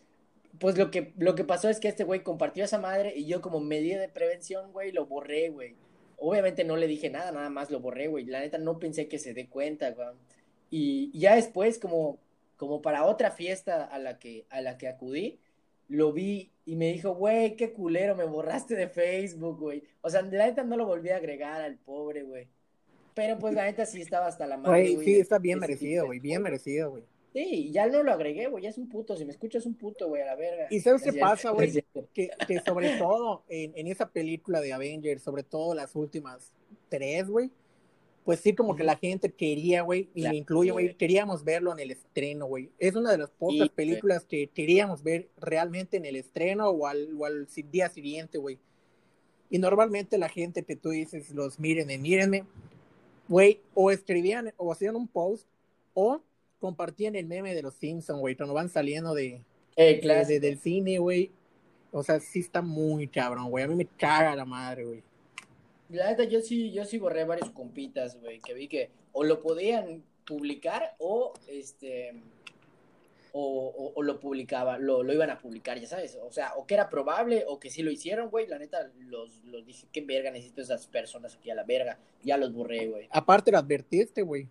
pues 0.59 0.77
lo 0.77 0.91
que, 0.91 1.13
lo 1.17 1.37
que 1.37 1.45
pasó 1.45 1.69
es 1.69 1.79
que 1.79 1.89
este 1.89 2.03
güey 2.03 2.25
compartió 2.25 2.65
esa 2.65 2.79
madre 2.79 3.15
y 3.17 3.27
yo 3.27 3.41
como 3.41 3.61
medida 3.61 4.01
de 4.01 4.09
prevención, 4.09 4.73
güey, 4.73 4.91
lo 4.91 5.07
borré, 5.07 5.51
güey. 5.51 5.77
Obviamente 6.19 6.65
no 6.65 6.77
le 6.77 6.89
dije 6.89 7.11
nada, 7.11 7.31
nada 7.31 7.51
más 7.51 7.71
lo 7.71 7.79
borré, 7.79 8.09
güey. 8.09 8.25
La 8.25 8.41
neta 8.41 8.59
no 8.59 8.81
pensé 8.81 9.07
que 9.07 9.21
se 9.21 9.35
dé 9.35 9.49
cuenta, 9.49 9.93
güey. 9.93 10.09
Y 10.75 11.11
ya 11.13 11.37
después, 11.37 11.79
como, 11.79 12.19
como 12.57 12.81
para 12.81 13.05
otra 13.05 13.31
fiesta 13.31 13.85
a 13.85 13.99
la, 13.99 14.19
que, 14.19 14.47
a 14.49 14.63
la 14.63 14.79
que 14.79 14.89
acudí, 14.89 15.39
lo 15.89 16.15
vi 16.15 16.51
y 16.65 16.77
me 16.77 16.91
dijo, 16.91 17.15
güey, 17.15 17.57
qué 17.57 17.75
culero, 17.75 18.17
me 18.17 18.25
borraste 18.25 18.75
de 18.75 18.89
Facebook, 18.89 19.61
güey. 19.61 19.83
O 20.01 20.09
sea, 20.09 20.23
la 20.23 20.47
neta 20.47 20.65
no 20.65 20.79
lo 20.79 20.87
volví 20.87 21.11
a 21.11 21.17
agregar 21.17 21.61
al 21.61 21.77
pobre, 21.77 22.23
güey. 22.23 22.49
Pero 23.13 23.39
pues 23.39 23.53
la 23.53 23.67
neta 23.67 23.85
sí 23.85 24.01
estaba 24.01 24.29
hasta 24.29 24.47
la 24.47 24.57
madre. 24.57 24.95
Güey, 24.95 25.05
sí, 25.05 25.21
está 25.21 25.39
bien 25.39 25.59
merecido, 25.59 26.07
güey, 26.07 26.21
bien 26.21 26.41
merecido, 26.41 26.93
güey. 26.93 27.05
Sí, 27.35 27.71
ya 27.71 27.87
no 27.89 28.03
lo 28.03 28.11
agregué, 28.11 28.47
güey, 28.47 28.65
ya 28.65 28.71
es 28.71 28.79
un 28.79 28.89
puto. 28.89 29.15
Si 29.15 29.27
me 29.27 29.33
escuchas, 29.33 29.67
un 29.67 29.75
puto, 29.75 30.09
güey, 30.09 30.23
a 30.23 30.25
la 30.27 30.37
verga. 30.37 30.69
¿Y 30.71 30.81
sabes 30.81 31.03
qué 31.03 31.13
pasa, 31.13 31.51
güey? 31.51 31.71
Que, 32.15 32.31
que, 32.47 32.61
sobre 32.61 32.97
todo 32.97 33.45
en, 33.49 33.73
en, 33.77 33.89
esa 33.89 34.11
película 34.11 34.63
de 34.63 34.73
Avengers, 34.73 35.23
sobre 35.23 35.43
todo 35.43 35.75
las 35.75 35.95
últimas 35.95 36.53
tres, 36.89 37.29
güey, 37.29 37.51
pues 38.25 38.41
sí, 38.41 38.55
como 38.55 38.77
que 38.77 38.85
la 38.85 38.97
gente 38.97 39.33
quería, 39.33 39.83
güey, 39.83 40.09
y 40.15 40.23
me 40.23 40.37
incluye, 40.37 40.71
güey, 40.71 40.95
queríamos 40.97 41.43
verlo 41.43 41.73
en 41.73 41.81
el 41.81 41.91
estreno, 41.91 42.47
güey. 42.47 42.71
Es 42.79 42.95
una 42.95 43.11
de 43.11 43.19
las 43.19 43.31
pocas 43.31 43.69
películas 43.71 44.25
que 44.25 44.49
queríamos 44.49 45.03
ver 45.03 45.29
realmente 45.39 45.97
en 45.97 46.05
el 46.05 46.15
estreno 46.15 46.69
o 46.69 46.87
al, 46.87 47.09
o 47.19 47.27
al 47.27 47.49
día 47.71 47.89
siguiente, 47.89 48.39
güey. 48.39 48.59
Y 49.51 49.59
normalmente 49.59 50.19
la 50.19 50.29
gente 50.29 50.63
que 50.63 50.77
tú 50.77 50.91
dices, 50.91 51.31
los 51.31 51.59
miren 51.59 52.01
mírenme, 52.01 52.45
güey, 53.29 53.61
o 53.75 53.91
escribían 53.91 54.53
o 54.57 54.73
hacían 54.73 54.95
un 54.95 55.09
post 55.09 55.49
o 55.95 56.23
compartían 56.61 57.17
el 57.17 57.27
meme 57.27 57.55
de 57.55 57.63
los 57.63 57.75
Simpsons, 57.75 58.21
güey, 58.21 58.37
cuando 58.37 58.55
van 58.55 58.69
saliendo 58.69 59.15
de, 59.15 59.43
eh, 59.77 60.25
de, 60.29 60.41
del 60.41 60.59
cine, 60.59 60.99
güey. 60.99 61.33
O 61.91 62.03
sea, 62.03 62.21
sí 62.21 62.39
está 62.39 62.63
muy 62.63 63.09
cabrón, 63.09 63.51
güey. 63.51 63.65
A 63.65 63.69
mí 63.69 63.75
me 63.75 63.85
caga 63.85 64.35
la 64.37 64.45
madre, 64.45 64.85
güey. 64.85 65.03
La 65.93 66.11
neta, 66.11 66.25
yo 66.25 66.41
sí, 66.41 66.73
yo 66.73 66.85
sí 66.85 66.99
borré 66.99 67.25
varios 67.25 67.51
compitas, 67.51 68.19
güey, 68.21 68.41
que 68.41 68.55
vi 68.55 68.69
que 68.69 68.91
o 69.13 69.25
lo 69.25 69.41
podían 69.41 70.03
publicar 70.25 70.95
o 70.99 71.33
este 71.47 72.15
o, 73.35 73.93
o, 73.95 74.03
lo 74.03 74.21
publicaba, 74.21 74.77
lo, 74.77 75.03
lo, 75.03 75.13
iban 75.13 75.31
a 75.31 75.39
publicar, 75.39 75.81
ya 75.81 75.87
sabes, 75.87 76.19
o 76.23 76.31
sea, 76.31 76.55
o 76.57 76.67
que 76.67 76.75
era 76.75 76.91
probable 76.91 77.45
o 77.49 77.59
que 77.59 77.71
sí 77.71 77.83
lo 77.83 77.91
hicieron, 77.91 78.29
güey, 78.29 78.47
la 78.47 78.59
neta, 78.59 78.91
los, 78.99 79.43
los 79.45 79.65
dije, 79.65 79.87
qué 79.91 80.03
verga 80.03 80.31
necesito 80.31 80.61
esas 80.61 80.87
personas 80.87 81.37
aquí 81.37 81.51
a 81.51 81.55
la 81.55 81.65
verga, 81.65 81.99
ya 82.23 82.37
los 82.37 82.53
borré, 82.53 82.89
güey. 82.89 83.09
Aparte 83.11 83.51
lo 83.51 83.57
advertiste, 83.57 84.21
güey. 84.21 84.49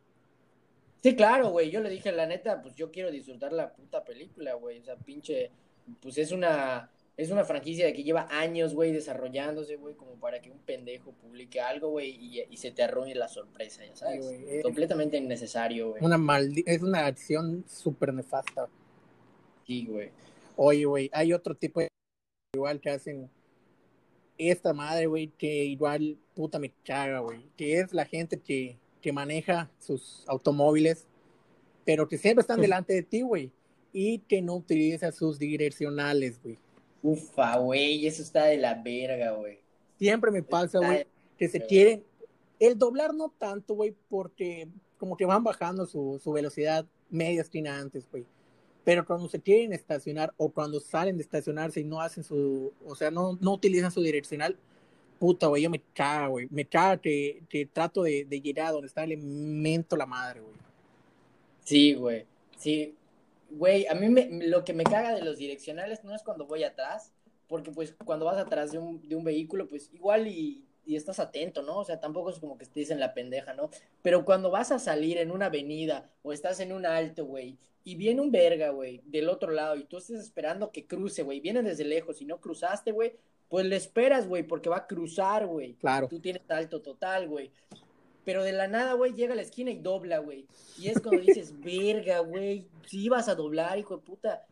Sí, 1.03 1.15
claro, 1.15 1.49
güey, 1.49 1.69
yo 1.69 1.79
le 1.79 1.91
dije, 1.91 2.11
la 2.11 2.25
neta, 2.25 2.61
pues 2.61 2.75
yo 2.75 2.91
quiero 2.91 3.11
disfrutar 3.11 3.53
la 3.53 3.71
puta 3.71 4.03
película, 4.03 4.55
güey, 4.55 4.79
o 4.79 4.83
sea, 4.83 4.95
pinche, 4.95 5.51
pues 6.01 6.17
es 6.17 6.31
una, 6.31 6.89
es 7.18 7.30
una 7.30 7.43
franquicia 7.43 7.91
que 7.93 8.03
lleva 8.03 8.28
años, 8.32 8.74
güey, 8.74 8.91
desarrollándose, 8.91 9.76
güey, 9.76 9.95
como 9.95 10.14
para 10.16 10.41
que 10.41 10.49
un 10.49 10.59
pendejo 10.59 11.12
publique 11.12 11.59
algo, 11.59 11.89
güey, 11.89 12.09
y, 12.09 12.41
y, 12.49 12.57
se 12.57 12.72
te 12.72 12.84
arruine 12.84 13.16
la 13.16 13.28
sorpresa, 13.28 13.86
ya 13.86 13.95
sabes. 13.95 14.26
Completamente 14.64 15.18
innecesario, 15.18 15.91
güey. 15.91 16.03
Una 16.03 16.18
maldi 16.18 16.64
es 16.66 16.82
una 16.82 17.05
acción 17.05 17.64
súper 17.68 18.14
nefasta. 18.14 18.68
Sí, 19.68 19.86
güey. 19.86 20.09
Oye, 20.55 20.86
güey, 20.86 21.09
hay 21.14 21.34
otro 21.34 21.55
tipo 21.55 21.80
de 21.80 21.88
igual 22.53 22.80
que 22.80 22.89
hacen 22.89 23.30
esta 24.38 24.74
madre, 24.74 25.05
güey, 25.07 25.28
que 25.38 25.66
igual 25.66 26.18
puta 26.34 26.59
me 26.59 26.72
caga, 26.84 27.20
güey, 27.20 27.45
que 27.55 27.80
es 27.80 27.93
la 27.93 28.05
gente 28.05 28.39
que, 28.39 28.78
que 29.01 29.12
maneja 29.12 29.70
sus 29.80 30.24
automóviles, 30.28 31.05
pero 31.86 32.07
que 32.07 32.18
siempre 32.18 32.41
están 32.41 32.62
delante 32.62 32.93
de 32.93 33.03
ti, 33.03 33.22
güey, 33.22 33.51
y 33.93 34.20
que 34.20 34.41
no 34.41 34.55
utiliza 34.55 35.12
sus 35.12 35.38
direccionales, 35.38 36.41
güey. 36.41 36.57
Ufa, 37.03 37.57
güey, 37.57 38.05
eso 38.05 38.21
está 38.21 38.45
de 38.45 38.57
la 38.57 38.75
verga, 38.75 39.31
güey. 39.31 39.59
Siempre 39.97 40.31
me 40.31 40.43
pasa, 40.43 40.79
güey, 40.79 41.05
que 41.37 41.47
se 41.47 41.65
quieren. 41.65 42.03
El 42.59 42.77
doblar 42.77 43.13
no 43.13 43.33
tanto, 43.37 43.73
güey, 43.73 43.95
porque 44.09 44.67
como 44.97 45.17
que 45.17 45.25
van 45.25 45.43
bajando 45.43 45.85
su, 45.85 46.19
su 46.23 46.31
velocidad 46.31 46.85
media 47.09 47.41
esquina 47.41 47.79
antes, 47.79 48.07
güey. 48.09 48.25
Pero 48.83 49.05
cuando 49.05 49.27
se 49.27 49.39
quieren 49.39 49.73
estacionar 49.73 50.33
o 50.37 50.49
cuando 50.49 50.79
salen 50.79 51.17
de 51.17 51.23
estacionarse 51.23 51.81
y 51.81 51.83
no 51.83 52.01
hacen 52.01 52.23
su, 52.23 52.71
o 52.85 52.95
sea, 52.95 53.11
no, 53.11 53.37
no 53.41 53.53
utilizan 53.53 53.91
su 53.91 54.01
direccional, 54.01 54.57
puta, 55.19 55.47
güey, 55.47 55.63
yo 55.63 55.69
me 55.69 55.81
cago, 55.93 56.31
güey. 56.31 56.47
Me 56.49 56.65
cago 56.65 57.01
que, 57.01 57.43
que 57.47 57.65
trato 57.65 58.03
de, 58.03 58.25
de 58.25 58.41
llegar 58.41 58.67
a 58.67 58.71
donde 58.71 58.87
está 58.87 59.03
el 59.03 59.11
elemento 59.11 59.95
la 59.95 60.05
madre, 60.05 60.41
güey. 60.41 60.55
Sí, 61.63 61.93
güey. 61.93 62.25
Sí, 62.57 62.95
Güey, 63.51 63.85
a 63.87 63.93
mí 63.93 64.09
me, 64.09 64.47
lo 64.47 64.63
que 64.63 64.73
me 64.73 64.83
caga 64.83 65.13
de 65.13 65.21
los 65.21 65.37
direccionales 65.37 66.03
no 66.03 66.15
es 66.15 66.23
cuando 66.23 66.45
voy 66.45 66.63
atrás, 66.63 67.13
porque 67.47 67.71
pues 67.71 67.95
cuando 68.05 68.25
vas 68.25 68.37
atrás 68.37 68.71
de 68.71 68.79
un, 68.79 69.07
de 69.07 69.15
un 69.15 69.23
vehículo, 69.23 69.67
pues 69.67 69.89
igual 69.93 70.27
y, 70.27 70.63
y, 70.85 70.95
estás 70.95 71.19
atento, 71.19 71.61
¿no? 71.61 71.79
O 71.79 71.85
sea, 71.85 71.99
tampoco 71.99 72.29
es 72.29 72.39
como 72.39 72.57
que 72.57 72.63
estés 72.63 72.91
en 72.91 72.99
la 72.99 73.13
pendeja, 73.13 73.53
¿no? 73.53 73.69
Pero 74.01 74.23
cuando 74.23 74.51
vas 74.51 74.71
a 74.71 74.79
salir 74.79 75.17
en 75.17 75.31
una 75.31 75.47
avenida 75.47 76.09
o 76.23 76.31
estás 76.31 76.61
en 76.61 76.71
un 76.71 76.85
alto, 76.85 77.25
güey, 77.25 77.57
y 77.83 77.95
viene 77.95 78.21
un 78.21 78.31
verga, 78.31 78.69
güey, 78.69 79.01
del 79.05 79.27
otro 79.27 79.51
lado 79.51 79.75
y 79.75 79.83
tú 79.83 79.97
estás 79.97 80.21
esperando 80.21 80.71
que 80.71 80.85
cruce, 80.85 81.23
güey, 81.23 81.39
viene 81.39 81.61
desde 81.61 81.83
lejos 81.83 82.21
y 82.21 82.25
no 82.25 82.39
cruzaste, 82.39 82.91
güey, 82.91 83.15
pues 83.49 83.65
le 83.65 83.75
esperas, 83.75 84.27
güey, 84.27 84.43
porque 84.43 84.69
va 84.69 84.77
a 84.77 84.87
cruzar, 84.87 85.45
güey. 85.45 85.73
Claro. 85.73 86.07
Tú 86.07 86.19
tienes 86.19 86.49
alto 86.49 86.81
total, 86.81 87.27
güey. 87.27 87.51
Pero 88.24 88.43
de 88.43 88.51
la 88.51 88.67
nada, 88.67 88.93
güey, 88.93 89.13
llega 89.13 89.34
a 89.34 89.36
la 89.36 89.41
esquina 89.41 89.72
y 89.72 89.78
dobla, 89.78 90.19
güey. 90.19 90.45
Y 90.78 90.89
es 90.89 90.99
cuando 90.99 91.22
dices, 91.22 91.53
verga, 91.59 92.19
güey, 92.19 92.67
si 92.88 93.05
ibas 93.05 93.28
a 93.28 93.36
doblar, 93.36 93.78
hijo 93.80 93.97
de 93.97 94.03
puta, 94.03 94.45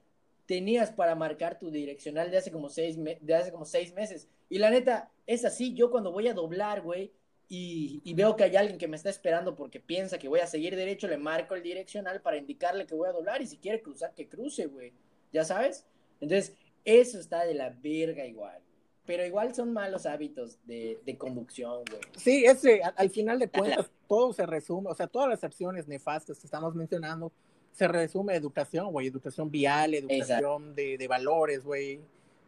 tenías 0.46 0.92
para 0.92 1.16
marcar 1.16 1.60
tu 1.60 1.70
direccional 1.70 2.32
de 2.32 2.38
hace 2.38 2.52
como 2.52 2.70
seis, 2.70 2.98
de 2.98 3.36
hace 3.36 3.52
como 3.52 3.66
seis 3.66 3.94
meses. 3.94 4.28
Y 4.50 4.58
la 4.58 4.72
neta, 4.72 5.12
es 5.28 5.46
así, 5.46 5.74
yo 5.74 5.92
cuando 5.92 6.12
voy 6.12 6.28
a 6.28 6.34
doblar, 6.34 6.82
güey, 6.82 7.12
y, 7.52 8.00
y, 8.04 8.14
veo 8.14 8.36
que 8.36 8.44
hay 8.44 8.56
alguien 8.56 8.78
que 8.78 8.88
me 8.88 8.96
está 8.96 9.10
esperando 9.10 9.56
porque 9.56 9.80
piensa 9.80 10.20
que 10.20 10.28
voy 10.28 10.40
a 10.40 10.46
seguir 10.46 10.76
derecho, 10.76 11.08
le 11.08 11.18
marco 11.18 11.56
el 11.56 11.64
direccional 11.64 12.22
para 12.22 12.38
indicarle 12.38 12.86
que 12.86 12.94
voy 12.94 13.10
a 13.10 13.12
doblar 13.12 13.42
y 13.42 13.48
si 13.48 13.58
quiere 13.58 13.82
cruzar, 13.82 14.14
que 14.14 14.30
cruce, 14.30 14.68
güey. 14.68 14.94
¿Ya 15.34 15.44
sabes? 15.44 15.84
Entonces, 16.22 16.56
eso 16.86 17.20
está 17.20 17.46
de 17.46 17.56
la 17.56 17.72
verga 17.72 18.24
igual 18.26 18.62
pero 19.10 19.26
igual 19.26 19.56
son 19.56 19.74
malos 19.74 20.06
hábitos 20.06 20.60
de, 20.68 21.00
de 21.04 21.18
conducción, 21.18 21.84
güey. 21.90 22.00
Sí, 22.16 22.46
ese, 22.46 22.80
al, 22.96 23.10
final 23.10 23.40
de 23.40 23.50
cuentas, 23.50 23.90
todo 24.08 24.32
se 24.34 24.46
resume, 24.46 24.92
o 24.92 24.94
sea, 24.94 25.08
todas 25.08 25.28
las 25.28 25.44
acciones 25.44 25.88
nefastas 25.88 26.38
que 26.38 26.46
estamos 26.46 26.76
mencionando, 26.76 27.32
se 27.72 27.88
resume 27.88 28.34
a 28.34 28.36
educación, 28.36 28.92
güey, 28.92 29.08
educación 29.08 29.50
vial, 29.50 29.96
educación 29.96 30.76
de, 30.76 30.96
de, 31.00 31.08
valores, 31.08 31.64
güey. 31.64 32.02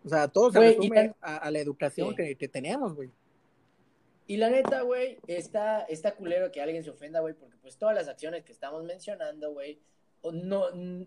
O 0.05 0.09
sea, 0.09 0.27
todo 0.27 0.51
se 0.51 0.59
resume 0.59 1.15
a, 1.19 1.49
la 1.49 1.57
educación 1.57 2.13
que, 2.15 2.35
que, 2.35 2.47
tenemos, 2.47 2.93
güey. 2.93 3.09
Y 4.27 4.37
la 4.37 4.51
neta, 4.51 4.83
güey, 4.83 5.17
está, 5.25 5.81
está 5.85 6.13
culero 6.13 6.51
que 6.51 6.61
alguien 6.61 6.83
se 6.83 6.91
ofenda, 6.91 7.21
güey, 7.21 7.33
porque 7.33 7.57
pues 7.59 7.75
todas 7.75 7.95
las 7.95 8.07
acciones 8.07 8.43
que 8.43 8.51
estamos 8.51 8.83
mencionando, 8.83 9.51
güey, 9.51 9.79
no, 10.31 10.65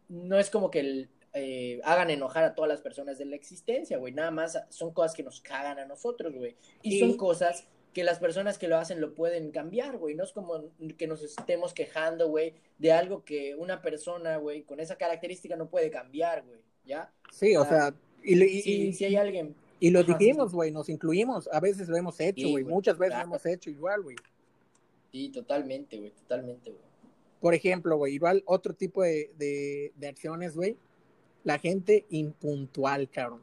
no 0.08 0.36
es 0.36 0.50
como 0.50 0.68
que 0.72 0.80
el, 0.80 1.10
eh, 1.36 1.80
hagan 1.82 2.10
enojar 2.10 2.44
a 2.44 2.54
todas 2.54 2.68
las 2.68 2.80
personas 2.80 3.18
de 3.18 3.24
la 3.24 3.34
existencia, 3.34 3.98
güey. 3.98 4.12
Nada 4.12 4.30
más 4.30 4.56
son 4.70 4.92
cosas 4.92 5.14
que 5.14 5.24
nos 5.24 5.40
cagan 5.40 5.80
a 5.80 5.84
nosotros, 5.84 6.32
güey. 6.32 6.54
Y 6.82 7.00
son 7.00 7.16
cosas 7.16 7.66
que 7.92 8.04
las 8.04 8.20
personas 8.20 8.56
que 8.56 8.68
lo 8.68 8.76
hacen 8.76 9.00
lo 9.00 9.14
pueden 9.14 9.50
cambiar, 9.50 9.98
güey. 9.98 10.14
No 10.14 10.22
es 10.22 10.32
como 10.32 10.64
que 10.96 11.08
nos 11.08 11.22
estemos 11.24 11.74
quejando, 11.74 12.28
güey, 12.28 12.54
de 12.78 12.92
algo 12.92 13.24
que 13.24 13.56
una 13.56 13.82
persona, 13.82 14.36
güey, 14.36 14.62
con 14.62 14.78
esa 14.78 14.96
característica 14.96 15.56
no 15.56 15.68
puede 15.68 15.90
cambiar, 15.90 16.44
güey. 16.44 16.60
¿Ya? 16.84 17.10
Sí, 17.32 17.56
o, 17.56 17.64
sea, 17.64 17.94
y, 18.22 18.92
si 18.92 19.04
hay 19.04 19.16
alguien. 19.16 19.56
Y 19.80 19.90
lo 19.90 20.04
dijimos, 20.04 20.52
güey, 20.52 20.70
nos 20.70 20.88
incluimos. 20.88 21.48
A 21.52 21.58
veces 21.58 21.88
lo 21.88 21.96
hemos 21.96 22.20
hecho, 22.20 22.48
güey. 22.48 22.62
Muchas 22.62 22.96
veces 22.96 23.16
lo 23.18 23.24
hemos 23.24 23.44
hecho 23.44 23.70
igual, 23.70 24.02
güey. 24.02 24.16
Sí, 25.10 25.30
totalmente, 25.30 25.98
güey, 25.98 26.10
totalmente, 26.10 26.70
güey. 26.70 26.82
Por 27.40 27.54
ejemplo, 27.54 27.96
güey, 27.96 28.14
igual 28.14 28.42
otro 28.46 28.72
tipo 28.72 29.02
de, 29.02 29.30
de, 29.36 29.92
de 29.96 30.08
acciones, 30.08 30.56
güey, 30.56 30.76
la 31.44 31.58
gente 31.58 32.06
impuntual, 32.10 33.08
cabrón. 33.08 33.42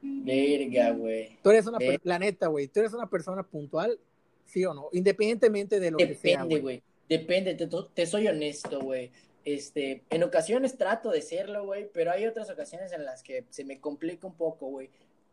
Verga, 0.00 0.90
güey. 0.90 1.38
Tú 1.42 1.50
eres 1.50 1.66
una, 1.66 1.78
la 2.02 2.18
neta, 2.18 2.48
güey, 2.48 2.68
tú 2.68 2.80
eres 2.80 2.92
una 2.92 3.08
persona 3.08 3.42
puntual, 3.42 3.98
sí 4.46 4.64
o 4.64 4.74
no, 4.74 4.88
independientemente 4.92 5.78
de 5.78 5.90
lo 5.90 5.98
que 5.98 6.14
sea. 6.14 6.42
Depende, 6.42 6.60
güey. 6.60 6.82
Depende, 7.08 7.54
te, 7.54 7.68
te, 7.94 8.06
soy 8.06 8.26
honesto, 8.26 8.80
güey. 8.80 9.10
Este, 9.44 10.02
en 10.10 10.22
ocasiones 10.22 10.76
trato 10.76 11.10
de 11.10 11.20
serlo, 11.20 11.66
güey, 11.66 11.88
pero 11.92 12.12
hay 12.12 12.26
otras 12.26 12.48
ocasiones 12.50 12.92
en 12.92 13.04
las 13.04 13.22
que 13.22 13.44
se 13.50 13.64
me 13.64 13.80
complica 13.80 14.26
un 14.26 14.34
poco, 14.34 14.68
güey. 14.68 14.88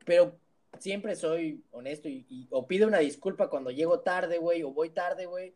Pero 0.05 0.35
siempre 0.79 1.15
soy 1.15 1.63
honesto 1.71 2.09
y, 2.09 2.25
y, 2.29 2.47
o 2.49 2.67
pido 2.67 2.87
una 2.87 2.99
disculpa 2.99 3.49
cuando 3.49 3.71
llego 3.71 3.99
tarde, 4.01 4.37
güey, 4.39 4.63
o 4.63 4.71
voy 4.71 4.89
tarde, 4.89 5.25
güey. 5.25 5.53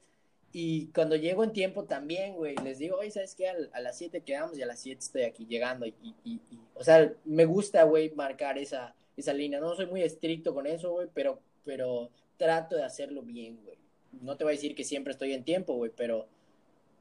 Y 0.55 0.85
cuando 0.93 1.15
llego 1.15 1.43
en 1.43 1.51
tiempo 1.51 1.85
también, 1.85 2.35
güey, 2.35 2.55
les 2.63 2.77
digo, 2.77 2.97
oye, 2.97 3.09
¿sabes 3.09 3.33
qué? 3.33 3.47
A, 3.47 3.81
las 3.81 3.97
7 3.97 4.21
quedamos 4.21 4.55
y 4.55 4.61
a 4.61 4.67
las 4.67 4.79
7 4.79 4.99
estoy 4.99 5.23
aquí 5.23 5.47
llegando. 5.47 5.87
Y, 5.87 5.95
y, 6.03 6.39
y 6.51 6.59
o 6.75 6.83
sea, 6.83 7.11
me 7.25 7.45
gusta, 7.45 7.83
güey, 7.85 8.13
marcar 8.13 8.59
esa, 8.59 8.95
esa 9.17 9.33
línea. 9.33 9.59
No 9.59 9.75
soy 9.75 9.87
muy 9.87 10.03
estricto 10.03 10.53
con 10.53 10.67
eso, 10.67 10.91
güey, 10.91 11.07
pero, 11.11 11.39
pero 11.65 12.11
trato 12.37 12.75
de 12.75 12.83
hacerlo 12.83 13.23
bien, 13.23 13.59
güey. 13.63 13.79
No 14.21 14.37
te 14.37 14.43
voy 14.43 14.53
a 14.53 14.55
decir 14.55 14.75
que 14.75 14.83
siempre 14.83 15.11
estoy 15.11 15.33
en 15.33 15.43
tiempo, 15.43 15.73
güey, 15.73 15.91
pero, 15.95 16.27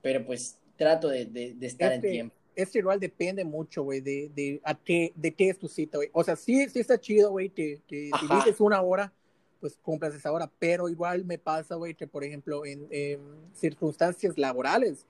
pero 0.01 0.25
pues 0.25 0.59
trato 0.77 1.09
de, 1.09 1.27
de, 1.27 1.53
de 1.53 1.67
estar 1.67 1.93
este, 1.93 2.07
en 2.07 2.13
tiempo. 2.13 2.37
Este 2.57 2.79
igual 2.79 3.01
depende 3.01 3.45
mucho, 3.45 3.83
güey, 3.83 4.01
de, 4.01 4.31
de, 4.35 4.63
a 4.65 4.75
qué, 4.75 5.13
de 5.15 5.35
qué 5.35 5.51
es 5.51 5.59
tu 5.59 5.69
cita, 5.69 5.99
güey. 5.99 6.09
O 6.13 6.25
sea, 6.25 6.37
sí, 6.37 6.67
sí 6.71 6.81
está 6.81 6.99
chido, 6.99 7.31
güey, 7.31 7.51
que, 7.51 7.83
que 7.87 8.11
si 8.19 8.35
dices 8.35 8.61
una 8.61 8.81
hora 8.81 9.13
pues 9.63 9.79
cumplas 9.81 10.13
esa 10.13 10.33
hora, 10.33 10.51
pero 10.59 10.89
igual 10.89 11.25
me 11.25 11.39
pasa, 11.39 11.77
güey, 11.77 11.95
que 11.95 12.09
por 12.09 12.25
ejemplo 12.25 12.67
en, 12.67 12.89
circunstancias 13.55 14.37
laborales, 14.37 15.07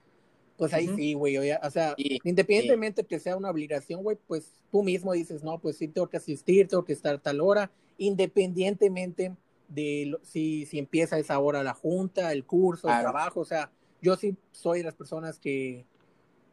pues 0.57 0.75
ahí 0.75 0.87
sí, 0.95 1.15
güey, 1.15 1.37
o 1.37 1.71
sea, 1.71 1.95
independientemente 1.97 3.03
que 3.03 3.19
sea 3.19 3.35
una 3.35 3.49
obligación, 3.49 4.03
güey, 4.03 4.15
pues 4.27 4.53
tú 4.71 4.83
mismo 4.83 5.11
dices, 5.13 5.43
no, 5.43 5.57
pues 5.57 5.77
sí 5.77 5.87
tengo 5.87 6.07
que 6.07 6.17
asistir, 6.17 6.67
tengo 6.67 6.85
que 6.85 6.93
estar 6.93 7.15
a 7.15 7.17
tal 7.17 7.41
hora, 7.41 7.71
independientemente 7.97 9.35
de 9.69 10.15
si, 10.21 10.67
si 10.67 10.77
empieza 10.77 11.17
esa 11.17 11.39
hora 11.39 11.63
la 11.63 11.73
junta, 11.73 12.31
el 12.31 12.45
curso, 12.45 12.87
el 12.87 13.01
trabajo, 13.01 13.39
o 13.39 13.45
sea, 13.45 13.71
yo 14.03 14.15
sí 14.15 14.37
soy 14.51 14.79
de 14.79 14.85
las 14.85 14.93
personas 14.93 15.39
que, 15.39 15.83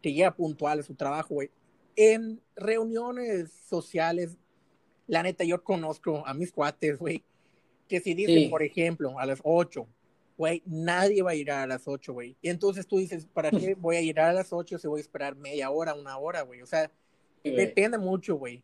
que 0.00 0.14
llega 0.14 0.34
puntual 0.34 0.80
a 0.80 0.84
su 0.84 0.94
trabajo, 0.94 1.34
güey. 1.34 1.50
En 1.96 2.40
reuniones 2.56 3.50
sociales, 3.68 4.38
la 5.06 5.22
neta, 5.22 5.44
yo 5.44 5.62
conozco 5.62 6.26
a 6.26 6.32
mis 6.32 6.50
cuates, 6.50 6.98
güey, 6.98 7.22
que 7.90 8.00
si 8.00 8.14
dicen, 8.14 8.48
por 8.48 8.62
ejemplo, 8.62 9.18
a 9.18 9.26
las 9.26 9.40
8, 9.42 9.86
güey, 10.38 10.62
nadie 10.64 11.22
va 11.22 11.32
a 11.32 11.34
ir 11.34 11.50
a 11.50 11.66
las 11.66 11.86
8, 11.86 12.12
güey. 12.12 12.36
Y 12.40 12.48
entonces 12.48 12.86
tú 12.86 12.98
dices, 12.98 13.26
¿para 13.26 13.50
qué 13.50 13.74
voy 13.78 13.96
a 13.96 14.00
ir 14.00 14.20
a 14.20 14.32
las 14.32 14.52
8 14.52 14.78
si 14.78 14.86
voy 14.86 15.00
a 15.00 15.02
esperar 15.02 15.34
media 15.34 15.70
hora, 15.70 15.92
una 15.94 16.16
hora, 16.16 16.42
güey? 16.42 16.62
O 16.62 16.66
sea, 16.66 16.90
depende 17.42 17.98
mucho, 17.98 18.36
güey. 18.36 18.62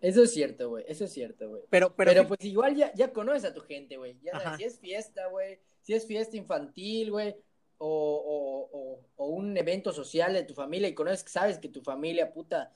Eso 0.00 0.22
es 0.22 0.32
cierto, 0.32 0.68
güey, 0.68 0.84
eso 0.86 1.04
es 1.04 1.12
cierto, 1.12 1.48
güey. 1.48 1.62
Pero, 1.68 1.92
pero, 1.96 2.12
pero 2.12 2.28
pues 2.28 2.44
igual 2.44 2.76
ya, 2.76 2.94
ya 2.94 3.12
conoces 3.12 3.44
a 3.44 3.52
tu 3.54 3.60
gente, 3.60 3.96
güey. 3.96 4.16
Ya 4.22 4.56
si 4.56 4.62
es 4.62 4.78
fiesta, 4.78 5.26
güey, 5.26 5.58
si 5.82 5.94
es 5.94 6.06
fiesta 6.06 6.36
infantil, 6.36 7.10
güey, 7.10 7.34
o, 7.78 7.88
o, 7.88 8.78
o, 8.78 9.00
o, 9.16 9.26
un 9.26 9.56
evento 9.56 9.92
social 9.92 10.32
de 10.32 10.44
tu 10.44 10.54
familia 10.54 10.88
y 10.88 10.94
conoces, 10.94 11.24
sabes 11.28 11.58
que 11.58 11.68
tu 11.68 11.82
familia, 11.82 12.32
puta, 12.32 12.72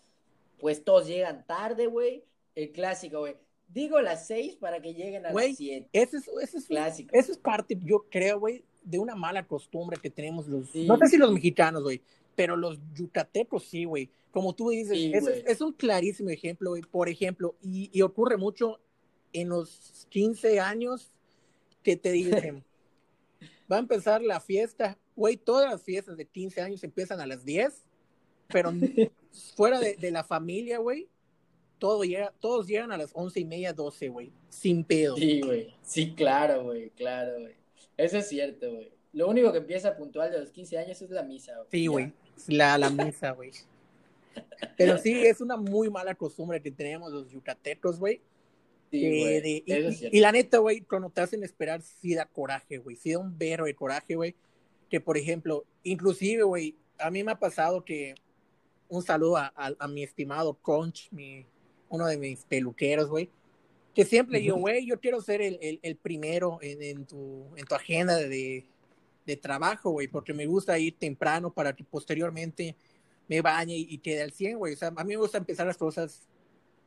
pues 0.59 0.83
todos 0.83 1.07
llegan 1.07 1.47
tarde, 1.47 1.87
güey. 1.87 2.25
El 2.57 2.73
clásico, 2.73 3.21
güey 3.21 3.37
digo 3.73 4.01
las 4.01 4.27
seis 4.27 4.57
para 4.57 4.81
que 4.81 4.95
lleguen 4.95 5.27
a 5.27 5.33
las 5.33 5.57
siete. 5.57 5.89
Ese 5.93 6.19
es, 6.19 6.29
ese 6.43 6.59
es 6.59 6.67
clásico. 6.67 7.11
Eso 7.13 7.33
es 7.33 7.39
parte, 7.39 7.79
yo 7.83 8.07
creo, 8.11 8.41
güey, 8.41 8.65
de 8.83 8.99
una 8.99 9.15
mala 9.15 9.47
costumbre 9.47 9.99
que 10.01 10.11
tenemos 10.11 10.47
los, 10.49 10.75
no 10.75 10.97
sé 10.99 11.09
si 11.09 11.17
los 11.17 11.33
mexicanos, 11.33 11.83
güey, 11.83 12.03
pero 12.35 12.57
los 12.57 12.79
yucatecos 12.95 13.65
sí, 13.65 13.85
güey. 13.85 14.11
Como 14.31 14.55
tú 14.55 14.71
dices, 14.71 14.97
es, 15.47 15.61
un 15.61 15.73
clarísimo 15.73 16.31
ejemplo, 16.31 16.71
güey. 16.71 16.83
Por 16.83 17.09
ejemplo, 17.09 17.57
y, 17.61 17.91
y, 17.93 18.03
ocurre 18.03 18.37
mucho 18.37 18.79
en 19.33 19.49
los 19.49 20.07
15 20.11 20.61
años 20.61 21.11
que 21.83 21.97
te 21.97 22.13
dicen, 22.13 22.65
va 23.71 23.77
a 23.77 23.81
empezar 23.81 24.23
la 24.23 24.41
fiesta, 24.41 24.97
güey, 25.17 25.37
todas 25.37 25.71
las 25.71 25.83
fiestas 25.83 26.17
de 26.17 26.27
15 26.27 26.61
años 26.61 26.85
empiezan 26.85 27.21
a 27.21 27.27
las 27.27 27.45
10, 27.45 27.83
pero 28.49 28.73
fuera 29.57 29.81
de, 29.81 29.97
de 29.97 30.11
la 30.13 30.23
familia, 30.23 30.79
güey, 30.79 31.09
todo 31.81 32.05
llega, 32.05 32.33
todos 32.39 32.69
llegan 32.69 32.93
a 32.93 32.97
las 32.97 33.11
once 33.15 33.41
y 33.41 33.45
media, 33.45 33.73
12, 33.73 34.09
güey, 34.11 34.33
sin 34.49 34.85
pedo. 34.85 35.17
Sí, 35.17 35.41
güey, 35.41 35.75
sí, 35.83 36.15
claro, 36.15 36.63
güey, 36.63 36.91
claro, 36.91 37.41
güey. 37.41 37.55
Eso 37.97 38.19
es 38.19 38.29
cierto, 38.29 38.73
güey. 38.73 38.93
Lo 39.13 39.29
único 39.29 39.51
que 39.51 39.59
empieza 39.59 39.97
puntual 39.97 40.31
de 40.31 40.39
los 40.39 40.51
15 40.51 40.79
años 40.79 41.03
es 41.03 41.11
la 41.11 41.25
misa, 41.25 41.57
güey. 41.57 41.67
Sí, 41.71 41.87
güey, 41.89 42.13
la, 42.47 42.79
la 42.79 42.91
misa, 42.91 43.33
güey. 43.33 43.51
Pero 44.77 44.99
sí, 44.99 45.27
es 45.27 45.41
una 45.41 45.57
muy 45.57 45.91
mala 45.91 46.15
costumbre 46.15 46.63
que 46.63 46.71
tenemos 46.71 47.11
los 47.11 47.31
yucatecos, 47.31 47.99
güey. 47.99 48.21
Sí, 48.91 49.01
güey. 49.01 49.65
y, 49.67 50.21
la 50.21 50.33
neta, 50.33 50.59
güey, 50.59 50.83
cuando 50.83 51.11
te 51.11 51.21
hacen 51.21 51.43
esperar, 51.43 51.83
sí 51.83 52.15
da 52.15 52.27
coraje, 52.27 52.79
güey. 52.79 52.97
Sí 52.97 53.13
da 53.13 53.19
un 53.19 53.37
vero 53.37 53.65
de 53.65 53.75
coraje, 53.75 54.15
güey. 54.15 54.37
Que, 54.89 55.01
por 55.01 55.17
ejemplo, 55.17 55.65
inclusive, 55.83 56.43
güey, 56.43 56.77
a 56.99 57.11
mí 57.11 57.25
me 57.25 57.33
ha 57.33 57.39
pasado 57.39 57.85
que 57.85 58.15
un 58.89 59.03
saludo 59.03 59.37
a, 59.37 59.53
a, 59.57 59.89
mi 59.89 60.03
estimado 60.03 60.55
Conch, 60.55 61.11
mi, 61.13 61.47
uno 61.91 62.07
de 62.07 62.17
mis 62.17 62.45
peluqueros, 62.45 63.09
güey, 63.09 63.31
que 63.95 64.05
siempre 64.05 64.39
digo, 64.39 64.57
güey, 64.57 64.87
yo 64.87 64.99
quiero 64.99 65.21
ser 65.21 65.43
el, 65.43 65.59
el, 65.61 65.81
el 65.83 65.97
primero 65.97 66.59
en, 66.63 66.83
en, 66.83 67.05
tu, 67.05 67.45
en 67.57 67.67
tu 67.67 67.75
agenda 67.75 68.17
de, 68.17 68.65
de 69.27 69.37
trabajo, 69.37 69.91
güey, 69.91 70.09
porque 70.09 70.33
me 70.33 70.47
gusta 70.47 70.79
ir 70.79 70.97
temprano 70.97 71.53
para 71.53 71.75
que 71.75 71.85
posteriormente 71.85 72.77
me 73.29 73.41
bañe 73.43 73.77
y, 73.77 73.99
quede 73.99 74.23
al 74.23 74.33
100, 74.33 74.59
güey. 74.59 74.75
O 74.75 74.77
sea, 74.77 74.89
a 74.89 75.05
mí 75.05 75.11
me 75.11 75.17
gusta 75.17 75.39
empezar 75.39 75.67
las 75.67 75.77
cosas, 75.77 76.27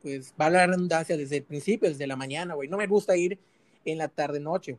pues, 0.02 0.34
va 0.38 0.50
la 0.50 0.66
redundancia 0.66 1.16
desde 1.16 1.38
el 1.38 1.44
principio, 1.44 1.88
desde 1.88 2.06
la 2.06 2.16
mañana, 2.16 2.54
güey. 2.54 2.68
No 2.68 2.76
me 2.76 2.86
gusta 2.86 3.16
ir 3.16 3.38
en 3.84 3.98
la 3.98 4.08
tarde-noche. 4.08 4.78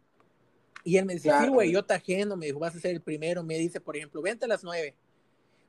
Y 0.83 0.97
él 0.97 1.05
me 1.05 1.13
dice, 1.13 1.31
sí, 1.41 1.47
güey, 1.47 1.71
yo 1.71 1.83
te 1.83 1.95
agendo, 1.95 2.37
me 2.37 2.45
dijo, 2.45 2.59
vas 2.59 2.75
a 2.75 2.79
ser 2.79 2.91
el 2.91 3.01
primero. 3.01 3.43
Me 3.43 3.57
dice, 3.57 3.81
por 3.81 3.97
ejemplo, 3.97 4.21
vente 4.21 4.45
a 4.45 4.47
las 4.47 4.63
9. 4.63 4.93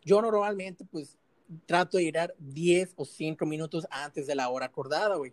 Yo 0.05 0.21
normalmente, 0.21 0.85
pues, 0.85 1.17
trato 1.67 1.99
de 1.99 2.05
llegar 2.05 2.35
10 2.39 2.95
o 2.97 3.05
5 3.05 3.45
minutos 3.47 3.87
antes 3.91 4.27
de 4.27 4.35
la 4.35 4.49
hora 4.49 4.67
acordada, 4.67 5.17
güey. 5.17 5.33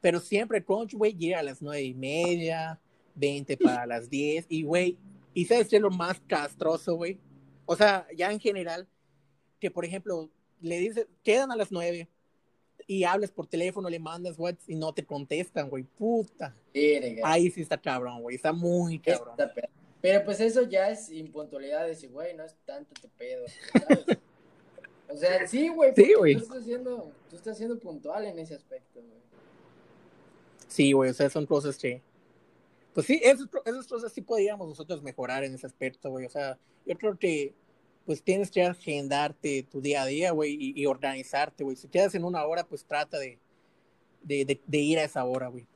Pero 0.00 0.20
siempre 0.20 0.64
Crunch, 0.64 0.94
güey, 0.94 1.14
llega 1.14 1.38
a 1.38 1.42
las 1.42 1.62
nueve 1.62 1.82
y 1.82 1.94
media, 1.94 2.80
20 3.14 3.56
para 3.56 3.86
las 3.86 4.10
10. 4.10 4.46
Y, 4.48 4.64
güey, 4.64 4.98
y 5.34 5.44
sabes 5.44 5.68
qué 5.68 5.76
es 5.76 5.82
lo 5.82 5.90
más 5.90 6.20
castroso, 6.26 6.96
güey. 6.96 7.18
O 7.66 7.76
sea, 7.76 8.06
ya 8.16 8.32
en 8.32 8.40
general, 8.40 8.88
que 9.60 9.70
por 9.70 9.84
ejemplo, 9.84 10.28
le 10.60 10.78
dices, 10.78 11.06
quedan 11.22 11.52
a 11.52 11.56
las 11.56 11.70
nueve 11.70 12.08
y 12.86 13.04
hablas 13.04 13.30
por 13.30 13.46
teléfono, 13.46 13.88
le 13.88 13.98
mandas 13.98 14.38
WhatsApp 14.38 14.68
y 14.68 14.74
no 14.74 14.92
te 14.92 15.04
contestan, 15.04 15.68
güey. 15.68 15.84
Puta. 15.84 16.54
Ahí 17.22 17.50
sí 17.50 17.62
está 17.62 17.80
cabrón, 17.80 18.22
güey. 18.22 18.36
Está 18.36 18.52
muy 18.52 18.98
cabrón. 18.98 19.36
pero 20.00 20.24
pues 20.24 20.40
eso 20.40 20.62
ya 20.62 20.90
es 20.90 21.10
impuntualidad. 21.10 21.86
Decir, 21.86 22.10
güey, 22.10 22.34
no 22.34 22.44
es 22.44 22.56
tanto 22.64 22.92
te 23.00 23.08
pedo. 23.08 23.44
o 25.12 25.16
sea, 25.16 25.46
sí, 25.46 25.68
güey. 25.68 25.92
Sí, 25.94 26.12
güey. 26.16 26.36
Tú, 26.36 26.42
estás 26.42 26.64
siendo, 26.64 27.12
tú 27.28 27.36
estás 27.36 27.58
siendo 27.58 27.78
puntual 27.78 28.24
en 28.24 28.38
ese 28.38 28.54
aspecto, 28.54 29.00
güey. 29.00 29.20
Sí, 30.68 30.92
güey. 30.92 31.10
O 31.10 31.14
sea, 31.14 31.28
son 31.28 31.46
cosas 31.46 31.76
que. 31.76 32.00
Pues 32.94 33.06
sí, 33.06 33.20
esas, 33.22 33.48
esas 33.64 33.86
cosas 33.86 34.12
sí 34.12 34.20
podríamos 34.20 34.68
nosotros 34.68 35.02
mejorar 35.02 35.44
en 35.44 35.54
ese 35.54 35.66
aspecto, 35.66 36.10
güey. 36.10 36.26
O 36.26 36.30
sea, 36.30 36.58
yo 36.86 36.96
creo 36.96 37.18
que 37.18 37.54
pues 38.04 38.22
tienes 38.22 38.50
que 38.50 38.62
agendarte 38.62 39.62
tu 39.62 39.80
día 39.80 40.02
a 40.02 40.06
día, 40.06 40.32
güey, 40.32 40.56
y, 40.58 40.86
organizarte, 40.86 41.62
güey. 41.64 41.76
Si 41.76 41.88
quedas 41.88 42.14
en 42.14 42.24
una 42.24 42.44
hora, 42.44 42.64
pues 42.64 42.84
trata 42.84 43.18
de, 43.18 43.38
de, 44.22 44.60
de, 44.66 44.78
ir 44.78 44.98
a 44.98 45.04
esa 45.04 45.24
hora, 45.24 45.48
güey. 45.48 45.66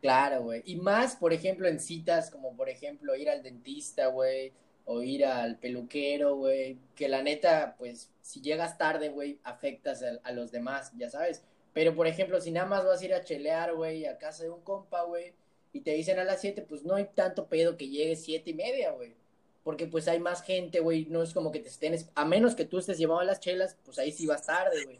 Claro, 0.00 0.42
güey. 0.44 0.62
Y 0.64 0.76
más, 0.76 1.16
por 1.16 1.32
ejemplo, 1.32 1.68
en 1.68 1.80
citas, 1.80 2.30
como 2.30 2.56
por 2.56 2.68
ejemplo 2.68 3.14
ir 3.16 3.28
al 3.28 3.42
dentista, 3.42 4.06
güey, 4.06 4.52
o 4.84 5.02
ir 5.02 5.24
al 5.24 5.58
peluquero, 5.58 6.36
güey, 6.36 6.78
que 6.94 7.08
la 7.08 7.22
neta, 7.22 7.76
pues, 7.78 8.10
si 8.20 8.40
llegas 8.40 8.78
tarde, 8.78 9.08
güey, 9.08 9.38
afectas 9.44 10.02
a, 10.02 10.18
a, 10.22 10.32
los 10.32 10.50
demás, 10.52 10.92
ya 10.96 11.10
sabes. 11.10 11.42
Pero, 11.72 11.94
por 11.94 12.06
ejemplo, 12.06 12.40
si 12.40 12.50
nada 12.50 12.66
más 12.66 12.84
vas 12.84 13.00
a 13.00 13.04
ir 13.04 13.14
a 13.14 13.24
chelear, 13.24 13.74
güey, 13.74 14.06
a 14.06 14.18
casa 14.18 14.44
de 14.44 14.50
un 14.50 14.60
compa, 14.60 15.02
güey, 15.04 15.32
y 15.72 15.80
te 15.80 15.92
dicen 15.92 16.18
a 16.18 16.24
las 16.24 16.40
siete, 16.40 16.62
pues 16.62 16.84
no 16.84 16.94
hay 16.94 17.06
tanto 17.14 17.46
pedo 17.48 17.76
que 17.76 17.88
llegues 17.88 18.22
siete 18.22 18.50
y 18.50 18.54
media, 18.54 18.92
güey 18.92 19.14
porque 19.64 19.86
pues 19.86 20.06
hay 20.08 20.20
más 20.20 20.42
gente, 20.42 20.80
güey, 20.80 21.06
no 21.06 21.22
es 21.22 21.32
como 21.32 21.50
que 21.50 21.58
te 21.58 21.68
estén, 21.68 21.96
a 22.14 22.24
menos 22.26 22.54
que 22.54 22.66
tú 22.66 22.78
estés 22.78 22.98
llevando 22.98 23.24
las 23.24 23.40
chelas, 23.40 23.78
pues 23.84 23.98
ahí 23.98 24.12
sí 24.12 24.26
vas 24.26 24.46
tarde, 24.46 24.84
güey. 24.84 24.98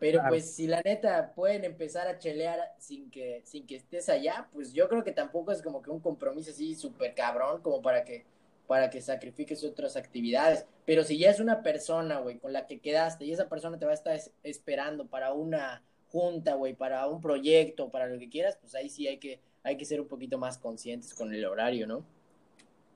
Pero 0.00 0.20
pues 0.28 0.54
si 0.54 0.66
la 0.66 0.80
neta 0.82 1.32
pueden 1.34 1.64
empezar 1.64 2.06
a 2.06 2.18
chelear 2.18 2.58
sin 2.78 3.10
que, 3.10 3.42
sin 3.44 3.66
que 3.66 3.76
estés 3.76 4.08
allá, 4.08 4.48
pues 4.52 4.72
yo 4.72 4.88
creo 4.88 5.02
que 5.02 5.10
tampoco 5.10 5.50
es 5.50 5.62
como 5.62 5.82
que 5.82 5.90
un 5.90 6.00
compromiso 6.00 6.50
así 6.50 6.74
súper 6.74 7.14
cabrón 7.14 7.62
como 7.62 7.82
para 7.82 8.04
que, 8.04 8.24
para 8.68 8.90
que 8.90 9.00
sacrifiques 9.00 9.64
otras 9.64 9.96
actividades. 9.96 10.66
Pero 10.84 11.02
si 11.02 11.18
ya 11.18 11.30
es 11.30 11.40
una 11.40 11.62
persona, 11.62 12.20
güey, 12.20 12.38
con 12.38 12.52
la 12.52 12.66
que 12.66 12.78
quedaste 12.78 13.24
y 13.24 13.32
esa 13.32 13.48
persona 13.48 13.78
te 13.78 13.86
va 13.86 13.90
a 13.90 13.94
estar 13.94 14.20
esperando 14.44 15.08
para 15.08 15.32
una 15.32 15.82
junta, 16.08 16.54
güey, 16.54 16.74
para 16.74 17.06
un 17.08 17.20
proyecto, 17.20 17.90
para 17.90 18.06
lo 18.06 18.18
que 18.18 18.28
quieras, 18.28 18.58
pues 18.60 18.74
ahí 18.74 18.88
sí 18.88 19.08
hay 19.08 19.18
que, 19.18 19.40
hay 19.62 19.76
que 19.76 19.84
ser 19.84 20.00
un 20.00 20.06
poquito 20.06 20.38
más 20.38 20.58
conscientes 20.58 21.14
con 21.14 21.32
el 21.34 21.44
horario, 21.44 21.86
¿no? 21.86 22.04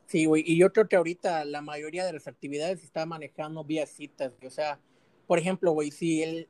Sí, 0.07 0.27
güey, 0.27 0.45
y 0.47 0.59
yo 0.59 0.73
creo 0.73 0.89
que 0.89 0.97
ahorita 0.97 1.45
la 1.47 1.62
mayoría 1.62 2.05
de 2.05 2.12
las 2.12 2.29
actividades 2.29 2.81
se 2.81 2.87
está 2.87 3.07
manejando 3.07 3.64
vía 3.64 3.87
citas, 3.87 4.35
o 4.45 4.51
sea, 4.51 4.79
por 5.27 5.39
ejemplo, 5.39 5.73
güey, 5.73 5.91
si 5.91 6.23
él, 6.23 6.49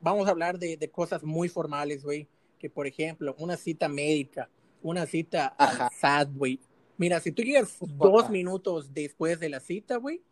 vamos 0.00 0.26
a 0.26 0.32
hablar 0.32 0.58
de, 0.58 0.76
de 0.76 0.90
cosas 0.90 1.22
muy 1.22 1.48
formales, 1.48 2.02
güey, 2.02 2.26
que 2.58 2.68
por 2.68 2.86
ejemplo, 2.86 3.36
una 3.38 3.56
cita 3.56 3.88
médica, 3.88 4.50
una 4.82 5.06
cita 5.06 5.54
a 5.58 5.90
SAT, 5.90 6.30
güey. 6.34 6.60
Mira, 6.98 7.20
si 7.20 7.32
tú 7.32 7.42
llegas 7.42 7.76
dos 7.80 8.30
minutos 8.30 8.92
después 8.94 9.38
de 9.38 9.48
la 9.48 9.60
cita, 9.60 9.96
güey, 9.96 10.22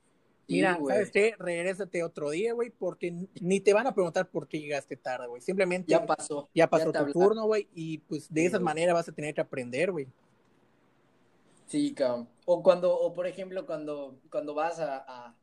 mira, 0.48 0.78
¿sabes 0.86 1.10
qué? 1.10 1.34
Regrésate 1.38 2.02
otro 2.02 2.30
día, 2.30 2.54
güey, 2.54 2.70
porque 2.70 3.12
ni 3.40 3.60
te 3.60 3.72
van 3.72 3.86
a 3.86 3.94
preguntar 3.94 4.28
por 4.28 4.48
qué 4.48 4.60
llegaste 4.60 4.96
tarde, 4.96 5.26
güey. 5.26 5.42
Simplemente 5.42 5.90
ya 5.90 6.06
pasó. 6.06 6.48
Ya 6.54 6.68
pasó 6.68 6.92
tu 6.92 7.12
turno, 7.12 7.44
güey, 7.46 7.68
y 7.74 7.98
pues 7.98 8.32
de 8.32 8.46
esa 8.46 8.58
manera 8.58 8.94
vas 8.94 9.08
a 9.08 9.12
tener 9.12 9.34
que 9.34 9.42
aprender, 9.42 9.92
güey. 9.92 10.08
Sí, 11.66 11.92
cabrón. 11.92 12.28
O 12.46 12.62
cuando, 12.62 12.98
o 12.98 13.12
por 13.12 13.26
ejemplo, 13.26 13.66
cuando, 13.66 14.18
cuando 14.30 14.54
vas 14.54 14.78
a, 14.78 15.34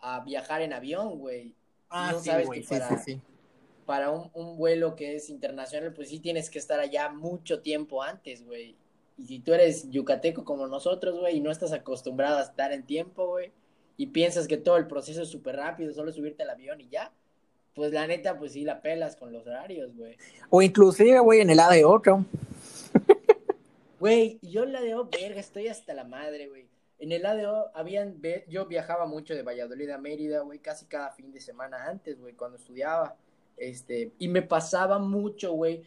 a, 0.00 0.20
viajar 0.20 0.62
en 0.62 0.72
avión, 0.72 1.18
güey. 1.18 1.54
Ah, 1.88 2.10
no 2.12 2.20
sabes 2.20 2.48
que 2.48 2.62
para, 2.62 2.98
sí, 2.98 3.20
para 3.84 4.10
un, 4.10 4.30
un, 4.34 4.56
vuelo 4.56 4.96
que 4.96 5.16
es 5.16 5.30
internacional, 5.30 5.92
pues 5.92 6.08
sí 6.08 6.20
tienes 6.20 6.50
que 6.50 6.58
estar 6.58 6.80
allá 6.80 7.10
mucho 7.10 7.60
tiempo 7.60 8.02
antes, 8.02 8.44
güey. 8.44 8.76
Y 9.16 9.26
si 9.26 9.38
tú 9.40 9.52
eres 9.52 9.90
yucateco 9.90 10.44
como 10.44 10.66
nosotros, 10.66 11.18
güey, 11.18 11.36
y 11.36 11.40
no 11.40 11.50
estás 11.50 11.72
acostumbrado 11.72 12.38
a 12.38 12.42
estar 12.42 12.72
en 12.72 12.84
tiempo, 12.84 13.28
güey, 13.28 13.52
y 13.96 14.08
piensas 14.08 14.48
que 14.48 14.56
todo 14.56 14.76
el 14.76 14.86
proceso 14.86 15.22
es 15.22 15.28
súper 15.28 15.56
rápido, 15.56 15.92
solo 15.92 16.12
subirte 16.12 16.42
al 16.42 16.50
avión 16.50 16.80
y 16.80 16.88
ya, 16.88 17.12
pues 17.74 17.92
la 17.92 18.06
neta, 18.06 18.38
pues 18.38 18.52
sí 18.52 18.64
la 18.64 18.82
pelas 18.82 19.16
con 19.16 19.32
los 19.32 19.46
horarios, 19.46 19.96
güey. 19.96 20.16
O 20.50 20.62
inclusive, 20.62 21.18
güey, 21.20 21.40
en 21.40 21.50
el 21.50 21.60
ADO, 21.60 22.00
cabrón. 22.02 22.26
Güey, 24.00 24.38
yo 24.42 24.64
en 24.64 24.72
la 24.74 24.80
ADO, 24.80 25.08
verga, 25.08 25.40
estoy 25.40 25.68
hasta 25.68 25.94
la 25.94 26.04
madre, 26.04 26.48
güey. 26.48 26.66
En 26.98 27.10
el 27.10 27.24
ADO 27.24 27.70
habían, 27.74 28.20
yo 28.48 28.66
viajaba 28.66 29.06
mucho 29.06 29.34
de 29.34 29.42
Valladolid 29.42 29.88
a 29.88 29.96
Mérida, 29.96 30.40
güey, 30.40 30.58
casi 30.58 30.84
cada 30.84 31.10
fin 31.12 31.32
de 31.32 31.40
semana 31.40 31.86
antes, 31.88 32.20
güey, 32.20 32.34
cuando 32.34 32.58
estudiaba. 32.58 33.16
Este, 33.56 34.12
y 34.18 34.28
me 34.28 34.42
pasaba 34.42 34.98
mucho, 34.98 35.52
güey, 35.52 35.84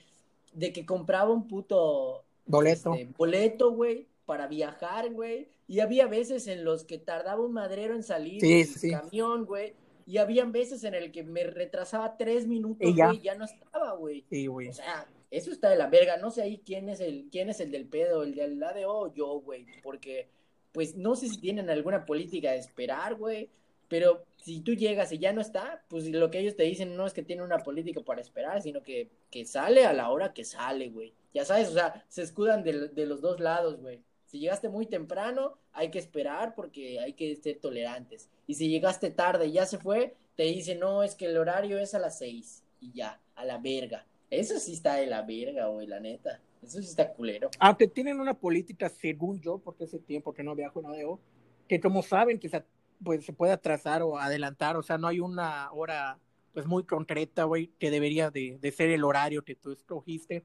de 0.51 0.73
que 0.73 0.83
compraba 0.83 1.31
un 1.31 1.47
puto 1.47 2.23
boleto. 2.47 2.93
Este, 2.93 3.13
boleto, 3.17 3.71
güey, 3.71 4.07
para 4.25 4.47
viajar, 4.47 5.11
güey. 5.11 5.47
Y 5.67 5.79
había 5.81 6.07
veces 6.07 6.47
en 6.47 6.63
los 6.63 6.85
que 6.85 6.97
tardaba 6.97 7.43
un 7.43 7.53
madrero 7.53 7.95
en 7.95 8.03
salir 8.03 8.41
del 8.41 8.91
camión, 8.91 9.45
güey. 9.45 9.73
Y 10.05 10.17
habían 10.17 10.53
veces 10.53 10.83
en 10.85 10.93
el 10.93 11.11
que 11.11 11.23
me 11.23 11.43
retrasaba 11.43 12.15
tres 12.15 12.47
minutos, 12.47 12.95
güey, 12.95 13.17
y 13.17 13.21
ya 13.21 13.35
no 13.35 13.43
estaba, 13.43 13.93
güey. 13.93 14.23
Sí, 14.29 14.47
güey. 14.47 14.69
O 14.69 14.73
sea, 14.73 15.05
eso 15.31 15.51
está 15.51 15.69
de 15.69 15.75
la 15.75 15.87
verga. 15.87 16.15
No 16.17 16.31
sé 16.31 16.41
ahí 16.41 16.61
quién 16.65 16.87
es 16.87 17.01
el, 17.01 17.27
quién 17.29 17.49
es 17.49 17.59
el 17.59 17.71
del 17.71 17.85
pedo, 17.85 18.23
el 18.23 18.33
del 18.33 18.63
ADO 18.63 18.99
o 18.99 19.13
yo, 19.13 19.41
güey. 19.41 19.65
Porque, 19.83 20.29
pues, 20.71 20.95
no 20.95 21.17
sé 21.17 21.27
si 21.27 21.41
tienen 21.41 21.69
alguna 21.69 22.05
política 22.05 22.51
de 22.51 22.59
esperar, 22.59 23.15
güey. 23.15 23.49
Pero 23.89 24.25
si 24.37 24.61
tú 24.61 24.73
llegas 24.73 25.11
y 25.11 25.17
ya 25.17 25.33
no 25.33 25.41
está, 25.41 25.83
pues 25.87 26.07
lo 26.09 26.29
que 26.29 26.39
ellos 26.39 26.55
te 26.55 26.63
dicen 26.63 26.95
no 26.95 27.05
es 27.05 27.13
que 27.13 27.23
tiene 27.23 27.43
una 27.43 27.59
política 27.59 28.01
para 28.01 28.21
esperar, 28.21 28.61
sino 28.61 28.83
que, 28.83 29.09
que 29.29 29.45
sale 29.45 29.85
a 29.85 29.93
la 29.93 30.09
hora 30.09 30.33
que 30.33 30.43
sale, 30.43 30.89
güey. 30.89 31.13
Ya 31.33 31.45
sabes, 31.45 31.69
o 31.69 31.73
sea, 31.73 32.05
se 32.07 32.23
escudan 32.23 32.63
de, 32.63 32.89
de 32.89 33.05
los 33.05 33.21
dos 33.21 33.39
lados, 33.39 33.79
güey. 33.79 34.01
Si 34.25 34.39
llegaste 34.39 34.67
muy 34.67 34.85
temprano, 34.85 35.57
hay 35.71 35.89
que 35.89 35.99
esperar 35.99 36.53
porque 36.53 36.99
hay 36.99 37.13
que 37.13 37.35
ser 37.37 37.59
tolerantes. 37.59 38.29
Y 38.45 38.55
si 38.55 38.67
llegaste 38.67 39.09
tarde 39.09 39.47
y 39.47 39.53
ya 39.53 39.65
se 39.65 39.77
fue, 39.77 40.15
te 40.35 40.43
dicen, 40.43 40.79
no, 40.79 41.03
es 41.03 41.15
que 41.15 41.25
el 41.25 41.37
horario 41.37 41.79
es 41.79 41.95
a 41.95 41.99
las 41.99 42.17
seis. 42.17 42.63
Y 42.79 42.91
ya, 42.91 43.19
a 43.35 43.43
la 43.43 43.57
verga 43.57 44.05
Eso 44.29 44.59
sí 44.59 44.73
está 44.73 44.95
de 44.95 45.07
la 45.07 45.23
verga, 45.23 45.67
güey, 45.67 45.87
la 45.87 45.99
neta. 45.99 46.39
Eso 46.61 46.79
sí 46.79 46.87
está 46.87 47.13
culero. 47.13 47.49
Aunque 47.59 47.87
tienen 47.87 48.19
una 48.19 48.33
política, 48.33 48.89
según 48.89 49.39
yo, 49.39 49.59
porque 49.59 49.85
ese 49.85 49.99
tiempo 49.99 50.33
que 50.33 50.43
no 50.43 50.55
viajo 50.55 50.81
no 50.81 50.91
veo, 50.91 51.19
que 51.67 51.79
como 51.79 52.03
saben 52.03 52.39
que 52.39 52.49
se, 52.49 52.63
pues, 53.03 53.25
se 53.25 53.33
puede 53.33 53.53
atrasar 53.53 54.01
o 54.01 54.17
adelantar, 54.17 54.75
o 54.75 54.83
sea, 54.83 54.97
no 54.97 55.07
hay 55.07 55.19
una 55.19 55.71
hora 55.71 56.19
pues 56.53 56.65
muy 56.65 56.83
concreta, 56.83 57.43
güey, 57.43 57.71
que 57.79 57.91
debería 57.91 58.31
de, 58.31 58.57
de, 58.59 58.71
ser 58.71 58.89
el 58.89 59.03
horario 59.03 59.43
que 59.43 59.53
tú 59.53 59.71
escogiste, 59.71 60.43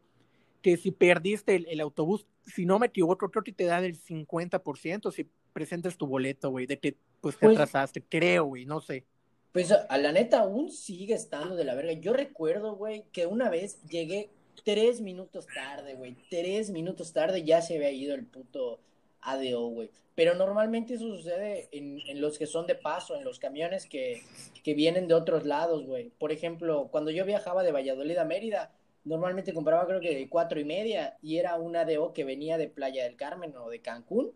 que 0.62 0.76
si 0.76 0.92
perdiste 0.92 1.56
el, 1.56 1.66
el, 1.68 1.80
autobús, 1.80 2.26
si 2.46 2.64
no 2.64 2.78
me 2.78 2.86
equivoco, 2.86 3.30
creo 3.30 3.44
que 3.44 3.52
te 3.52 3.64
dan 3.64 3.84
el 3.84 4.00
50% 4.00 5.12
si 5.12 5.28
presentas 5.52 5.96
tu 5.96 6.06
boleto, 6.06 6.50
güey, 6.50 6.66
de 6.66 6.78
que 6.78 6.96
pues 7.20 7.36
te 7.36 7.46
pues, 7.46 7.58
atrasaste, 7.58 8.02
creo, 8.02 8.44
güey, 8.44 8.64
no 8.64 8.80
sé. 8.80 9.04
Pues 9.52 9.70
a 9.70 9.98
la 9.98 10.12
neta 10.12 10.40
aún 10.40 10.70
sigue 10.70 11.14
estando 11.14 11.56
de 11.56 11.64
la 11.64 11.74
verga. 11.74 11.92
Yo 11.92 12.14
recuerdo, 12.14 12.74
güey, 12.74 13.04
que 13.12 13.26
una 13.26 13.50
vez 13.50 13.82
llegué 13.82 14.30
tres 14.64 15.02
minutos 15.02 15.46
tarde, 15.46 15.94
güey. 15.94 16.16
Tres 16.30 16.70
minutos 16.70 17.12
tarde 17.12 17.44
ya 17.44 17.60
se 17.60 17.76
había 17.76 17.90
ido 17.90 18.14
el 18.14 18.24
puto 18.24 18.80
ADO, 19.20 19.68
güey. 19.68 19.90
Pero 20.14 20.34
normalmente 20.34 20.94
eso 20.94 21.04
sucede 21.16 21.68
en, 21.72 22.00
en, 22.06 22.20
los 22.20 22.38
que 22.38 22.46
son 22.46 22.66
de 22.66 22.74
paso, 22.74 23.16
en 23.16 23.24
los 23.24 23.38
camiones 23.38 23.86
que, 23.86 24.22
que 24.62 24.74
vienen 24.74 25.08
de 25.08 25.14
otros 25.14 25.44
lados, 25.44 25.86
güey. 25.86 26.10
Por 26.18 26.32
ejemplo, 26.32 26.88
cuando 26.90 27.10
yo 27.10 27.24
viajaba 27.24 27.62
de 27.62 27.72
Valladolid 27.72 28.16
a 28.18 28.24
Mérida, 28.24 28.72
normalmente 29.04 29.52
compraba 29.52 29.86
creo 29.86 30.00
que 30.00 30.14
de 30.14 30.28
cuatro 30.28 30.60
y 30.60 30.64
media 30.64 31.16
y 31.22 31.38
era 31.38 31.56
un 31.56 31.76
ADO 31.76 32.12
que 32.12 32.24
venía 32.24 32.58
de 32.58 32.68
Playa 32.68 33.04
del 33.04 33.16
Carmen 33.16 33.56
o 33.56 33.70
de 33.70 33.80
Cancún. 33.80 34.32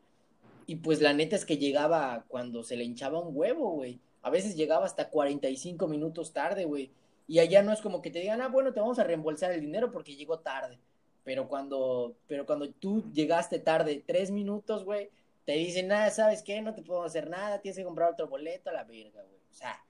Y 0.66 0.76
pues 0.76 1.00
la 1.00 1.12
neta 1.12 1.36
es 1.36 1.44
que 1.44 1.58
llegaba 1.58 2.24
cuando 2.28 2.64
se 2.64 2.76
le 2.76 2.84
hinchaba 2.84 3.20
un 3.20 3.36
huevo, 3.36 3.70
güey. 3.70 4.00
A 4.22 4.30
veces 4.30 4.56
llegaba 4.56 4.84
hasta 4.86 5.08
45 5.08 5.86
minutos 5.86 6.32
tarde, 6.32 6.64
güey. 6.64 6.90
Y 7.28 7.38
allá 7.38 7.62
no 7.62 7.72
es 7.72 7.80
como 7.80 8.02
que 8.02 8.10
te 8.10 8.20
digan, 8.20 8.40
ah, 8.40 8.48
bueno, 8.48 8.72
te 8.72 8.80
vamos 8.80 8.98
a 8.98 9.04
reembolsar 9.04 9.52
el 9.52 9.60
dinero 9.60 9.90
porque 9.92 10.16
llegó 10.16 10.40
tarde. 10.40 10.78
Pero 11.24 11.48
cuando, 11.48 12.16
pero 12.26 12.46
cuando 12.46 12.70
tú 12.70 13.04
llegaste 13.12 13.58
tarde 13.58 14.02
tres 14.04 14.30
minutos, 14.30 14.84
güey, 14.84 15.10
te 15.44 15.52
dicen, 15.52 15.88
nada, 15.88 16.10
¿sabes 16.10 16.42
qué? 16.42 16.60
No 16.60 16.74
te 16.74 16.82
puedo 16.82 17.04
hacer 17.04 17.30
nada, 17.30 17.60
tienes 17.60 17.78
que 17.78 17.84
comprar 17.84 18.12
otro 18.12 18.28
boleto 18.28 18.70
a 18.70 18.72
la 18.72 18.84
verga, 18.84 19.22
güey. 19.22 19.40
O 19.50 19.54
sea, 19.54 19.80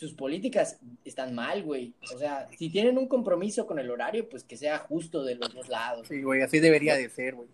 sus 0.00 0.14
políticas 0.14 0.78
están 1.04 1.34
mal, 1.34 1.62
güey. 1.62 1.92
O 2.14 2.16
sea, 2.16 2.48
si 2.56 2.70
tienen 2.70 2.96
un 2.96 3.06
compromiso 3.06 3.66
con 3.66 3.78
el 3.78 3.90
horario, 3.90 4.30
pues 4.30 4.44
que 4.44 4.56
sea 4.56 4.78
justo 4.78 5.24
de 5.24 5.34
los 5.34 5.52
dos 5.52 5.68
lados. 5.68 6.08
Sí, 6.08 6.22
güey, 6.22 6.40
así 6.40 6.58
debería 6.58 6.96
de 6.96 7.10
ser, 7.10 7.34
güey. 7.34 7.48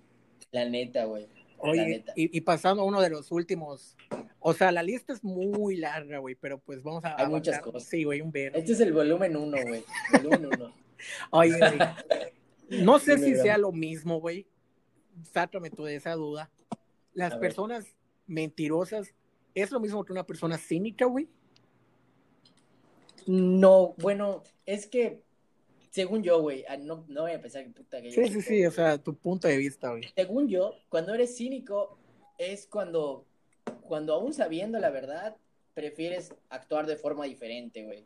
La 0.53 0.65
neta, 0.65 1.07
güey. 1.07 1.27
Oye, 1.59 2.05
y, 2.15 2.37
y, 2.37 2.41
pasando 2.43 2.83
a 2.83 2.85
uno 2.85 3.01
de 3.01 3.11
los 3.11 3.33
últimos, 3.33 3.97
o 4.39 4.53
sea, 4.53 4.71
la 4.71 4.85
lista 4.85 5.13
es 5.13 5.25
muy 5.25 5.77
larga, 5.77 6.19
güey, 6.19 6.37
pero 6.37 6.59
pues 6.59 6.85
vamos 6.85 7.05
a... 7.05 7.21
Hay 7.21 7.27
muchas 7.27 7.59
cosas. 7.59 7.83
Sí, 7.83 8.05
güey, 8.05 8.21
un 8.21 8.31
ver. 8.31 8.57
Este 8.57 8.75
es 8.75 8.81
el 8.81 8.93
volumen 8.93 9.37
uno, 9.37 9.57
güey. 9.67 9.83
Volumen 10.13 10.47
uno. 10.47 10.73
Oye, 11.33 11.59
güey, 11.59 12.83
no 12.85 13.01
sé 13.01 13.19
si 13.19 13.35
sea 13.35 13.59
lo 13.59 13.73
mismo, 13.73 14.21
güey. 14.21 14.47
Sácame 15.33 15.71
tú 15.71 15.83
de 15.83 15.97
esa 15.97 16.13
duda. 16.13 16.49
Las 17.13 17.33
a 17.33 17.41
personas 17.41 17.87
ver. 17.87 17.95
mentirosas, 18.29 19.13
¿es 19.53 19.73
lo 19.73 19.81
mismo 19.81 20.05
que 20.05 20.13
una 20.13 20.25
persona 20.25 20.59
cínica, 20.59 21.07
güey? 21.07 21.29
No, 23.27 23.95
bueno, 23.99 24.43
es 24.64 24.87
que 24.87 25.22
según 25.91 26.22
yo, 26.22 26.41
güey, 26.43 26.62
ah, 26.68 26.77
no, 26.77 27.05
no 27.09 27.22
voy 27.22 27.33
a 27.33 27.41
pensar 27.41 27.64
que 27.64 27.70
puta 27.70 28.03
que 28.03 28.12
Sí, 28.12 28.29
sí, 28.29 28.43
sí, 28.43 28.66
o 28.66 28.70
sea, 28.70 28.99
tu 28.99 29.14
punto 29.14 29.49
de 29.49 29.57
vista, 29.57 29.91
güey. 29.91 30.03
Según 30.14 30.47
yo, 30.47 30.74
cuando 30.89 31.14
eres 31.14 31.37
cínico 31.37 31.97
es 32.39 32.66
cuando, 32.66 33.24
cuando 33.81 34.14
aún 34.14 34.35
sabiendo 34.35 34.79
la 34.79 34.91
verdad, 34.91 35.37
prefieres 35.72 36.35
actuar 36.51 36.87
de 36.87 36.97
forma 36.97 37.24
diferente, 37.24 37.83
güey. 37.85 38.05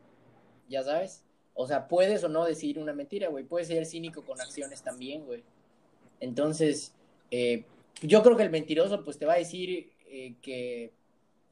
¿Ya 0.69 0.83
sabes? 0.83 1.25
O 1.53 1.67
sea, 1.67 1.87
puedes 1.87 2.23
o 2.23 2.29
no 2.29 2.45
decir 2.45 2.79
una 2.79 2.93
mentira, 2.93 3.27
güey. 3.27 3.43
Puedes 3.43 3.67
ser 3.67 3.85
cínico 3.85 4.23
con 4.23 4.39
acciones 4.39 4.81
también, 4.81 5.25
güey. 5.25 5.43
Entonces, 6.21 6.93
eh, 7.29 7.65
yo 8.01 8.23
creo 8.23 8.37
que 8.37 8.43
el 8.43 8.51
mentiroso, 8.51 9.03
pues 9.03 9.17
te 9.17 9.25
va 9.25 9.33
a 9.33 9.37
decir 9.37 9.91
eh, 10.07 10.35
que, 10.41 10.93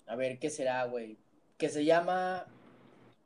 a 0.07 0.15
ver, 0.15 0.39
¿qué 0.39 0.49
será, 0.49 0.85
güey? 0.85 1.17
Que 1.57 1.67
se 1.67 1.83
llama 1.83 2.47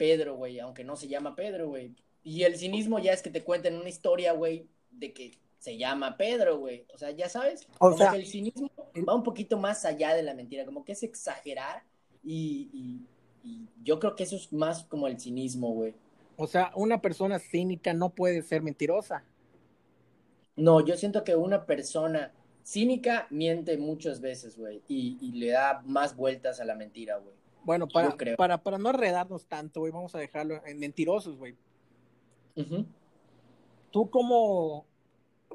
Pedro, 0.03 0.35
güey, 0.35 0.59
aunque 0.59 0.83
no 0.83 0.97
se 0.97 1.07
llama 1.07 1.33
Pedro, 1.33 1.69
güey. 1.69 1.95
Y 2.25 2.43
el 2.43 2.57
cinismo 2.57 2.99
ya 2.99 3.13
es 3.13 3.21
que 3.21 3.29
te 3.29 3.41
cuenten 3.41 3.77
una 3.77 3.87
historia, 3.87 4.33
güey, 4.33 4.67
de 4.91 5.13
que 5.13 5.31
se 5.59 5.77
llama 5.77 6.17
Pedro, 6.17 6.57
güey. 6.57 6.85
O 6.93 6.97
sea, 6.97 7.11
ya 7.11 7.29
sabes. 7.29 7.65
O 7.75 7.77
como 7.77 7.97
sea, 7.97 8.11
que 8.11 8.17
el 8.17 8.25
cinismo 8.25 8.69
va 9.07 9.15
un 9.15 9.23
poquito 9.23 9.57
más 9.57 9.85
allá 9.85 10.13
de 10.13 10.21
la 10.21 10.33
mentira, 10.33 10.65
como 10.65 10.83
que 10.83 10.91
es 10.91 11.03
exagerar 11.03 11.83
y, 12.21 12.69
y, 12.73 13.47
y 13.47 13.69
yo 13.81 13.97
creo 13.97 14.13
que 14.13 14.23
eso 14.23 14.35
es 14.35 14.51
más 14.51 14.83
como 14.83 15.07
el 15.07 15.17
cinismo, 15.21 15.71
güey. 15.71 15.93
O 16.35 16.47
sea, 16.47 16.73
una 16.75 16.99
persona 16.99 17.39
cínica 17.39 17.93
no 17.93 18.09
puede 18.09 18.41
ser 18.41 18.61
mentirosa. 18.61 19.23
No, 20.57 20.85
yo 20.85 20.97
siento 20.97 21.23
que 21.23 21.37
una 21.37 21.65
persona 21.65 22.33
cínica 22.61 23.27
miente 23.29 23.77
muchas 23.77 24.19
veces, 24.19 24.57
güey, 24.57 24.81
y, 24.89 25.17
y, 25.21 25.31
le 25.39 25.51
da 25.51 25.81
más 25.85 26.17
vueltas 26.17 26.59
a 26.59 26.65
la 26.65 26.75
mentira, 26.75 27.15
güey. 27.19 27.35
Bueno, 27.63 27.87
para, 27.87 28.15
para, 28.37 28.57
para 28.61 28.77
no 28.77 28.89
enredarnos 28.89 29.45
tanto, 29.45 29.79
güey, 29.81 29.91
vamos 29.91 30.13
a 30.15 30.19
dejarlo 30.19 30.61
en 30.65 30.79
mentirosos, 30.79 31.37
güey. 31.37 31.55
Uh 32.55 32.61
-huh. 32.61 32.85
¿Tú 33.91 34.09
cómo, 34.09 34.85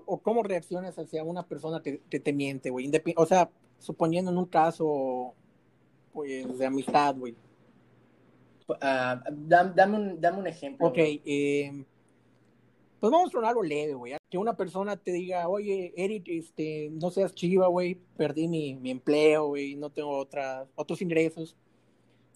o 0.07 0.19
cómo 0.19 0.43
reaccionas 0.43 0.99
hacia 0.99 1.23
una 1.23 1.47
persona 1.47 1.83
que, 1.83 2.01
que 2.09 2.21
te 2.21 2.33
miente, 2.33 2.71
güey? 2.71 2.91
O 3.17 3.27
sea, 3.27 3.51
suponiendo 3.79 4.31
en 4.31 4.39
un 4.39 4.47
caso, 4.47 5.35
pues, 6.13 6.59
de 6.59 6.67
amistad, 6.67 7.17
güey. 7.17 7.35
Uh, 8.69 8.75
dame, 9.31 9.73
dame, 9.75 9.97
un, 9.97 10.21
dame 10.21 10.39
un 10.39 10.47
ejemplo. 10.47 10.87
Ok, 10.89 10.99
eh, 10.99 11.85
pues 13.01 13.13
vamos 13.13 13.35
a 13.35 13.49
algo 13.49 13.63
leve, 13.63 13.95
güey. 13.95 14.15
Que 14.29 14.39
una 14.39 14.57
persona 14.57 14.97
te 14.97 15.13
diga, 15.13 15.49
oye, 15.49 15.93
Eric, 15.97 16.29
este, 16.29 16.91
no 16.93 17.11
seas 17.11 17.35
chiva, 17.35 17.69
güey, 17.69 17.95
perdí 18.17 18.47
mi, 18.47 18.75
mi 18.75 18.91
empleo, 18.91 19.49
güey, 19.49 19.75
no 19.77 19.91
tengo 19.91 20.17
otra, 20.19 20.67
otros 20.75 21.01
ingresos. 21.01 21.57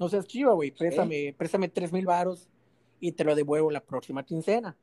No 0.03 0.09
seas 0.09 0.27
chiva, 0.27 0.53
güey, 0.53 0.73
préstame, 0.73 1.33
préstame 1.39 1.69
tres 1.69 1.93
mil 1.93 2.05
varos 2.05 2.49
y 2.99 3.13
te 3.13 3.23
lo 3.23 3.37
devuelvo 3.37 3.71
la 3.71 3.81
próxima 3.81 4.25
quincena. 4.25 4.77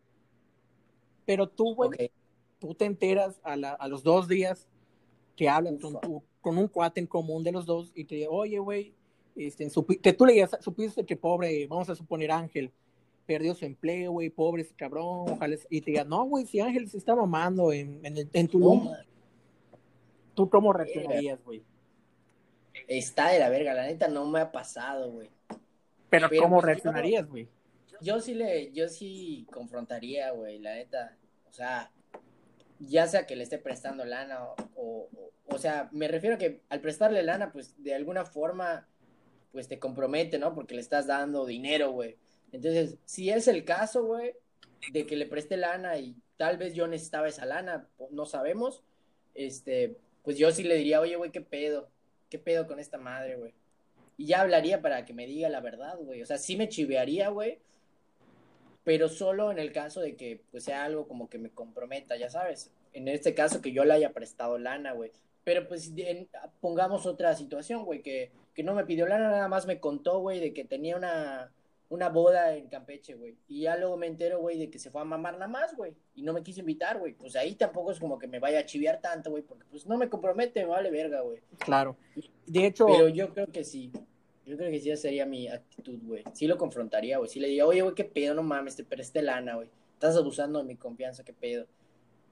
Pero 1.25 1.49
tú, 1.49 1.75
güey, 1.75 1.89
okay. 1.89 2.11
tú 2.57 2.73
te 2.73 2.85
enteras 2.85 3.37
a, 3.43 3.57
la, 3.57 3.73
a, 3.73 3.89
los 3.89 4.01
dos 4.01 4.29
días 4.29 4.69
que 5.35 5.49
hablan 5.49 5.77
con, 5.77 5.99
tu, 5.99 6.23
con, 6.39 6.57
un 6.57 6.69
cuate 6.69 7.01
en 7.01 7.05
común 7.05 7.43
de 7.43 7.51
los 7.51 7.65
dos 7.65 7.91
y 7.95 8.05
te 8.05 8.15
dice, 8.15 8.27
oye, 8.31 8.59
güey, 8.59 8.93
este, 9.35 9.69
que 10.01 10.13
tú 10.13 10.25
le 10.25 10.31
digas, 10.31 10.55
supiste 10.61 11.05
que 11.05 11.17
pobre, 11.17 11.67
vamos 11.67 11.89
a 11.89 11.95
suponer 11.95 12.31
Ángel, 12.31 12.71
perdió 13.25 13.53
su 13.55 13.65
empleo, 13.65 14.13
güey, 14.13 14.29
pobre 14.29 14.61
ese 14.61 14.73
cabrón, 14.73 15.31
ojalá, 15.31 15.57
y 15.69 15.81
te 15.81 15.91
diga, 15.91 16.05
no, 16.05 16.23
güey, 16.23 16.45
si 16.45 16.61
Ángel 16.61 16.89
se 16.89 16.97
está 16.97 17.13
mamando 17.13 17.73
en, 17.73 17.99
en, 18.05 18.17
el, 18.19 18.29
en 18.31 18.47
Tulum, 18.47 18.87
oh, 18.87 18.95
¿tú 20.33 20.49
cómo 20.49 20.71
reaccionarías, 20.71 21.43
güey? 21.43 21.61
Está 22.87 23.29
de 23.29 23.39
la 23.39 23.49
verga, 23.49 23.73
la 23.73 23.85
neta 23.85 24.07
no 24.07 24.25
me 24.25 24.39
ha 24.39 24.51
pasado, 24.51 25.11
güey. 25.11 25.29
Pero, 26.09 26.29
Pero 26.29 26.43
¿cómo 26.43 26.55
pues, 26.57 26.65
reaccionarías, 26.65 27.27
güey? 27.27 27.47
yo 28.01 28.21
sí 28.21 28.33
le, 28.33 28.71
yo 28.71 28.87
sí 28.87 29.45
confrontaría, 29.51 30.31
güey, 30.31 30.59
la 30.59 30.75
neta. 30.75 31.17
O 31.49 31.53
sea, 31.53 31.91
ya 32.79 33.07
sea 33.07 33.25
que 33.25 33.35
le 33.35 33.43
esté 33.43 33.57
prestando 33.57 34.05
lana 34.05 34.43
o, 34.43 34.55
o, 34.75 35.09
o, 35.47 35.57
sea, 35.57 35.89
me 35.91 36.07
refiero 36.07 36.35
a 36.35 36.39
que 36.39 36.61
al 36.69 36.81
prestarle 36.81 37.23
lana, 37.23 37.51
pues 37.51 37.75
de 37.83 37.93
alguna 37.93 38.25
forma, 38.25 38.87
pues 39.51 39.67
te 39.67 39.79
compromete, 39.79 40.39
¿no? 40.39 40.53
Porque 40.53 40.75
le 40.75 40.81
estás 40.81 41.07
dando 41.07 41.45
dinero, 41.45 41.91
güey. 41.91 42.17
Entonces, 42.51 42.97
si 43.05 43.29
es 43.29 43.47
el 43.47 43.65
caso, 43.65 44.05
güey, 44.05 44.33
de 44.91 45.05
que 45.05 45.15
le 45.15 45.25
preste 45.25 45.57
lana 45.57 45.97
y 45.97 46.15
tal 46.37 46.57
vez 46.57 46.73
yo 46.73 46.87
necesitaba 46.87 47.27
esa 47.27 47.45
lana, 47.45 47.87
no 48.11 48.25
sabemos, 48.25 48.83
este, 49.33 49.97
pues 50.23 50.37
yo 50.37 50.51
sí 50.51 50.63
le 50.63 50.75
diría, 50.75 51.01
oye, 51.01 51.15
güey, 51.15 51.31
¿qué 51.31 51.41
pedo? 51.41 51.89
¿Qué 52.29 52.39
pedo 52.39 52.67
con 52.67 52.79
esta 52.79 52.97
madre, 52.97 53.35
güey? 53.35 53.53
Y 54.17 54.27
ya 54.27 54.41
hablaría 54.41 54.81
para 54.81 55.05
que 55.05 55.13
me 55.13 55.25
diga 55.25 55.49
la 55.49 55.61
verdad, 55.61 55.97
güey. 55.97 56.21
O 56.21 56.25
sea, 56.25 56.37
sí 56.37 56.57
me 56.57 56.69
chivearía, 56.69 57.29
güey, 57.29 57.59
pero 58.83 59.07
solo 59.07 59.51
en 59.51 59.59
el 59.59 59.71
caso 59.71 60.01
de 60.01 60.15
que 60.15 60.41
pues 60.51 60.63
sea 60.63 60.83
algo 60.83 61.07
como 61.07 61.29
que 61.29 61.37
me 61.37 61.49
comprometa, 61.49 62.17
ya 62.17 62.29
sabes. 62.29 62.71
En 62.93 63.07
este 63.07 63.33
caso 63.33 63.61
que 63.61 63.71
yo 63.71 63.85
le 63.85 63.93
haya 63.93 64.13
prestado 64.13 64.57
lana, 64.57 64.93
güey. 64.93 65.11
Pero 65.43 65.67
pues 65.67 65.93
en, 65.95 66.27
pongamos 66.59 67.05
otra 67.05 67.35
situación, 67.35 67.85
güey, 67.85 68.01
que, 68.01 68.31
que 68.53 68.63
no 68.63 68.73
me 68.73 68.85
pidió 68.85 69.07
lana, 69.07 69.29
nada 69.29 69.47
más 69.47 69.65
me 69.65 69.79
contó, 69.79 70.19
güey, 70.19 70.39
de 70.39 70.53
que 70.53 70.65
tenía 70.65 70.97
una, 70.97 71.51
una 71.89 72.09
boda 72.09 72.55
en 72.55 72.67
Campeche, 72.67 73.15
güey. 73.15 73.35
Y 73.47 73.61
ya 73.61 73.75
luego 73.75 73.97
me 73.97 74.05
entero, 74.05 74.39
güey, 74.39 74.57
de 74.57 74.69
que 74.69 74.77
se 74.77 74.91
fue 74.91 75.01
a 75.01 75.05
mamar 75.05 75.33
nada 75.33 75.47
más, 75.47 75.75
güey. 75.75 75.93
Y 76.13 76.21
no 76.21 76.33
me 76.33 76.43
quiso 76.43 76.59
invitar, 76.59 76.99
güey. 76.99 77.13
Pues 77.13 77.35
ahí 77.35 77.55
tampoco 77.55 77.91
es 77.91 77.99
como 77.99 78.19
que 78.19 78.27
me 78.27 78.39
vaya 78.39 78.59
a 78.59 78.65
chiviar 78.65 79.01
tanto, 79.01 79.31
güey, 79.31 79.41
porque 79.41 79.65
pues 79.69 79.87
no 79.87 79.97
me 79.97 80.07
compromete, 80.07 80.61
me 80.61 80.69
vale 80.69 80.91
verga, 80.91 81.21
güey. 81.21 81.41
Claro. 81.57 81.97
De 82.45 82.67
hecho... 82.67 82.85
Pero 82.85 83.09
yo 83.09 83.33
creo 83.33 83.47
que 83.47 83.63
sí. 83.63 83.91
Yo 84.45 84.55
creo 84.57 84.71
que 84.71 84.79
sí 84.79 84.95
sería 84.97 85.25
mi 85.25 85.47
actitud, 85.47 85.99
güey. 86.03 86.23
Sí 86.33 86.45
lo 86.47 86.57
confrontaría, 86.57 87.17
güey. 87.17 87.29
Sí 87.29 87.39
le 87.39 87.47
diría, 87.47 87.65
oye, 87.65 87.81
güey, 87.81 87.95
qué 87.95 88.05
pedo, 88.05 88.35
no 88.35 88.43
mames, 88.43 88.75
te 88.75 88.83
presté 88.83 89.23
lana, 89.23 89.55
güey. 89.55 89.69
Estás 89.93 90.15
abusando 90.15 90.59
de 90.59 90.65
mi 90.65 90.75
confianza, 90.75 91.23
qué 91.23 91.33
pedo. 91.33 91.65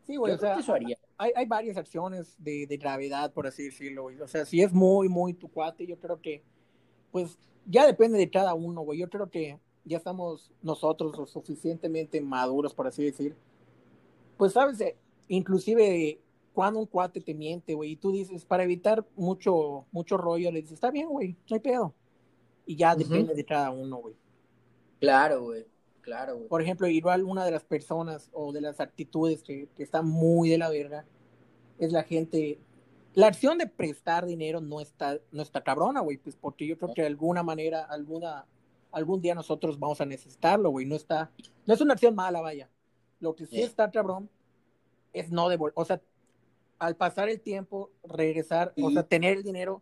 Sí, 0.06 0.16
güey, 0.16 0.34
o 0.34 0.38
sea, 0.38 0.60
eso 0.60 0.74
haría. 0.74 0.98
Hay, 1.18 1.32
hay 1.36 1.46
varias 1.48 1.78
acciones 1.78 2.36
de, 2.38 2.68
de, 2.68 2.78
gravedad, 2.78 3.34
por 3.34 3.48
así 3.48 3.64
decirlo, 3.64 4.04
güey. 4.04 4.22
O 4.22 4.28
sea, 4.28 4.46
si 4.46 4.62
es 4.62 4.72
muy, 4.72 5.10
muy 5.10 5.34
tu 5.34 5.50
cuate, 5.50 5.86
yo 5.86 6.00
creo 6.00 6.22
que, 6.22 6.44
pues, 7.12 7.38
ya 7.68 7.86
depende 7.86 8.18
de 8.18 8.30
cada 8.30 8.54
uno, 8.54 8.82
güey. 8.82 9.00
Yo 9.00 9.10
creo 9.10 9.30
que 9.30 9.60
ya 9.84 9.98
estamos 9.98 10.52
nosotros 10.62 11.18
lo 11.18 11.28
suficientemente 11.28 12.20
maduros, 12.22 12.74
por 12.74 12.88
así 12.88 13.04
decir, 13.04 13.36
pues 14.38 14.54
sabes, 14.54 14.80
eh, 14.82 14.98
inclusive 15.28 16.20
cuando 16.54 16.80
un 16.80 16.86
cuate 16.88 17.22
te 17.22 17.34
miente, 17.34 17.74
güey, 17.74 17.92
y 17.92 17.96
tú 17.96 18.12
dices, 18.12 18.44
para 18.44 18.64
evitar 18.64 19.06
mucho, 19.16 19.86
mucho 19.92 20.18
rollo, 20.18 20.52
le 20.52 20.62
dices, 20.62 20.74
está 20.74 20.90
bien, 20.90 21.08
güey, 21.08 21.36
no 21.50 21.54
hay 21.54 21.60
pedo. 21.60 21.94
Y 22.66 22.76
ya 22.76 22.96
depende 22.96 23.34
de 23.34 23.46
cada 23.46 23.70
uno, 23.70 23.98
güey. 23.98 24.16
Claro, 25.00 25.44
güey. 25.44 25.66
Claro, 26.02 26.36
güey. 26.36 26.48
Por 26.48 26.62
ejemplo, 26.62 26.88
igual 26.88 27.24
una 27.24 27.46
de 27.46 27.52
las 27.52 27.64
personas 27.64 28.30
o 28.34 28.52
de 28.52 28.62
las 28.62 28.80
actitudes 28.80 29.44
que, 29.44 29.70
que 29.76 29.84
está 29.84 30.02
muy 30.02 30.50
de 30.50 30.58
la 30.58 30.70
verga 30.70 31.06
es 31.80 31.92
la 31.92 32.04
gente. 32.04 32.60
La 33.18 33.26
acción 33.26 33.58
de 33.58 33.66
prestar 33.66 34.28
dinero 34.28 34.62
no 34.62 34.80
está, 34.80 35.20
no 35.32 35.42
está 35.42 35.64
cabrona, 35.64 36.02
güey, 36.02 36.18
pues 36.18 36.36
porque 36.36 36.68
yo 36.68 36.78
creo 36.78 36.94
que 36.94 37.02
de 37.02 37.08
alguna 37.08 37.42
manera, 37.42 37.84
alguna, 37.84 38.46
algún 38.92 39.22
día 39.22 39.34
nosotros 39.34 39.80
vamos 39.80 40.00
a 40.02 40.06
necesitarlo, 40.06 40.70
güey. 40.70 40.86
No 40.86 40.96
está, 40.96 41.32
no 41.66 41.74
es 41.74 41.82
una 41.82 41.94
acción 41.94 42.14
mala, 42.14 42.42
vaya. 42.42 42.70
Lo 43.20 43.36
que 43.36 43.48
sí 43.48 43.60
está 43.60 43.90
cabrón 43.90 44.30
es 45.14 45.32
no 45.32 45.50
devolver, 45.50 45.74
o 45.76 45.84
sea, 45.84 46.00
al 46.78 46.96
pasar 46.96 47.28
el 47.28 47.42
tiempo, 47.42 47.90
regresar, 48.04 48.72
o 48.80 48.92
sea, 48.92 49.02
tener 49.02 49.36
el 49.36 49.42
dinero 49.42 49.82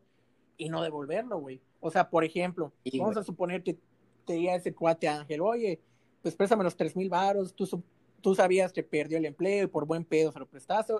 y 0.55 0.69
no 0.69 0.81
devolverlo, 0.81 1.37
güey. 1.37 1.59
O 1.81 1.91
sea, 1.91 2.09
por 2.09 2.23
ejemplo, 2.23 2.71
vamos 2.97 3.17
a 3.17 3.23
suponer 3.25 3.63
que 3.63 3.77
te 4.25 4.35
diga 4.35 4.55
ese 4.55 4.73
cuate 4.73 5.09
Ángel, 5.09 5.41
oye, 5.41 5.81
pues 6.21 6.37
préstame 6.37 6.63
los 6.63 6.77
tres 6.77 6.95
mil 6.95 7.09
varos, 7.09 7.53
tú, 7.53 7.83
tú 8.21 8.33
sabías 8.33 8.71
que 8.71 8.81
perdió 8.81 9.17
el 9.17 9.25
empleo 9.25 9.65
y 9.65 9.67
por 9.67 9.85
buen 9.85 10.05
pedo 10.05 10.31
se 10.31 10.39
lo 10.39 10.45
prestaste, 10.45 10.93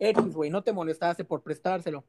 X, 0.00 0.34
güey, 0.34 0.50
no 0.50 0.62
te 0.62 0.72
molestaste 0.72 1.24
por 1.24 1.42
prestárselo, 1.42 2.04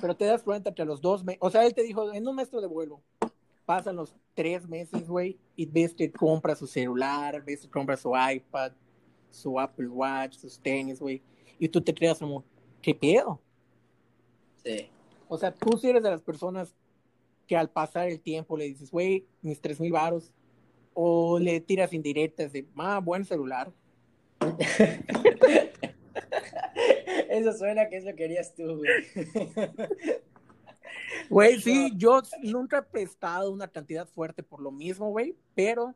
pero 0.00 0.16
te 0.16 0.24
das 0.24 0.42
cuenta 0.42 0.72
que 0.72 0.82
a 0.82 0.84
los 0.84 1.00
dos 1.00 1.24
meses, 1.24 1.40
o 1.42 1.50
sea, 1.50 1.66
él 1.66 1.74
te 1.74 1.82
dijo, 1.82 2.12
en 2.12 2.26
un 2.26 2.36
mes 2.36 2.48
te 2.48 2.60
devuelvo, 2.60 3.02
pasan 3.66 3.96
los 3.96 4.14
tres 4.34 4.66
meses, 4.68 5.08
güey, 5.08 5.38
y 5.56 5.66
ves 5.66 5.92
que 5.92 6.10
compra 6.10 6.54
su 6.54 6.66
celular, 6.66 7.44
ves 7.44 7.62
que 7.62 7.68
compra 7.68 7.96
su 7.96 8.12
iPad, 8.14 8.72
su 9.30 9.58
Apple 9.58 9.88
Watch, 9.88 10.36
sus 10.36 10.58
tenis, 10.60 11.00
güey, 11.00 11.20
y 11.58 11.68
tú 11.68 11.80
te 11.80 11.92
creas 11.92 12.20
como, 12.20 12.44
¿qué 12.80 12.94
pedo? 12.94 13.40
Sí. 14.64 14.88
O 15.28 15.36
sea, 15.36 15.52
tú 15.52 15.76
si 15.76 15.90
eres 15.90 16.02
de 16.02 16.10
las 16.10 16.22
personas 16.22 16.74
que 17.46 17.56
al 17.56 17.68
pasar 17.68 18.08
el 18.08 18.20
tiempo 18.20 18.56
le 18.56 18.66
dices, 18.66 18.90
güey, 18.90 19.26
mis 19.42 19.60
tres 19.60 19.80
mil 19.80 19.92
varos, 19.92 20.32
o 20.94 21.38
le 21.38 21.60
tiras 21.60 21.92
indirectas 21.92 22.52
de, 22.52 22.66
ah, 22.76 23.00
buen 23.02 23.24
celular. 23.24 23.72
Eso 27.38 27.52
suena 27.52 27.88
que 27.88 27.96
eso 27.96 28.14
querías 28.16 28.54
tú, 28.54 28.78
güey. 28.78 28.90
Güey, 31.28 31.60
sí, 31.60 31.92
yo 31.96 32.22
nunca 32.42 32.78
he 32.78 32.82
prestado 32.82 33.52
una 33.52 33.68
cantidad 33.68 34.08
fuerte 34.08 34.42
por 34.42 34.60
lo 34.60 34.70
mismo, 34.70 35.10
güey, 35.10 35.36
pero 35.54 35.94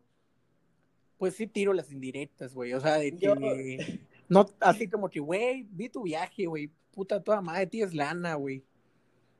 pues 1.17 1.35
sí 1.35 1.47
tiro 1.47 1.73
las 1.73 1.91
indirectas, 1.91 2.55
güey. 2.55 2.75
O 2.75 2.81
sea, 2.81 2.99
de 2.99 3.17
que 3.17 4.01
no, 4.29 4.47
así 4.61 4.89
como 4.89 5.09
que, 5.09 5.21
güey, 5.21 5.67
vi 5.71 5.89
tu 5.89 6.03
viaje, 6.03 6.45
güey, 6.45 6.71
puta 6.91 7.23
toda 7.23 7.41
madre, 7.41 7.67
tienes 7.67 7.95
lana, 7.95 8.35
güey. 8.35 8.63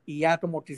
Y 0.05 0.19
ya 0.19 0.39
como 0.39 0.63
que 0.63 0.75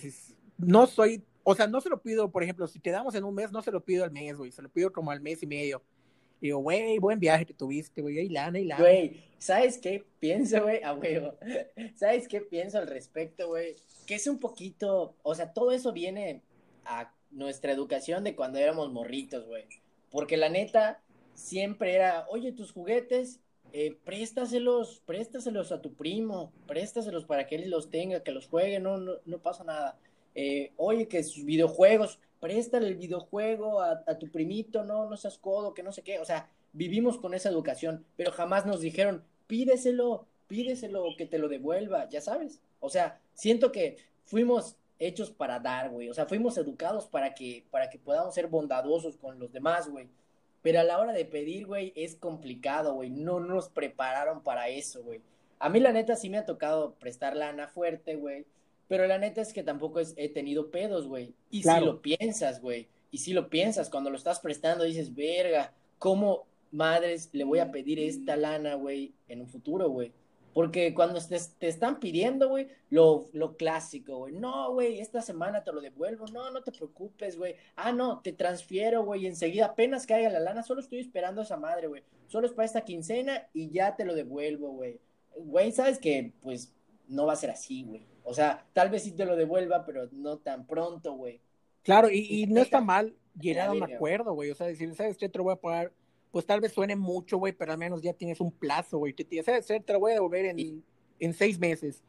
no 0.57 0.87
soy 0.87 1.23
o 1.47 1.53
sea, 1.53 1.67
no 1.67 1.79
se 1.79 1.89
lo 1.89 2.01
pido, 2.01 2.31
por 2.31 2.41
ejemplo, 2.41 2.65
si 2.65 2.79
quedamos 2.79 3.13
en 3.13 3.23
un 3.23 3.35
mes, 3.35 3.51
no 3.51 3.61
se 3.61 3.71
lo 3.71 3.79
pido 3.79 4.03
al 4.03 4.09
mes, 4.09 4.35
güey, 4.35 4.51
se 4.51 4.63
lo 4.63 4.69
pido 4.69 4.91
como 4.91 5.11
al 5.11 5.21
mes 5.21 5.43
y 5.43 5.45
medio. 5.45 5.83
Güey, 6.53 6.99
buen 6.99 7.19
viaje 7.19 7.45
que 7.45 7.53
tuviste, 7.53 8.01
güey, 8.01 8.19
ahí 8.19 8.29
lana, 8.29 8.59
y 8.59 8.65
lana. 8.65 8.81
Güey, 8.81 9.21
¿sabes 9.37 9.77
qué 9.77 10.05
pienso, 10.19 10.61
güey? 10.63 10.81
Güey, 10.97 11.21
¿sabes 11.95 12.27
qué 12.27 12.41
pienso 12.41 12.77
al 12.77 12.87
respecto, 12.87 13.47
güey? 13.47 13.75
Que 14.05 14.15
es 14.15 14.27
un 14.27 14.39
poquito, 14.39 15.15
o 15.23 15.35
sea, 15.35 15.53
todo 15.53 15.71
eso 15.71 15.91
viene 15.93 16.41
a 16.85 17.13
nuestra 17.31 17.71
educación 17.71 18.23
de 18.23 18.35
cuando 18.35 18.59
éramos 18.59 18.91
morritos, 18.91 19.45
güey. 19.45 19.65
Porque 20.09 20.37
la 20.37 20.49
neta, 20.49 21.01
siempre 21.33 21.95
era, 21.95 22.25
oye, 22.29 22.51
tus 22.51 22.71
juguetes, 22.71 23.39
eh, 23.73 23.97
préstaselos, 24.05 25.01
préstaselos 25.05 25.71
a 25.71 25.81
tu 25.81 25.93
primo, 25.93 26.53
préstaselos 26.65 27.25
para 27.25 27.45
que 27.45 27.55
él 27.55 27.69
los 27.69 27.89
tenga, 27.89 28.23
que 28.23 28.31
los 28.31 28.47
juegue, 28.47 28.79
no, 28.79 28.97
no, 28.97 29.13
no 29.25 29.39
pasa 29.39 29.63
nada. 29.63 29.99
Eh, 30.33 30.71
oye, 30.77 31.07
que 31.07 31.23
sus 31.23 31.43
videojuegos, 31.45 32.19
préstale 32.39 32.87
el 32.87 32.95
videojuego 32.95 33.81
a, 33.81 34.03
tu 34.19 34.29
primito, 34.29 34.83
no, 34.83 35.09
no 35.09 35.17
seas 35.17 35.37
codo, 35.37 35.73
que 35.73 35.83
no 35.83 35.91
sé 35.91 36.01
qué, 36.01 36.19
o 36.19 36.25
sea, 36.25 36.49
vivimos 36.73 37.17
con 37.17 37.33
esa 37.33 37.49
educación, 37.49 38.05
pero 38.15 38.31
jamás 38.31 38.65
nos 38.65 38.81
dijeron, 38.81 39.23
pídeselo, 39.47 40.25
pídeselo, 40.47 41.05
que 41.17 41.25
te 41.25 41.39
lo 41.39 41.47
devuelva, 41.47 42.09
ya 42.09 42.21
sabes, 42.21 42.61
o 42.79 42.89
sea, 42.89 43.19
siento 43.33 43.71
que 43.71 43.97
fuimos 44.23 44.75
hechos 44.99 45.31
para 45.31 45.59
dar, 45.59 45.89
güey, 45.89 46.09
o 46.09 46.13
sea, 46.13 46.25
fuimos 46.25 46.57
educados 46.57 47.07
para 47.07 47.33
que, 47.33 47.65
para 47.71 47.89
que 47.89 47.99
podamos 47.99 48.33
ser 48.33 48.47
bondadosos 48.47 49.17
con 49.17 49.39
los 49.39 49.51
demás, 49.51 49.89
güey, 49.89 50.07
pero 50.61 50.79
a 50.79 50.83
la 50.83 50.99
hora 50.99 51.13
de 51.13 51.25
pedir, 51.25 51.67
güey, 51.67 51.93
es 51.95 52.15
complicado, 52.15 52.95
güey, 52.95 53.09
no 53.09 53.39
nos 53.39 53.69
prepararon 53.69 54.41
para 54.41 54.67
eso, 54.67 55.03
güey. 55.03 55.21
A 55.59 55.69
mí 55.69 55.79
la 55.79 55.91
neta 55.91 56.15
sí 56.15 56.27
me 56.27 56.39
ha 56.39 56.45
tocado 56.45 56.95
prestar 56.95 57.35
lana 57.35 57.67
fuerte, 57.67 58.15
güey, 58.15 58.45
pero 58.87 59.07
la 59.07 59.17
neta 59.17 59.41
es 59.41 59.53
que 59.53 59.63
tampoco 59.63 59.99
he 59.99 60.29
tenido 60.29 60.69
pedos, 60.69 61.07
güey. 61.07 61.33
Y 61.49 61.63
si 61.63 61.79
lo 61.79 62.01
piensas, 62.01 62.61
güey. 62.61 62.87
Y 63.11 63.19
si 63.19 63.33
lo 63.33 63.49
piensas, 63.49 63.89
cuando 63.89 64.09
lo 64.09 64.17
estás 64.17 64.39
prestando, 64.39 64.83
dices, 64.83 65.15
verga, 65.15 65.73
¿cómo 65.97 66.45
madres 66.71 67.29
le 67.31 67.43
voy 67.45 67.59
a 67.59 67.71
pedir 67.71 67.99
esta 67.99 68.35
lana, 68.35 68.75
güey, 68.75 69.13
en 69.27 69.41
un 69.41 69.47
futuro, 69.47 69.89
güey? 69.89 70.11
Porque 70.53 70.93
cuando 70.93 71.19
te, 71.19 71.37
te 71.59 71.67
están 71.67 71.99
pidiendo, 71.99 72.47
güey, 72.47 72.69
lo, 72.89 73.25
lo 73.33 73.57
clásico, 73.57 74.19
güey. 74.19 74.33
No, 74.33 74.71
güey, 74.71 75.01
esta 75.01 75.21
semana 75.21 75.63
te 75.63 75.73
lo 75.73 75.81
devuelvo. 75.81 76.27
No, 76.27 76.49
no 76.49 76.61
te 76.61 76.71
preocupes, 76.71 77.37
güey. 77.37 77.55
Ah, 77.75 77.91
no, 77.91 78.21
te 78.21 78.31
transfiero, 78.31 79.03
güey. 79.03 79.25
Enseguida, 79.27 79.65
apenas 79.65 80.05
caiga 80.05 80.29
la 80.29 80.39
lana, 80.39 80.63
solo 80.63 80.79
estoy 80.79 80.99
esperando 80.99 81.41
a 81.41 81.43
esa 81.43 81.57
madre, 81.57 81.87
güey. 81.87 82.03
Solo 82.27 82.47
es 82.47 82.53
para 82.53 82.65
esta 82.65 82.85
quincena 82.85 83.49
y 83.53 83.69
ya 83.69 83.97
te 83.97 84.05
lo 84.05 84.15
devuelvo, 84.15 84.69
güey. 84.69 85.01
Güey, 85.35 85.73
sabes 85.73 85.99
que, 85.99 86.31
pues, 86.41 86.73
no 87.09 87.25
va 87.25 87.33
a 87.33 87.37
ser 87.37 87.49
así, 87.49 87.83
güey. 87.83 88.14
O 88.25 88.33
sea, 88.33 88.65
tal 88.73 88.89
vez 88.89 89.03
sí 89.03 89.11
te 89.11 89.23
lo 89.23 89.35
devuelva, 89.35 89.85
pero 89.85 90.09
no 90.11 90.37
tan 90.39 90.65
pronto, 90.65 91.13
güey. 91.13 91.39
Claro, 91.83 92.09
y, 92.11 92.47
no 92.47 92.61
está 92.61 92.81
mal 92.81 93.15
llegar 93.39 93.69
a 93.69 93.71
un 93.71 93.83
acuerdo, 93.83 94.33
güey. 94.33 94.49
O 94.49 94.55
sea, 94.55 94.65
decir, 94.65 94.93
¿sabes 94.95 95.15
qué? 95.17 95.29
Te 95.29 95.37
lo 95.37 95.45
voy 95.45 95.53
a 95.53 95.57
pagar. 95.57 95.93
Pues 96.31 96.45
tal 96.45 96.59
vez 96.59 96.73
suene 96.73 96.95
mucho, 96.95 97.37
güey, 97.37 97.53
pero 97.53 97.71
al 97.71 97.77
menos 97.77 98.01
ya 98.01 98.13
tienes 98.13 98.41
un 98.41 98.51
plazo, 98.51 98.97
güey. 98.97 99.15
¿Sabes 99.43 99.67
Te 99.67 99.93
lo 99.93 99.99
voy 99.99 100.11
a 100.11 100.15
devolver 100.15 100.45
en, 100.45 100.83
en 101.19 101.33
seis 101.33 101.59
meses. 101.59 102.03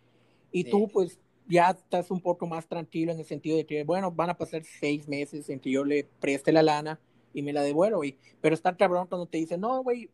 Y 0.51 0.65
tú, 0.65 0.89
pues, 0.89 1.21
ya 1.47 1.71
estás 1.71 2.11
un 2.11 2.23
poco 2.23 2.47
más 2.47 2.67
tranquilo 2.67 3.13
en 3.13 3.19
el 3.19 3.27
sentido 3.27 3.59
de 3.59 3.67
que, 3.67 3.85
bueno, 3.85 4.11
van 4.11 4.31
a 4.31 4.39
pasar 4.39 4.65
seis 4.65 5.07
meses 5.07 5.51
en 5.51 5.61
que 5.61 5.71
yo 5.71 5.85
le 5.85 6.09
preste 6.19 6.51
la 6.51 6.63
lana 6.63 6.99
y 7.35 7.43
me 7.43 7.53
la 7.53 7.61
devuelvo, 7.61 7.99
güey. 7.99 8.17
Pero 8.41 8.55
está 8.55 8.75
cabrón 8.75 9.07
cuando 9.07 9.27
te 9.27 9.37
dicen, 9.37 9.61
no, 9.61 9.83
güey, 9.83 10.09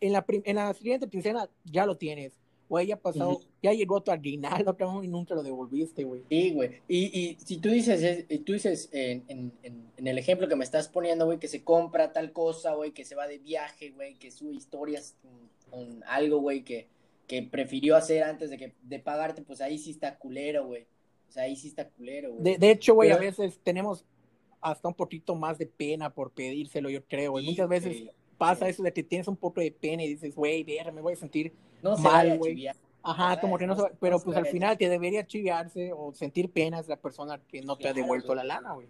en 0.00 0.12
la, 0.12 0.24
en 0.28 0.56
la 0.56 0.74
siguiente 0.74 1.08
quincena 1.08 1.48
ya 1.64 1.86
lo 1.86 1.96
tienes 1.96 2.38
güey, 2.68 2.88
ya 2.88 2.96
pasó, 2.96 3.40
ya 3.62 3.72
llegó 3.72 4.02
tu 4.02 4.10
aguinaldo, 4.10 4.76
y 5.02 5.08
nunca 5.08 5.34
lo 5.34 5.42
devolviste, 5.42 6.04
güey. 6.04 6.22
Sí, 6.28 6.52
güey. 6.52 6.80
Y, 6.88 7.18
y 7.18 7.36
si 7.44 7.58
tú 7.58 7.70
dices, 7.70 8.26
tú 8.44 8.52
dices 8.52 8.88
en, 8.92 9.24
en, 9.28 9.52
en, 9.62 10.06
el 10.06 10.18
ejemplo 10.18 10.48
que 10.48 10.56
me 10.56 10.64
estás 10.64 10.88
poniendo, 10.88 11.26
güey, 11.26 11.38
que 11.38 11.48
se 11.48 11.62
compra 11.62 12.12
tal 12.12 12.32
cosa, 12.32 12.74
güey, 12.74 12.92
que 12.92 13.04
se 13.04 13.14
va 13.14 13.26
de 13.26 13.38
viaje, 13.38 13.90
güey, 13.90 14.14
que 14.14 14.30
sube 14.30 14.54
historias 14.54 15.16
con, 15.70 16.02
algo, 16.06 16.38
güey, 16.38 16.62
que, 16.62 16.88
que 17.26 17.42
prefirió 17.42 17.96
hacer 17.96 18.22
antes 18.22 18.50
de, 18.50 18.56
que, 18.56 18.72
de 18.82 18.98
pagarte, 18.98 19.42
pues 19.42 19.60
ahí 19.60 19.78
sí 19.78 19.90
está 19.90 20.16
culero, 20.18 20.66
güey. 20.66 20.86
O 21.28 21.32
sea, 21.32 21.44
ahí 21.44 21.56
sí 21.56 21.68
está 21.68 21.88
culero, 21.88 22.32
güey. 22.32 22.42
De, 22.42 22.58
de 22.58 22.70
hecho, 22.70 22.94
güey, 22.94 23.10
a 23.10 23.18
veces 23.18 23.58
tenemos 23.62 24.04
hasta 24.60 24.88
un 24.88 24.94
poquito 24.94 25.34
más 25.34 25.58
de 25.58 25.66
pena 25.66 26.12
por 26.12 26.32
pedírselo, 26.32 26.90
yo 26.90 27.04
creo, 27.04 27.38
y 27.38 27.44
muchas 27.44 27.68
veces 27.68 28.10
pasa 28.36 28.68
eso 28.68 28.82
de 28.82 28.92
que 28.92 29.02
tienes 29.02 29.28
un 29.28 29.36
poco 29.36 29.60
de 29.60 29.70
pena 29.70 30.02
y 30.02 30.08
dices, 30.08 30.34
güey, 30.34 30.62
ver, 30.62 30.92
me 30.92 31.00
voy 31.00 31.14
a 31.14 31.16
sentir 31.16 31.52
no 31.90 31.98
mal, 31.98 32.38
güey. 32.38 32.68
Ajá, 33.02 33.40
como 33.40 33.56
que 33.56 33.66
no, 33.66 33.76
se, 33.76 33.82
pero 34.00 34.18
pues 34.18 34.36
al 34.36 34.46
final 34.46 34.76
te 34.76 34.88
debería 34.88 35.24
chiviarse 35.24 35.92
o 35.92 36.12
sentir 36.12 36.50
pena 36.50 36.80
es 36.80 36.88
la 36.88 36.96
persona 36.96 37.40
que 37.48 37.62
no 37.62 37.76
te 37.76 37.88
ha 37.88 37.92
devuelto 37.92 38.34
la 38.34 38.42
lana, 38.42 38.72
güey. 38.72 38.88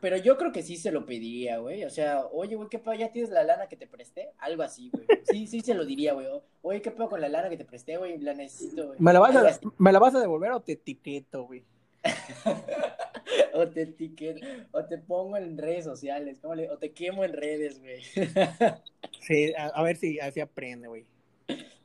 pero 0.00 0.16
yo 0.16 0.36
creo 0.36 0.50
que 0.50 0.62
sí 0.62 0.76
se 0.76 0.90
lo 0.90 1.06
pediría, 1.06 1.58
güey. 1.58 1.84
O 1.84 1.90
sea, 1.90 2.26
oye, 2.32 2.56
güey, 2.56 2.68
¿qué 2.68 2.80
pedo? 2.80 2.94
¿Ya 2.94 3.12
tienes 3.12 3.30
la 3.30 3.44
lana 3.44 3.68
que 3.68 3.76
te 3.76 3.86
presté? 3.86 4.30
Algo 4.38 4.64
así, 4.64 4.90
güey. 4.90 5.06
Sí, 5.22 5.46
sí 5.46 5.60
se 5.60 5.74
lo 5.74 5.84
diría, 5.84 6.14
güey. 6.14 6.26
Oye, 6.62 6.82
¿qué 6.82 6.90
pedo 6.90 7.08
con 7.08 7.20
la 7.20 7.28
lana 7.28 7.48
que 7.48 7.56
te 7.56 7.64
presté, 7.64 7.96
güey? 7.96 8.18
La 8.18 8.34
necesito, 8.34 8.88
güey. 8.88 8.98
¿Me 9.00 9.12
la 9.12 9.20
vas, 9.20 9.36
a, 9.36 9.60
¿Me 9.78 9.92
la 9.92 10.00
vas 10.00 10.14
a 10.16 10.20
devolver 10.20 10.50
o 10.50 10.60
te 10.60 10.72
etiqueto, 10.72 11.44
güey? 11.44 11.64
o 13.54 13.68
te 13.68 13.82
etiqueto, 13.82 14.44
o 14.72 14.84
te 14.84 14.98
pongo 14.98 15.36
en 15.36 15.58
redes 15.58 15.84
sociales, 15.84 16.38
o 16.44 16.78
te 16.78 16.92
quemo 16.92 17.24
en 17.24 17.32
redes, 17.32 17.80
güey. 17.80 18.02
sí, 19.20 19.52
a, 19.56 19.82
ver 19.82 19.96
si 19.96 20.18
así 20.20 20.40
aprende, 20.40 20.88
güey. 20.88 21.06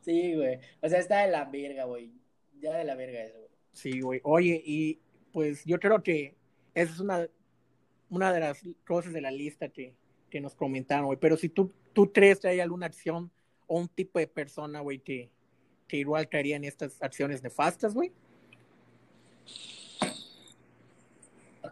Sí, 0.01 0.35
güey. 0.35 0.59
O 0.81 0.89
sea, 0.89 0.99
está 0.99 1.21
de 1.21 1.31
la 1.31 1.45
verga, 1.45 1.85
güey. 1.85 2.11
Ya 2.59 2.77
de 2.77 2.83
la 2.83 2.95
verga 2.95 3.23
eso, 3.23 3.37
güey. 3.37 3.51
Sí, 3.73 4.01
güey. 4.01 4.21
Oye, 4.23 4.61
y 4.65 4.99
pues 5.31 5.63
yo 5.65 5.79
creo 5.79 6.03
que 6.03 6.35
esa 6.73 6.93
es 6.93 6.99
una, 6.99 7.27
una 8.09 8.33
de 8.33 8.39
las 8.39 8.61
cosas 8.85 9.13
de 9.13 9.21
la 9.21 9.31
lista 9.31 9.69
que, 9.69 9.93
que 10.29 10.41
nos 10.41 10.55
comentaron, 10.55 11.05
güey. 11.05 11.19
Pero 11.19 11.37
si 11.37 11.49
tú, 11.49 11.71
tú 11.93 12.11
crees 12.11 12.39
que 12.39 12.47
hay 12.47 12.59
alguna 12.59 12.87
acción 12.87 13.31
o 13.67 13.79
un 13.79 13.87
tipo 13.87 14.19
de 14.19 14.27
persona, 14.27 14.81
güey, 14.81 14.99
que, 14.99 15.29
que 15.87 15.97
igual 15.97 16.27
caería 16.27 16.55
en 16.55 16.65
estas 16.65 17.01
acciones 17.01 17.43
nefastas, 17.43 17.93
güey. 17.93 18.11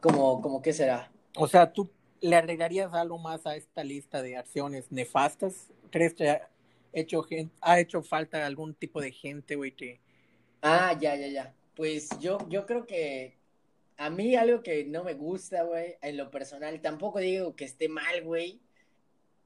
¿Como, 0.02 0.42
como 0.42 0.62
qué 0.62 0.72
será? 0.72 1.12
O 1.36 1.48
sea, 1.48 1.74
tú, 1.74 1.90
¿le 2.22 2.36
agregarías 2.36 2.94
algo 2.94 3.18
más 3.18 3.46
a 3.46 3.56
esta 3.56 3.84
lista 3.84 4.22
de 4.22 4.38
acciones 4.38 4.92
nefastas? 4.92 5.68
¿Crees 5.90 6.14
que 6.14 6.40
ha 6.94 7.00
hecho, 7.00 7.26
ha 7.62 7.80
hecho 7.80 8.02
falta 8.02 8.46
algún 8.46 8.74
tipo 8.74 9.02
de 9.02 9.12
gente, 9.12 9.56
güey, 9.56 9.72
que... 9.72 10.00
Ah, 10.62 10.98
ya, 11.00 11.16
ya, 11.16 11.28
ya. 11.28 11.56
Pues 11.76 12.10
yo, 12.20 12.38
yo 12.50 12.66
creo 12.66 12.86
que 12.86 13.38
a 13.98 14.10
mí 14.10 14.36
algo 14.36 14.64
que 14.64 14.86
no 14.86 15.04
me 15.04 15.14
gusta, 15.14 15.64
güey, 15.64 15.96
en 16.02 16.18
lo 16.18 16.32
personal, 16.32 16.82
tampoco 16.82 17.20
digo 17.20 17.56
que 17.56 17.66
esté 17.66 17.90
mal, 17.90 18.24
güey, 18.24 18.62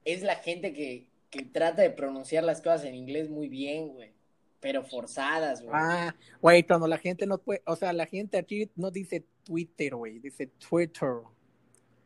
es 0.04 0.22
la 0.22 0.36
gente 0.36 0.72
que, 0.72 1.08
que 1.30 1.44
trata 1.44 1.82
de 1.82 1.90
pronunciar 1.90 2.44
las 2.44 2.60
cosas 2.60 2.84
en 2.84 2.94
inglés 2.94 3.28
muy 3.28 3.48
bien, 3.48 3.88
güey. 3.88 4.12
Pero 4.60 4.84
forzadas, 4.84 5.60
güey. 5.60 5.74
Ah, 5.76 6.14
güey, 6.40 6.62
cuando 6.62 6.86
la 6.86 6.98
gente 6.98 7.26
no 7.26 7.38
puede, 7.38 7.62
o 7.66 7.76
sea, 7.76 7.92
la 7.92 8.06
gente 8.06 8.38
aquí 8.38 8.70
no 8.76 8.90
dice 8.90 9.26
Twitter, 9.42 9.94
güey, 9.94 10.20
dice 10.20 10.46
Twitter. 10.46 11.10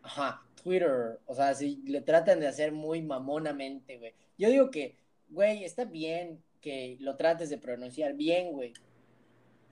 Ajá, 0.03 0.43
Twitter. 0.62 1.20
O 1.26 1.34
sea, 1.34 1.55
si 1.55 1.76
le 1.84 2.01
tratan 2.01 2.41
de 2.41 2.49
hacer 2.49 2.72
muy 2.72 3.03
mamonamente, 3.03 3.99
güey. 3.99 4.14
Yo 4.39 4.49
digo 4.49 4.70
que, 4.70 4.97
güey, 5.31 5.64
está 5.64 5.85
bien 5.85 6.43
que 6.61 6.97
lo 7.01 7.16
trates 7.16 7.51
de 7.51 7.59
pronunciar 7.59 8.14
bien, 8.14 8.53
güey. 8.53 8.72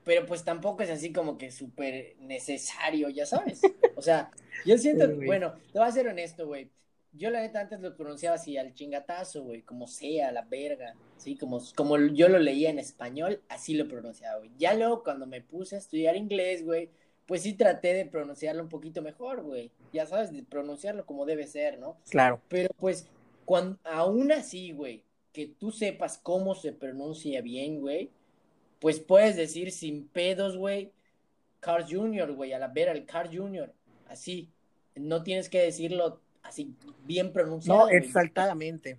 Pero 0.04 0.24
pues 0.24 0.44
tampoco 0.44 0.82
es 0.82 0.90
así 0.90 1.12
como 1.12 1.36
que 1.36 1.50
súper 1.50 2.14
necesario, 2.20 3.08
ya 3.08 3.26
sabes. 3.26 3.60
O 3.96 4.02
sea, 4.02 4.30
yo 4.64 4.78
siento, 4.78 5.08
bueno, 5.16 5.54
te 5.72 5.78
voy 5.78 5.88
a 5.88 5.92
ser 5.92 6.06
honesto, 6.06 6.46
güey 6.46 6.70
yo 7.16 7.30
la 7.30 7.40
neta 7.40 7.60
antes 7.60 7.80
lo 7.80 7.96
pronunciaba 7.96 8.36
así 8.36 8.56
al 8.56 8.74
chingatazo, 8.74 9.42
güey, 9.42 9.62
como 9.62 9.86
sea, 9.86 10.32
la 10.32 10.42
verga, 10.42 10.94
¿sí? 11.16 11.36
Como, 11.36 11.60
como 11.74 11.98
yo 11.98 12.28
lo 12.28 12.38
leía 12.38 12.70
en 12.70 12.78
español, 12.78 13.42
así 13.48 13.74
lo 13.74 13.88
pronunciaba, 13.88 14.38
güey. 14.38 14.50
Ya 14.58 14.74
luego 14.74 15.02
cuando 15.02 15.26
me 15.26 15.40
puse 15.40 15.76
a 15.76 15.78
estudiar 15.78 16.16
inglés, 16.16 16.64
güey, 16.64 16.90
pues 17.26 17.42
sí 17.42 17.54
traté 17.54 17.94
de 17.94 18.06
pronunciarlo 18.06 18.62
un 18.62 18.68
poquito 18.68 19.02
mejor, 19.02 19.42
güey. 19.42 19.70
Ya 19.92 20.06
sabes, 20.06 20.32
de 20.32 20.42
pronunciarlo 20.42 21.06
como 21.06 21.24
debe 21.24 21.46
ser, 21.46 21.78
¿no? 21.78 21.96
Claro. 22.10 22.40
Pero 22.48 22.70
pues, 22.78 23.08
cuando, 23.44 23.78
aún 23.84 24.30
así, 24.32 24.72
güey, 24.72 25.02
que 25.36 25.46
tú 25.46 25.70
sepas 25.70 26.16
cómo 26.16 26.54
se 26.54 26.72
pronuncia 26.72 27.42
bien, 27.42 27.82
güey, 27.82 28.10
pues 28.80 29.00
puedes 29.00 29.36
decir 29.36 29.70
sin 29.70 30.08
pedos, 30.08 30.56
güey, 30.56 30.92
Carl 31.60 31.84
Jr., 31.86 32.32
güey, 32.32 32.54
a 32.54 32.58
la 32.58 32.68
vera, 32.68 32.92
el 32.92 33.04
Carl 33.04 33.28
Jr., 33.36 33.70
así. 34.08 34.50
No 34.94 35.22
tienes 35.22 35.50
que 35.50 35.60
decirlo 35.60 36.22
así 36.42 36.74
bien 37.04 37.34
pronunciado. 37.34 37.80
No, 37.80 37.88
exaltadamente. 37.90 38.98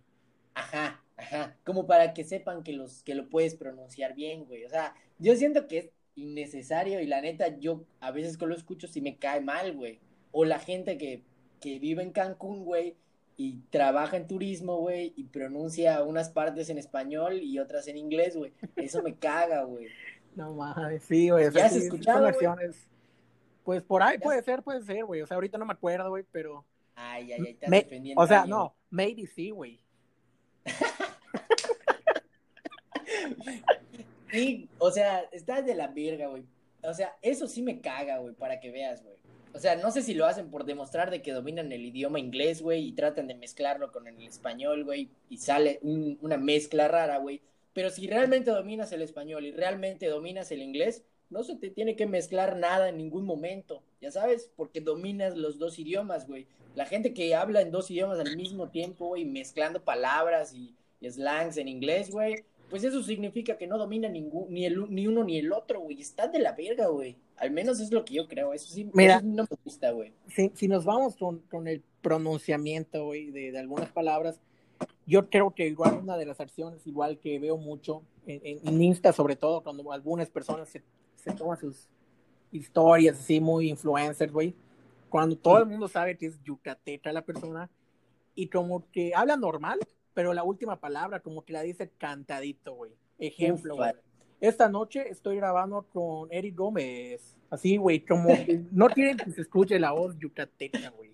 Ajá, 0.53 1.03
ajá. 1.17 1.57
Como 1.63 1.88
para 1.88 2.13
que 2.13 2.23
sepan 2.23 2.61
que, 2.61 2.73
los, 2.73 3.01
que 3.01 3.15
lo 3.15 3.29
puedes 3.29 3.55
pronunciar 3.55 4.13
bien, 4.13 4.45
güey. 4.45 4.63
O 4.63 4.69
sea, 4.69 4.93
yo 5.17 5.35
siento 5.35 5.67
que 5.67 5.77
es 5.79 5.89
innecesario 6.13 6.99
y 7.01 7.07
la 7.07 7.19
neta, 7.19 7.57
yo 7.57 7.83
a 7.99 8.11
veces 8.11 8.38
que 8.38 8.45
lo 8.45 8.53
escucho 8.53 8.88
si 8.88 9.01
me 9.01 9.17
cae 9.17 9.41
mal, 9.41 9.73
güey. 9.73 9.99
O 10.31 10.45
la 10.45 10.59
gente 10.59 10.99
que, 10.99 11.23
que 11.59 11.79
vive 11.79 12.03
en 12.03 12.11
Cancún, 12.11 12.63
güey, 12.63 12.95
y 13.38 13.59
trabaja 13.69 14.17
en 14.17 14.27
turismo, 14.27 14.77
güey, 14.77 15.13
y 15.15 15.25
pronuncia 15.25 16.03
unas 16.03 16.29
partes 16.29 16.69
en 16.69 16.79
español 16.79 17.39
y 17.41 17.59
otras 17.59 17.88
en 17.88 17.97
inglés, 17.97 18.35
güey. 18.35 18.51
Eso 18.75 19.03
me 19.03 19.15
caga, 19.15 19.63
güey. 19.63 19.88
No 20.35 20.53
mames, 20.53 21.01
sí, 21.01 21.31
güey. 21.31 21.51
¿Ya 21.51 21.65
has 21.65 21.75
escuchado, 21.75 22.29
Pues 23.63 23.81
por 23.81 24.03
ahí 24.03 24.19
puede 24.19 24.43
ser, 24.43 24.61
puede 24.61 24.83
ser, 24.83 25.03
güey. 25.03 25.23
O 25.23 25.25
sea, 25.25 25.33
ahorita 25.33 25.57
no 25.57 25.65
me 25.65 25.73
acuerdo, 25.73 26.09
güey, 26.09 26.23
pero 26.31 26.63
Ay, 26.93 27.31
ay, 27.31 27.41
ay, 27.43 27.51
estás 27.53 27.69
defendiendo. 27.69 28.21
O 28.21 28.27
sea, 28.27 28.45
no, 28.45 28.75
maybe 28.91 29.25
sí, 29.25 29.51
güey. 29.51 29.79
sí, 34.31 34.69
o 34.77 34.91
sea, 34.91 35.21
estás 35.31 35.65
de 35.65 35.75
la 35.75 35.88
verga, 35.88 36.27
güey. 36.27 36.45
O 36.83 36.93
sea, 36.93 37.15
eso 37.21 37.47
sí 37.47 37.61
me 37.61 37.81
caga, 37.81 38.17
güey, 38.17 38.35
para 38.35 38.59
que 38.59 38.71
veas, 38.71 39.03
güey. 39.03 39.15
O 39.54 39.60
sea, 39.60 39.76
no 39.76 39.91
sé 39.91 40.02
si 40.04 40.14
lo 40.14 40.26
hacen 40.26 40.50
por 40.50 40.66
demostrar 40.66 41.10
de 41.10 41.22
que 41.22 41.32
dominan 41.32 41.72
el 41.72 41.86
idioma 41.86 42.20
inglés, 42.20 42.62
güey, 42.62 42.86
y 42.88 42.91
tratan 42.91 43.28
de 43.28 43.36
mezclarlo 43.36 43.91
con 43.91 44.08
el 44.08 44.22
español, 44.22 44.84
güey, 44.84 45.10
y 45.30 45.38
sale 45.38 45.80
una 45.82 46.38
mezcla 46.38 46.88
rara, 46.88 47.18
güey. 47.18 47.41
Pero 47.74 47.89
si 47.89 48.08
realmente 48.08 48.52
dominas 48.52 48.91
el 48.91 49.02
español 49.02 49.45
y 49.45 49.52
realmente 49.52 50.08
dominas 50.08 50.52
el 50.52 50.62
inglés, 50.62 51.04
no 51.30 51.43
se 51.43 51.56
te 51.56 51.70
tiene 51.70 51.95
que 51.95 52.06
mezclar 52.06 52.56
nada 52.58 52.89
en 52.89 52.98
ningún 52.98 53.26
momento, 53.26 53.84
ya 54.02 54.12
sabes, 54.12 54.50
porque 54.56 54.82
dominas 54.82 55.36
los 55.36 55.60
dos 55.60 55.78
idiomas, 55.78 56.28
güey. 56.28 56.48
La 56.76 56.86
gente 56.86 57.14
que 57.14 57.36
habla 57.36 57.62
en 57.62 57.72
dos 57.72 57.91
idiomas 57.91 58.20
al 58.20 58.36
mismo 58.38 58.70
tiempo, 58.70 59.08
güey, 59.08 59.26
mezclando 59.26 59.82
palabras 59.82 60.54
y, 60.54 60.76
slangs 61.08 61.58
en 61.58 61.68
inglés, 61.68 62.10
güey, 62.12 62.43
pues 62.70 62.84
eso 62.84 63.01
significa 63.03 63.57
que 63.57 63.68
no 63.68 63.78
domina 63.78 64.09
ningún, 64.09 64.51
ni, 64.51 64.65
el, 64.65 64.93
ni 64.93 65.07
uno 65.07 65.24
ni 65.24 65.38
el 65.38 65.51
otro, 65.53 65.80
güey. 65.82 66.01
Está 66.01 66.28
de 66.28 66.39
la 66.39 66.53
verga, 66.53 66.88
güey. 66.88 67.18
Al 67.38 67.51
menos 67.51 67.80
es 67.80 67.91
lo 67.91 68.03
que 68.03 68.15
yo 68.15 68.28
creo. 68.28 68.53
Eso 68.53 68.68
sí, 68.74 68.89
Mira, 68.93 69.22
no 69.22 69.43
me 69.43 69.57
gusta, 69.63 69.91
güey. 69.91 70.13
Si, 70.28 70.51
si, 70.55 70.68
nos 70.68 70.86
vamos 70.86 71.15
con, 71.15 71.39
con 71.49 71.68
el 71.68 71.84
pronunciamiento, 72.01 73.05
güey, 73.05 73.32
de, 73.32 73.51
de, 73.51 73.59
algunas 73.59 73.89
palabras, 73.89 74.39
yo 75.05 75.30
creo 75.30 75.53
que 75.53 75.68
igual 75.68 75.99
una 76.01 76.18
de 76.18 76.26
las 76.26 76.39
acciones, 76.39 76.86
igual 76.86 77.20
que 77.20 77.39
veo 77.39 77.57
mucho 77.57 78.03
en, 78.26 78.41
en 78.43 78.82
Insta, 78.82 79.13
sobre 79.13 79.36
todo 79.36 79.63
cuando 79.63 79.91
algunas 79.91 80.30
personas 80.30 80.70
se, 80.70 80.84
se 81.15 81.32
toman 81.32 81.57
sus 81.57 81.88
historias 82.51 83.18
así 83.18 83.39
muy 83.39 83.70
influencers, 83.70 84.32
güey 84.32 84.53
cuando 85.09 85.38
todo 85.38 85.59
el 85.59 85.65
mundo 85.65 85.88
sabe 85.88 86.18
que 86.18 86.28
es 86.28 86.41
yucateca 86.43 87.11
la 87.11 87.24
persona 87.24 87.70
y 88.36 88.47
como 88.47 88.89
que 88.91 89.13
habla 89.15 89.36
normal, 89.38 89.80
pero 90.18 90.34
la 90.34 90.43
última 90.43 90.80
palabra 90.80 91.20
como 91.20 91.45
que 91.45 91.53
la 91.53 91.61
dice 91.61 91.91
cantadito, 91.95 92.74
güey. 92.74 92.91
Ejemplo, 93.20 93.76
güey. 93.76 93.91
Esta 94.41 94.68
noche 94.68 95.07
estoy 95.11 95.36
grabando 95.36 95.84
con 95.84 96.28
Eric 96.32 96.55
Gómez. 96.55 97.38
Así, 97.51 97.78
güey, 97.78 98.03
como 98.03 98.30
no 98.72 98.89
quieren 98.89 99.15
que 99.15 99.30
se 99.30 99.41
escuche 99.41 99.80
la 99.80 99.91
voz 99.91 100.18
yucateca, 100.18 100.89
güey. 100.89 101.11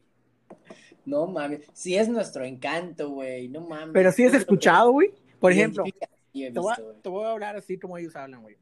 No 1.06 1.28
mames, 1.28 1.68
sí 1.74 1.98
es 1.98 2.08
nuestro 2.08 2.46
encanto, 2.46 3.10
güey, 3.10 3.50
no 3.50 3.60
mames. 3.60 3.92
Pero 3.92 4.10
sí 4.14 4.24
es 4.24 4.34
escuchado, 4.36 4.94
güey. 4.94 5.12
Por 5.38 5.52
ejemplo, 5.52 5.84
te, 5.84 6.50
voy 6.52 6.72
a, 6.72 7.02
te, 7.02 7.10
voy 7.10 7.26
a, 7.26 7.32
hablar 7.32 7.58
así 7.58 7.78
como 7.78 7.98
ellos 7.98 8.16
hablan, 8.16 8.42
güey. 8.42 8.56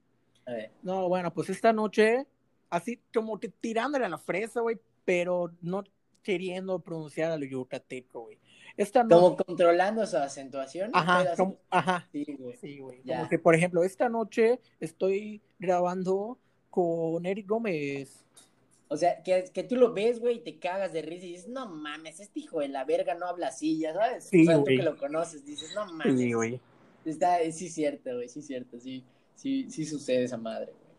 No, 0.82 1.08
bueno, 1.08 1.32
pues 1.32 1.52
esta 1.52 1.72
noche, 1.72 2.26
así 2.72 3.00
como 3.14 3.39
que 3.39 3.50
tirándole 3.50 4.06
a 4.06 4.10
la 4.10 4.18
fresa, 4.18 4.62
güey, 4.62 4.80
pero 5.06 5.52
no 5.62 5.84
queriendo 6.24 6.80
pronunciar 6.80 7.32
al 7.32 7.48
yucateco, 7.48 8.22
güey. 8.22 8.39
Esta 8.82 9.08
Como 9.08 9.38
controlando 9.38 10.06
su 10.08 10.18
acentuación. 10.18 10.90
Ajá, 10.94 11.36
ajá. 11.70 12.10
Sí, 12.12 12.26
güey. 12.38 12.58
Sí, 12.58 12.80
güey. 12.80 13.02
Como 13.04 13.30
que, 13.30 13.38
por 13.38 13.54
ejemplo, 13.54 13.84
esta 13.84 14.10
noche 14.10 14.60
estoy 14.80 15.42
grabando 15.60 16.40
con 16.72 17.26
Eric 17.26 17.48
Gómez. 17.48 18.26
O 18.88 18.98
sea, 18.98 19.22
que, 19.22 19.46
que 19.54 19.64
tú 19.64 19.76
lo 19.76 19.94
ves, 19.94 20.20
güey, 20.20 20.38
y 20.38 20.40
te 20.40 20.58
cagas 20.58 20.92
de 20.94 21.02
risa 21.02 21.26
y 21.26 21.34
dices, 21.34 21.48
no 21.48 21.68
mames, 21.68 22.20
este 22.20 22.42
hijo 22.42 22.60
de 22.60 22.70
la 22.70 22.84
verga 22.84 23.14
no 23.14 23.28
habla 23.28 23.48
así, 23.48 23.80
ya 23.80 23.94
sabes. 23.94 24.26
Sí, 24.26 24.42
o 24.42 24.46
sea, 24.46 24.58
tú 24.58 24.66
que 24.66 24.78
lo 24.78 24.98
conoces, 24.98 25.46
dices, 25.46 25.74
no 25.76 25.86
mames. 25.94 26.20
Sí, 26.20 26.34
güey. 26.34 26.60
Está, 27.06 27.40
sí, 27.52 27.70
cierto, 27.70 28.16
güey, 28.16 28.28
sí, 28.28 28.42
cierto, 28.42 28.80
sí, 28.80 29.04
sí, 29.36 29.70
sí 29.70 29.86
sucede 29.86 30.24
esa 30.24 30.38
madre, 30.38 30.74
güey. 30.74 30.92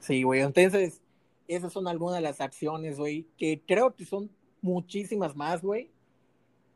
Sí, 0.00 0.22
güey, 0.22 0.40
entonces, 0.40 1.00
esas 1.48 1.72
son 1.72 1.88
algunas 1.88 2.16
de 2.16 2.22
las 2.22 2.40
acciones, 2.40 2.98
güey, 2.98 3.26
que 3.38 3.62
creo 3.66 3.94
que 3.94 4.04
son 4.04 4.30
muchísimas 4.66 5.36
más, 5.36 5.62
güey. 5.62 5.90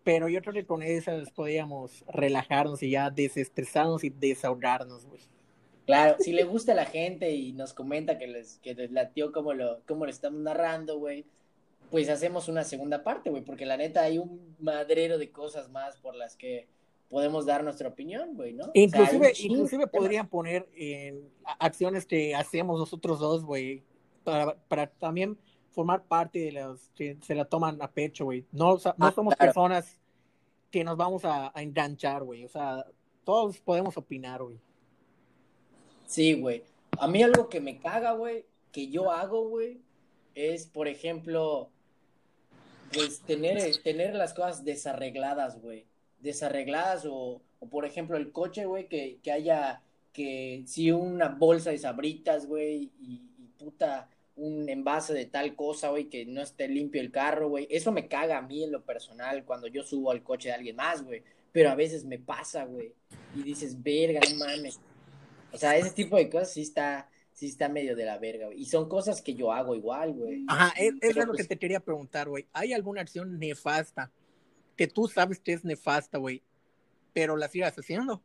Pero 0.03 0.29
yo 0.29 0.41
creo 0.41 0.55
que 0.55 0.65
con 0.65 0.83
esas 0.83 1.31
podríamos 1.31 2.05
relajarnos 2.09 2.83
y 2.83 2.91
ya 2.91 3.11
desestresarnos 3.11 4.03
y 4.03 4.11
desahogarnos, 4.11 5.05
güey. 5.05 5.21
Claro, 5.85 6.17
si 6.21 6.33
le 6.33 6.45
gusta 6.45 6.73
a 6.73 6.77
la 6.77 6.87
gente 6.87 7.33
y 7.33 7.53
nos 7.53 7.75
comenta 7.75 8.17
que 8.17 8.29
les, 8.29 8.59
que 8.59 8.75
les 8.75 8.93
latió 8.93 9.33
como 9.33 9.53
lo, 9.53 9.81
como 9.87 10.05
lo 10.05 10.11
estamos 10.11 10.41
narrando, 10.41 10.99
güey, 10.99 11.27
pues 11.91 12.09
hacemos 12.09 12.49
una 12.49 12.63
segunda 12.65 13.03
parte, 13.03 13.29
güey, 13.29 13.43
porque 13.43 13.67
la 13.67 13.77
neta 13.77 14.03
hay 14.03 14.19
un 14.19 14.55
madrero 14.61 15.19
de 15.19 15.31
cosas 15.31 15.69
más 15.69 15.97
por 15.97 16.15
las 16.15 16.37
que 16.37 16.69
podemos 17.09 17.45
dar 17.45 17.65
nuestra 17.65 17.89
opinión, 17.89 18.37
güey, 18.37 18.53
¿no? 18.53 18.71
Inclusive, 18.73 19.33
inclusive 19.41 19.87
podrían 19.89 20.29
poner 20.29 20.69
en 20.77 21.29
acciones 21.59 22.07
que 22.07 22.37
hacemos 22.37 22.79
nosotros 22.79 23.19
dos, 23.19 23.45
güey, 23.45 23.83
para, 24.23 24.55
para 24.69 24.87
también 24.87 25.37
formar 25.71 26.03
parte 26.05 26.39
de 26.41 26.53
los 26.53 26.91
que 26.95 27.17
se 27.23 27.35
la 27.35 27.45
toman 27.45 27.81
a 27.81 27.91
pecho, 27.91 28.25
güey. 28.25 28.45
No, 28.53 28.75
no 28.75 29.07
ah, 29.07 29.13
somos 29.13 29.35
personas 29.37 29.99
que 30.71 30.85
nos 30.85 30.97
vamos 30.97 31.25
a, 31.25 31.53
enganchar, 31.57 32.23
güey. 32.23 32.45
O 32.45 32.49
sea, 32.49 32.85
todos 33.25 33.59
podemos 33.59 33.97
opinar, 33.97 34.43
güey. 34.43 34.59
Sí, 36.07 36.35
güey. 36.35 36.65
A 36.99 37.07
mí 37.07 37.23
algo 37.23 37.49
que 37.49 37.61
me 37.61 37.79
caga, 37.79 38.13
güey, 38.13 38.45
que 38.73 38.89
yo 38.89 39.11
hago, 39.11 39.49
güey, 39.49 39.81
es, 40.35 40.67
por 40.67 40.89
ejemplo, 40.89 41.71
pues 42.93 43.21
tener, 43.21 43.77
tener 43.83 44.15
las 44.15 44.35
cosas 44.35 44.65
desarregladas, 44.65 45.61
güey. 45.61 45.87
Desarregladas 46.21 47.07
o, 47.07 47.41
o, 47.61 47.69
por 47.69 47.85
ejemplo, 47.85 48.17
el 48.17 48.33
coche, 48.33 48.67
güey, 48.67 48.89
que, 48.89 49.19
que 49.23 49.33
haya, 49.33 49.83
que 50.13 50.65
si 50.67 50.91
una 50.91 51.29
bolsa 51.29 51.71
de 51.71 51.79
sabritas, 51.79 52.47
güey, 52.47 52.91
y, 53.01 53.23
puta, 53.59 54.09
un 54.41 54.69
envase 54.69 55.13
de 55.13 55.27
tal 55.27 55.55
cosa, 55.55 55.91
güey, 55.91 56.09
que 56.09 56.25
no 56.25 56.41
esté 56.41 56.67
limpio 56.67 57.01
el 57.01 57.11
carro, 57.11 57.51
güey. 57.51 57.67
Eso 57.71 57.93
me 57.93 58.09
caga 58.09 58.39
a 58.39 58.43
mí 58.43 58.65
en 58.65 58.73
lo 58.73 58.83
personal 58.83 59.45
cuando 59.45 59.67
yo 59.67 59.83
subo 59.83 60.11
al 60.11 60.23
coche 60.23 60.49
de 60.49 60.55
alguien 60.55 60.77
más, 60.77 61.05
güey. 61.05 61.23
Pero 61.53 61.71
a 61.71 61.75
veces 61.75 62.05
me 62.05 62.19
pasa, 62.19 62.65
güey. 62.65 62.95
Y 63.37 63.43
dices, 63.43 63.83
verga, 63.83 64.21
no 64.31 64.39
mames. 64.39 64.81
O 65.53 65.59
sea, 65.59 65.77
ese 65.77 65.91
tipo 65.91 66.17
de 66.17 66.31
cosas 66.31 66.53
sí 66.53 66.63
está, 66.63 67.11
sí 67.33 67.47
está 67.47 67.69
medio 67.69 67.95
de 67.95 68.07
la 68.07 68.19
verga, 68.19 68.47
güey. 68.47 68.63
Y 68.63 68.65
son 68.65 68.89
cosas 68.89 69.21
que 69.21 69.35
yo 69.35 69.53
hago 69.53 69.75
igual, 69.75 70.15
güey. 70.15 70.45
Ajá, 70.49 70.73
es, 70.79 70.95
es 71.03 71.17
lo 71.17 71.27
que 71.33 71.39
pues, 71.39 71.49
te 71.49 71.59
quería 71.59 71.81
preguntar, 71.81 72.29
güey. 72.29 72.47
¿Hay 72.53 72.73
alguna 72.73 73.03
acción 73.03 73.39
nefasta 73.39 74.11
que 74.77 74.87
tú 74.87 75.07
sabes 75.07 75.39
que 75.39 75.53
es 75.53 75.65
nefasta, 75.65 76.17
güey, 76.17 76.43
pero 77.13 77.37
la 77.37 77.49
sigas 77.49 77.77
haciendo? 77.77 78.23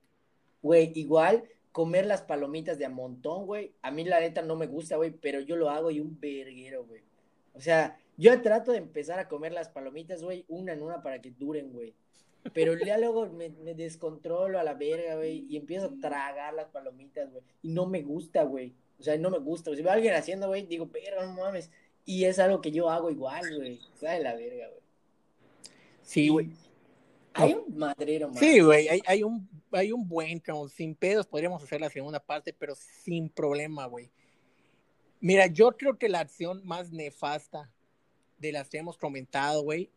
Güey, 0.61 0.93
igual 0.95 1.43
comer 1.75 2.05
las 2.05 2.21
palomitas 2.21 2.77
de 2.77 2.85
a 2.85 2.89
montón, 2.89 3.45
güey. 3.45 3.73
A 3.81 3.91
mí 3.91 4.05
la 4.05 4.21
neta 4.21 4.41
no 4.41 4.55
me 4.55 4.65
gusta, 4.65 4.95
güey, 4.95 5.11
pero 5.11 5.41
yo 5.41 5.57
lo 5.57 5.69
hago 5.69 5.91
y 5.91 5.99
un 5.99 6.17
verguero, 6.21 6.85
güey. 6.85 7.01
O 7.53 7.59
sea, 7.59 7.99
yo 8.15 8.41
trato 8.41 8.71
de 8.71 8.77
empezar 8.77 9.19
a 9.19 9.27
comer 9.27 9.51
las 9.51 9.67
palomitas, 9.67 10.23
güey, 10.23 10.45
una 10.47 10.71
en 10.71 10.81
una 10.81 11.03
para 11.03 11.19
que 11.19 11.31
duren, 11.31 11.73
güey. 11.73 11.93
Pero 12.53 12.77
ya 12.77 12.97
luego 12.97 13.27
me, 13.27 13.49
descontrolo 13.49 14.57
a 14.57 14.63
la 14.63 14.73
verga, 14.73 15.17
güey, 15.17 15.45
y 15.49 15.57
empiezo 15.57 15.87
a 15.87 15.99
tragar 15.99 16.53
las 16.53 16.69
palomitas, 16.69 17.29
güey. 17.29 17.43
Y 17.61 17.67
no 17.67 17.85
me 17.85 18.03
gusta, 18.03 18.43
güey. 18.43 18.73
O 18.97 19.03
sea, 19.03 19.17
no 19.17 19.29
me 19.29 19.39
gusta. 19.39 19.75
Si 19.75 19.81
veo 19.81 19.91
alguien 19.91 20.13
haciendo, 20.13 20.47
güey, 20.47 20.65
digo, 20.65 20.87
pero 20.87 21.25
no 21.25 21.33
mames. 21.33 21.71
Y 22.05 22.23
es 22.23 22.39
algo 22.39 22.61
que 22.61 22.71
yo 22.71 22.89
hago 22.89 23.11
igual, 23.11 23.53
güey. 23.53 23.81
Sea, 23.95 24.13
de 24.13 24.21
la 24.21 24.33
verga, 24.33 24.69
güey. 24.69 24.81
Sí, 26.03 26.29
güey. 26.29 26.51
Hay 27.35 27.53
un 27.53 27.77
madrero, 27.77 28.29
man. 28.29 28.37
Sí, 28.37 28.61
güey, 28.61 28.87
hay, 28.87 29.01
hay, 29.05 29.23
un, 29.23 29.47
hay 29.71 29.91
un 29.91 30.07
buen, 30.07 30.39
como 30.39 30.69
sin 30.69 30.95
pedos 30.95 31.27
podríamos 31.27 31.61
hacer 31.61 31.81
la 31.81 31.89
segunda 31.89 32.19
parte, 32.19 32.53
pero 32.53 32.75
sin 32.75 33.29
problema, 33.29 33.85
güey. 33.87 34.09
Mira, 35.19 35.47
yo 35.47 35.75
creo 35.75 35.97
que 35.97 36.07
la 36.07 36.21
acción 36.21 36.65
más 36.65 36.91
nefasta 36.91 37.69
de 38.37 38.51
las 38.51 38.69
que 38.69 38.77
hemos 38.77 38.97
comentado, 38.97 39.63
güey, 39.63 39.89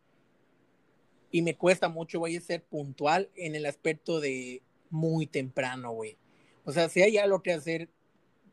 y 1.31 1.41
me 1.41 1.55
cuesta 1.55 1.87
mucho, 1.87 2.19
güey, 2.19 2.35
es 2.35 2.43
ser 2.43 2.63
puntual 2.63 3.29
en 3.35 3.55
el 3.55 3.65
aspecto 3.65 4.19
de 4.19 4.61
muy 4.89 5.27
temprano, 5.27 5.91
güey. 5.91 6.17
O 6.65 6.71
sea, 6.71 6.89
si 6.89 7.01
hay 7.01 7.17
algo 7.17 7.41
que 7.41 7.53
hacer, 7.53 7.89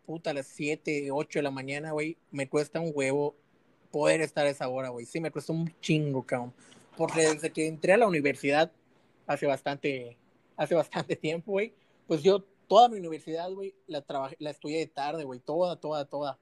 puta, 0.05 0.30
a 0.30 0.34
las 0.34 0.47
7, 0.47 1.11
8 1.11 1.39
de 1.39 1.43
la 1.43 1.51
mañana, 1.51 1.93
güey, 1.93 2.18
me 2.30 2.49
cuesta 2.49 2.78
un 2.78 2.93
huevo 2.95 3.34
poder 3.91 4.20
estar 4.20 4.47
a 4.47 4.51
esa 4.51 4.68
hora, 4.68 4.91
güey. 4.91 5.07
Sí, 5.07 5.20
me 5.20 5.30
cuesta 5.30 5.53
un 5.53 5.72
chingo, 5.80 6.22
cabrón. 6.24 6.53
Porque 6.97 7.20
desde 7.20 7.53
que 7.53 7.66
entré 7.66 7.92
a 7.92 7.99
la 7.99 8.07
universidad 8.07 8.72
hace 9.26 9.47
bastante, 9.47 10.16
hace 10.57 10.74
bastante 10.74 11.16
tiempo, 11.16 11.53
güey, 11.53 11.74
pues 12.07 12.22
yo 12.22 12.44
toda 12.68 12.88
mi 12.88 12.99
universidad, 12.99 13.51
güey, 13.51 13.74
la 13.86 14.03
trabajé, 14.03 14.36
la 14.38 14.51
estudié 14.51 14.78
de 14.78 14.86
tarde, 14.86 15.24
güey, 15.24 15.40
toda, 15.40 15.76
toda, 15.76 16.05
toda. 16.05 16.38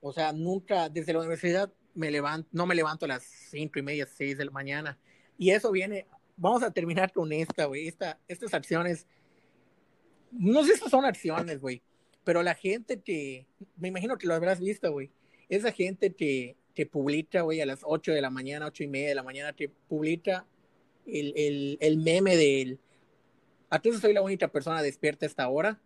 O 0.00 0.12
sea, 0.12 0.32
nunca, 0.32 0.88
desde 0.88 1.12
la 1.12 1.20
universidad 1.20 1.72
me 1.94 2.10
levanto, 2.10 2.48
no 2.52 2.66
me 2.66 2.74
levanto 2.74 3.04
a 3.04 3.08
las 3.08 3.22
cinco 3.22 3.78
y 3.78 3.82
media, 3.82 4.06
seis 4.06 4.38
de 4.38 4.44
la 4.44 4.50
mañana. 4.50 4.98
Y 5.36 5.50
eso 5.50 5.70
viene, 5.70 6.06
vamos 6.36 6.62
a 6.62 6.70
terminar 6.70 7.12
con 7.12 7.32
esta, 7.32 7.66
güey, 7.66 7.88
esta, 7.88 8.18
estas 8.28 8.54
acciones, 8.54 9.06
no 10.30 10.64
sé 10.64 10.76
si 10.76 10.88
son 10.88 11.04
acciones, 11.04 11.60
güey, 11.60 11.82
pero 12.24 12.42
la 12.42 12.54
gente 12.54 13.00
que, 13.00 13.46
me 13.76 13.88
imagino 13.88 14.16
que 14.16 14.26
lo 14.26 14.34
habrás 14.34 14.60
visto, 14.60 14.90
güey, 14.92 15.10
esa 15.48 15.72
gente 15.72 16.14
que, 16.14 16.56
que 16.74 16.86
publica, 16.86 17.42
güey, 17.42 17.60
a 17.60 17.66
las 17.66 17.80
8 17.82 18.12
de 18.12 18.20
la 18.20 18.30
mañana, 18.30 18.66
ocho 18.66 18.82
y 18.84 18.88
media 18.88 19.08
de 19.08 19.14
la 19.14 19.22
mañana, 19.22 19.52
que 19.52 19.68
publica 19.68 20.46
el, 21.06 21.32
el, 21.36 21.78
el 21.80 21.96
meme 21.98 22.36
del, 22.36 22.78
¿acaso 23.68 23.98
soy 23.98 24.12
la 24.12 24.22
única 24.22 24.48
persona 24.48 24.82
despierta 24.82 25.26
a 25.26 25.28
esta 25.28 25.48
hora? 25.48 25.80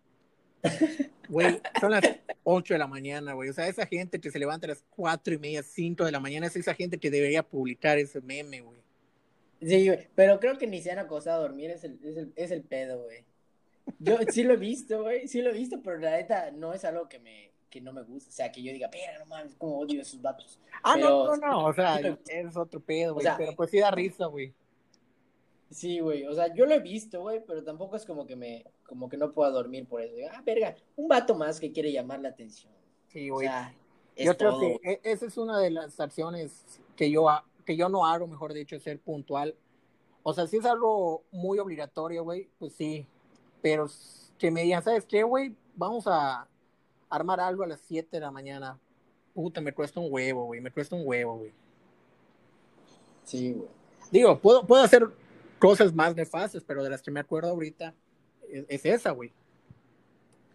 Güey, 1.27 1.59
son 1.79 1.89
las 1.91 2.03
8 2.43 2.75
de 2.75 2.77
la 2.77 2.85
mañana, 2.85 3.33
güey. 3.33 3.49
O 3.49 3.53
sea, 3.53 3.67
esa 3.67 3.87
gente 3.87 4.19
que 4.19 4.29
se 4.29 4.37
levanta 4.37 4.67
a 4.67 4.69
las 4.69 4.83
4 4.91 5.33
y 5.33 5.37
media, 5.39 5.63
5 5.63 6.05
de 6.05 6.11
la 6.11 6.19
mañana, 6.19 6.45
es 6.45 6.55
esa 6.55 6.75
gente 6.75 6.99
que 6.99 7.09
debería 7.09 7.41
publicar 7.41 7.97
ese 7.97 8.21
meme, 8.21 8.61
güey. 8.61 8.79
Sí, 9.61 9.87
güey, 9.87 10.07
pero 10.13 10.39
creo 10.39 10.57
que 10.59 10.67
ni 10.67 10.81
se 10.81 10.91
han 10.91 10.99
acostado 10.99 11.39
a 11.39 11.47
dormir, 11.47 11.71
es 11.71 11.83
el, 11.83 11.99
es 12.03 12.17
el, 12.17 12.33
es 12.35 12.51
el 12.51 12.61
pedo, 12.61 13.03
güey. 13.03 13.23
Yo 13.99 14.17
sí 14.29 14.43
lo 14.43 14.53
he 14.53 14.57
visto, 14.57 15.03
güey, 15.03 15.27
sí 15.27 15.41
lo 15.41 15.49
he 15.49 15.53
visto, 15.53 15.81
pero 15.81 15.97
la 15.97 16.11
neta 16.11 16.51
no 16.51 16.73
es 16.73 16.85
algo 16.85 17.07
que 17.07 17.19
me, 17.19 17.51
que 17.75 17.81
no 17.81 17.91
me 17.91 18.03
gusta, 18.03 18.29
o 18.29 18.31
sea, 18.31 18.49
que 18.53 18.63
yo 18.63 18.71
diga, 18.71 18.89
pero 18.89 19.19
no 19.19 19.25
mames, 19.25 19.53
como 19.55 19.79
odio 19.79 19.99
a 19.99 20.03
esos 20.03 20.21
vatos. 20.21 20.61
Ah, 20.81 20.93
Pero- 20.95 21.25
no, 21.25 21.35
no, 21.35 21.47
no, 21.47 21.65
o 21.65 21.73
sea, 21.73 21.99
es 22.29 22.55
otro 22.55 22.79
pedo, 22.79 23.13
güey. 23.13 23.25
O 23.25 23.27
sea, 23.27 23.35
pero 23.37 23.53
pues 23.53 23.69
sí 23.69 23.79
da 23.79 23.91
risa, 23.91 24.27
güey. 24.27 24.53
Sí, 25.69 25.99
güey, 25.99 26.25
o 26.25 26.33
sea, 26.33 26.53
yo 26.53 26.65
lo 26.65 26.73
he 26.73 26.79
visto, 26.79 27.19
güey, 27.19 27.43
pero 27.45 27.61
tampoco 27.65 27.97
es 27.97 28.05
como 28.05 28.25
que 28.25 28.37
me, 28.37 28.63
como 28.87 29.09
que 29.09 29.17
no 29.17 29.33
pueda 29.33 29.49
dormir 29.51 29.85
por 29.87 29.99
eso. 30.01 30.15
Digo, 30.15 30.29
Ah, 30.31 30.41
verga, 30.45 30.73
un 30.95 31.09
vato 31.09 31.35
más 31.35 31.59
que 31.59 31.73
quiere 31.73 31.91
llamar 31.91 32.21
la 32.21 32.29
atención. 32.29 32.71
Sí, 33.07 33.29
O 33.29 33.33
güey. 33.35 33.47
sea, 33.47 33.73
es 34.15 34.25
yo 34.25 34.37
creo 34.37 34.51
todo, 34.51 34.79
que 34.79 34.91
e- 34.93 35.01
esa 35.03 35.25
es 35.25 35.37
una 35.37 35.59
de 35.59 35.71
las 35.71 35.99
acciones 35.99 36.63
que 36.95 37.11
yo, 37.11 37.27
que 37.65 37.75
yo 37.75 37.89
no 37.89 38.05
hago, 38.05 38.25
mejor 38.25 38.53
dicho, 38.53 38.79
ser 38.79 39.01
puntual. 39.01 39.53
O 40.23 40.33
sea, 40.33 40.47
si 40.47 40.55
es 40.57 40.65
algo 40.65 41.25
muy 41.31 41.59
obligatorio, 41.59 42.23
güey, 42.23 42.47
pues 42.57 42.71
sí. 42.73 43.05
Pero 43.61 43.87
que 44.37 44.51
me 44.51 44.61
digan, 44.63 44.81
¿sabes 44.81 45.05
qué, 45.05 45.23
güey? 45.23 45.53
Vamos 45.75 46.05
a 46.07 46.47
armar 47.09 47.39
algo 47.39 47.63
a 47.63 47.67
las 47.67 47.81
7 47.81 48.09
de 48.11 48.19
la 48.19 48.31
mañana. 48.31 48.79
Puta, 49.33 49.61
me 49.61 49.73
cuesta 49.73 49.99
un 49.99 50.07
huevo, 50.09 50.45
güey. 50.45 50.61
Me 50.61 50.71
cuesta 50.71 50.95
un 50.95 51.03
huevo, 51.05 51.37
güey. 51.39 51.51
Sí, 53.23 53.53
güey. 53.53 53.69
Digo, 54.11 54.39
puedo, 54.39 54.65
puedo 54.65 54.83
hacer 54.83 55.07
cosas 55.59 55.93
más 55.93 56.15
nefastas, 56.15 56.63
pero 56.63 56.83
de 56.83 56.89
las 56.89 57.01
que 57.01 57.11
me 57.11 57.19
acuerdo 57.19 57.49
ahorita 57.49 57.93
es, 58.49 58.65
es 58.69 58.85
esa, 58.85 59.11
güey. 59.11 59.31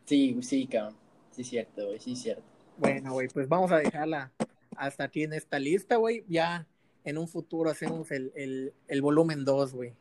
Sí, 0.04 0.38
sí, 0.42 0.66
cabrón. 0.66 0.96
Sí, 1.32 1.44
cierto, 1.44 1.86
güey, 1.86 2.00
sí, 2.00 2.16
cierto. 2.16 2.42
Bueno, 2.78 3.12
güey, 3.12 3.28
pues 3.28 3.48
vamos 3.48 3.70
a 3.72 3.76
dejarla 3.76 4.32
hasta 4.76 5.04
aquí 5.04 5.24
en 5.24 5.32
esta 5.32 5.58
lista, 5.58 5.96
güey. 5.96 6.24
Ya 6.28 6.66
en 7.04 7.18
un 7.18 7.28
futuro 7.28 7.70
hacemos 7.70 8.10
el, 8.10 8.32
el, 8.34 8.72
el 8.88 9.02
volumen 9.02 9.44
2, 9.44 9.74
güey. 9.74 9.94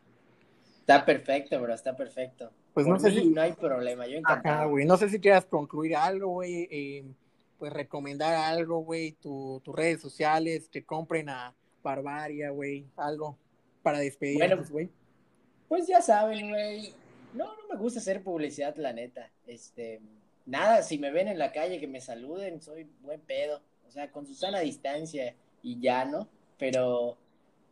Está 0.79 1.05
perfecto, 1.05 1.61
bro, 1.61 1.73
está 1.73 1.95
perfecto. 1.95 2.51
Pues 2.73 2.85
Por 2.85 2.95
no 2.95 2.99
sé 2.99 3.11
si- 3.11 3.29
no 3.29 3.41
hay 3.41 3.53
problema, 3.53 4.07
yo 4.07 4.19
Ajá, 4.23 4.65
güey. 4.65 4.85
No 4.85 4.95
sé 4.97 5.09
si 5.09 5.19
quieras 5.19 5.45
concluir 5.45 5.95
algo, 5.95 6.27
güey. 6.29 6.67
eh, 6.71 7.05
pues 7.57 7.73
recomendar 7.73 8.35
algo, 8.35 8.79
güey. 8.79 9.13
Tu, 9.13 9.59
tus 9.65 9.75
redes 9.75 9.99
sociales, 10.01 10.69
que 10.69 10.83
compren 10.85 11.29
a 11.29 11.53
Barbaria, 11.83 12.51
güey. 12.51 12.85
Algo 12.95 13.37
para 13.83 13.99
despedirnos, 13.99 14.69
güey. 14.71 14.89
Pues 15.67 15.87
ya 15.87 16.01
saben, 16.01 16.49
güey. 16.49 16.93
No, 17.33 17.45
no 17.45 17.67
me 17.73 17.77
gusta 17.79 17.99
hacer 17.99 18.23
publicidad, 18.23 18.75
la 18.77 18.93
neta. 18.93 19.29
Este, 19.45 19.99
nada, 20.45 20.81
si 20.83 20.97
me 20.97 21.11
ven 21.11 21.27
en 21.27 21.37
la 21.37 21.51
calle 21.51 21.79
que 21.79 21.87
me 21.87 22.01
saluden, 22.01 22.61
soy 22.61 22.87
buen 23.01 23.19
pedo. 23.21 23.61
O 23.87 23.91
sea, 23.91 24.11
con 24.11 24.25
su 24.25 24.35
sana 24.35 24.59
distancia 24.61 25.35
y 25.61 25.79
ya, 25.81 26.05
¿no? 26.05 26.27
Pero, 26.57 27.17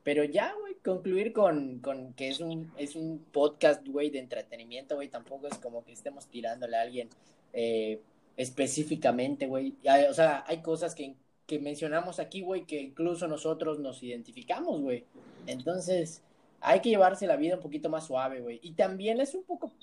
pero 0.07 0.23
ya, 0.23 0.53
güey, 0.57 0.75
concluir 0.75 1.33
con, 1.33 1.79
con 1.79 2.13
que 2.13 2.29
es 2.29 2.39
un, 2.39 2.71
es 2.77 2.95
un 2.95 3.25
podcast, 3.33 3.85
güey, 3.85 4.09
de 4.09 4.19
entretenimiento, 4.19 4.95
güey. 4.95 5.09
Tampoco 5.09 5.47
es 5.47 5.57
como 5.57 5.83
que 5.83 5.91
estemos 5.91 6.27
tirándole 6.27 6.77
a 6.77 6.81
alguien 6.83 7.09
eh, 7.51 7.99
específicamente, 8.37 9.47
güey. 9.47 9.75
O 10.09 10.13
sea, 10.13 10.45
hay 10.47 10.61
cosas 10.61 10.95
que, 10.95 11.13
que 11.45 11.59
mencionamos 11.59 12.21
aquí, 12.21 12.39
güey, 12.39 12.63
que 12.63 12.79
incluso 12.79 13.27
nosotros 13.27 13.79
nos 13.79 14.01
identificamos, 14.01 14.79
güey. 14.79 15.03
Entonces, 15.45 16.21
hay 16.61 16.79
que 16.79 16.87
llevarse 16.87 17.27
la 17.27 17.35
vida 17.35 17.55
un 17.55 17.61
poquito 17.61 17.89
más 17.89 18.07
suave, 18.07 18.39
güey. 18.39 18.61
Y 18.63 18.75
también 18.75 19.19
es 19.19 19.35
un 19.35 19.43
poco, 19.43 19.73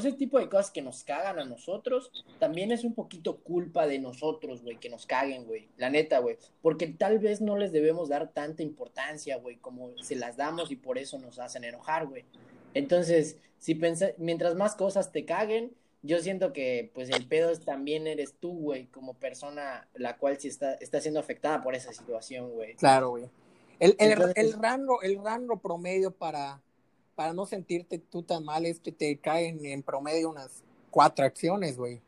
ese 0.00 0.12
tipo 0.12 0.38
de 0.38 0.48
cosas 0.48 0.70
que 0.70 0.82
nos 0.82 1.04
cagan 1.04 1.38
a 1.38 1.44
nosotros, 1.44 2.10
también 2.38 2.72
es 2.72 2.84
un 2.84 2.94
poquito 2.94 3.38
culpa 3.38 3.86
de 3.86 3.98
nosotros, 3.98 4.62
güey, 4.62 4.78
que 4.78 4.88
nos 4.88 5.06
caguen, 5.06 5.44
güey. 5.44 5.68
La 5.76 5.90
neta, 5.90 6.18
güey. 6.20 6.38
Porque 6.62 6.86
tal 6.86 7.18
vez 7.18 7.40
no 7.40 7.56
les 7.56 7.72
debemos 7.72 8.08
dar 8.08 8.32
tanta 8.32 8.62
importancia, 8.62 9.36
güey, 9.38 9.56
como 9.56 9.90
se 10.02 10.16
las 10.16 10.36
damos 10.36 10.70
y 10.70 10.76
por 10.76 10.98
eso 10.98 11.18
nos 11.18 11.38
hacen 11.38 11.64
enojar, 11.64 12.06
güey. 12.06 12.24
Entonces, 12.74 13.38
si 13.58 13.74
pensa- 13.74 14.12
mientras 14.18 14.54
más 14.54 14.74
cosas 14.74 15.12
te 15.12 15.24
caguen, 15.24 15.72
yo 16.02 16.18
siento 16.20 16.52
que, 16.52 16.90
pues, 16.94 17.10
el 17.10 17.26
pedo 17.28 17.50
es- 17.50 17.60
también 17.64 18.06
eres 18.06 18.34
tú, 18.40 18.52
güey, 18.58 18.86
como 18.86 19.14
persona 19.14 19.88
la 19.94 20.16
cual 20.16 20.38
sí 20.40 20.48
está, 20.48 20.74
está 20.74 21.00
siendo 21.00 21.20
afectada 21.20 21.62
por 21.62 21.74
esa 21.74 21.92
situación, 21.92 22.50
güey. 22.50 22.74
Claro, 22.74 23.10
güey. 23.10 23.24
El, 23.78 23.94
el, 23.98 24.12
Entonces- 24.12 24.36
el 24.36 24.52
rango, 24.60 25.02
el 25.02 25.22
rango 25.22 25.60
promedio 25.60 26.10
para, 26.12 26.60
para 27.14 27.32
no 27.32 27.46
sentirte 27.46 27.98
tú 27.98 28.22
tan 28.22 28.44
mal 28.44 28.64
es 28.66 28.80
que 28.80 28.92
te 28.92 29.16
caen 29.18 29.64
en 29.64 29.82
promedio 29.82 30.30
unas 30.30 30.62
cuatro 30.90 31.24
acciones, 31.24 31.76
güey. 31.76 32.00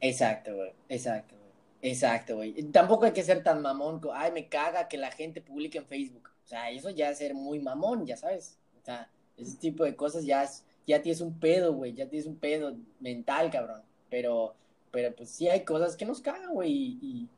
Exacto, 0.00 0.54
güey. 0.54 0.72
Exacto, 0.88 1.34
güey. 1.36 1.50
Exacto, 1.92 2.36
güey. 2.36 2.52
Tampoco 2.64 3.04
hay 3.06 3.12
que 3.12 3.22
ser 3.22 3.42
tan 3.42 3.62
mamón. 3.62 4.00
Ay, 4.12 4.32
me 4.32 4.48
caga 4.48 4.88
que 4.88 4.98
la 4.98 5.10
gente 5.10 5.40
publique 5.40 5.78
en 5.78 5.86
Facebook. 5.86 6.28
O 6.44 6.48
sea, 6.48 6.70
eso 6.70 6.90
ya 6.90 7.10
es 7.10 7.18
ser 7.18 7.34
muy 7.34 7.58
mamón, 7.58 8.06
ya 8.06 8.16
sabes. 8.16 8.58
O 8.80 8.84
sea, 8.84 9.10
ese 9.36 9.56
tipo 9.56 9.84
de 9.84 9.96
cosas 9.96 10.24
ya, 10.24 10.42
es- 10.44 10.64
ya 10.86 11.00
tienes 11.00 11.20
un 11.20 11.38
pedo, 11.38 11.72
güey. 11.74 11.94
Ya 11.94 12.08
tienes 12.08 12.26
un 12.26 12.36
pedo 12.36 12.76
mental, 12.98 13.50
cabrón. 13.50 13.82
Pero, 14.10 14.54
pero 14.90 15.14
pues 15.14 15.30
sí 15.30 15.48
hay 15.48 15.64
cosas 15.64 15.96
que 15.96 16.04
nos 16.04 16.20
cagan, 16.20 16.52
güey. 16.52 16.72
Y, 16.72 17.28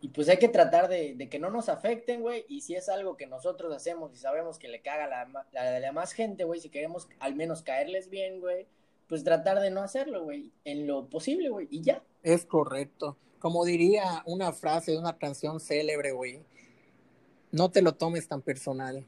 y, 0.00 0.08
pues 0.08 0.28
hay 0.28 0.38
que 0.38 0.48
tratar 0.48 0.88
de, 0.88 1.14
de 1.14 1.28
que 1.28 1.38
no 1.38 1.50
nos 1.50 1.68
afecten, 1.68 2.22
güey. 2.22 2.44
Y 2.48 2.62
si 2.62 2.74
es 2.74 2.88
algo 2.88 3.16
que 3.16 3.26
nosotros 3.26 3.74
hacemos 3.74 4.12
y 4.12 4.16
sabemos 4.16 4.58
que 4.58 4.68
le 4.68 4.80
caga 4.80 5.04
a 5.04 5.08
la, 5.08 5.46
la, 5.52 5.80
la 5.80 5.92
más 5.92 6.12
gente, 6.12 6.44
güey, 6.44 6.60
si 6.60 6.70
queremos 6.70 7.08
al 7.18 7.34
menos 7.34 7.62
caerles 7.62 8.08
bien, 8.10 8.40
güey, 8.40 8.66
pues 9.08 9.24
tratar 9.24 9.60
de 9.60 9.70
no 9.70 9.82
hacerlo, 9.82 10.24
güey. 10.24 10.52
En 10.64 10.86
lo 10.86 11.08
posible, 11.08 11.48
güey. 11.48 11.68
Y 11.70 11.82
ya. 11.82 12.02
Es 12.22 12.46
correcto. 12.46 13.16
Como 13.38 13.64
diría 13.64 14.22
una 14.26 14.52
frase 14.52 14.92
de 14.92 14.98
una 14.98 15.16
canción 15.18 15.60
célebre, 15.60 16.12
güey. 16.12 16.42
No 17.50 17.70
te 17.70 17.82
lo 17.82 17.92
tomes 17.92 18.28
tan 18.28 18.42
personal. 18.42 19.04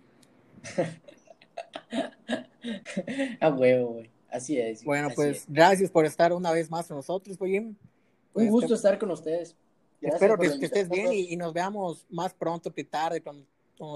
A 3.40 3.50
huevo, 3.50 3.94
güey. 3.94 4.10
Así 4.30 4.58
es. 4.58 4.84
Bueno, 4.84 5.08
así 5.08 5.16
pues 5.16 5.36
es. 5.36 5.44
gracias 5.48 5.90
por 5.90 6.06
estar 6.06 6.32
una 6.32 6.52
vez 6.52 6.70
más 6.70 6.88
con 6.88 6.96
nosotros, 6.96 7.36
güey. 7.38 7.58
Un 7.58 8.48
gusto 8.48 8.74
estar 8.74 8.98
con 8.98 9.10
ustedes. 9.10 9.54
Espero 10.02 10.36
que, 10.36 10.46
estés 10.46 10.88
bien 10.88 11.12
y, 11.12 11.36
nos 11.36 11.52
veamos 11.52 12.06
más 12.10 12.34
pronto 12.34 12.72
que 12.72 12.84
tarde 12.84 13.22
cuando, 13.22 13.46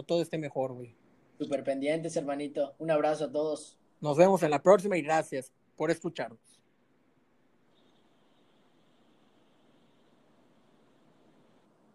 todo 0.05 0.23
esté 0.23 0.39
mejor, 0.39 0.73
güey. 0.73 0.95
Super 1.39 1.65
pendientes, 1.65 2.17
hermanito. 2.17 2.75
Un 2.79 2.91
abrazo 2.91 3.25
a 3.25 3.33
todos. 3.33 3.77
Nos 4.01 4.17
vemos 4.17 4.43
en 4.43 4.51
la 4.51 4.63
próxima 4.63 4.97
y 4.97 5.03
gracias 5.03 5.53
por 5.77 5.91
escucharnos. 5.91 6.56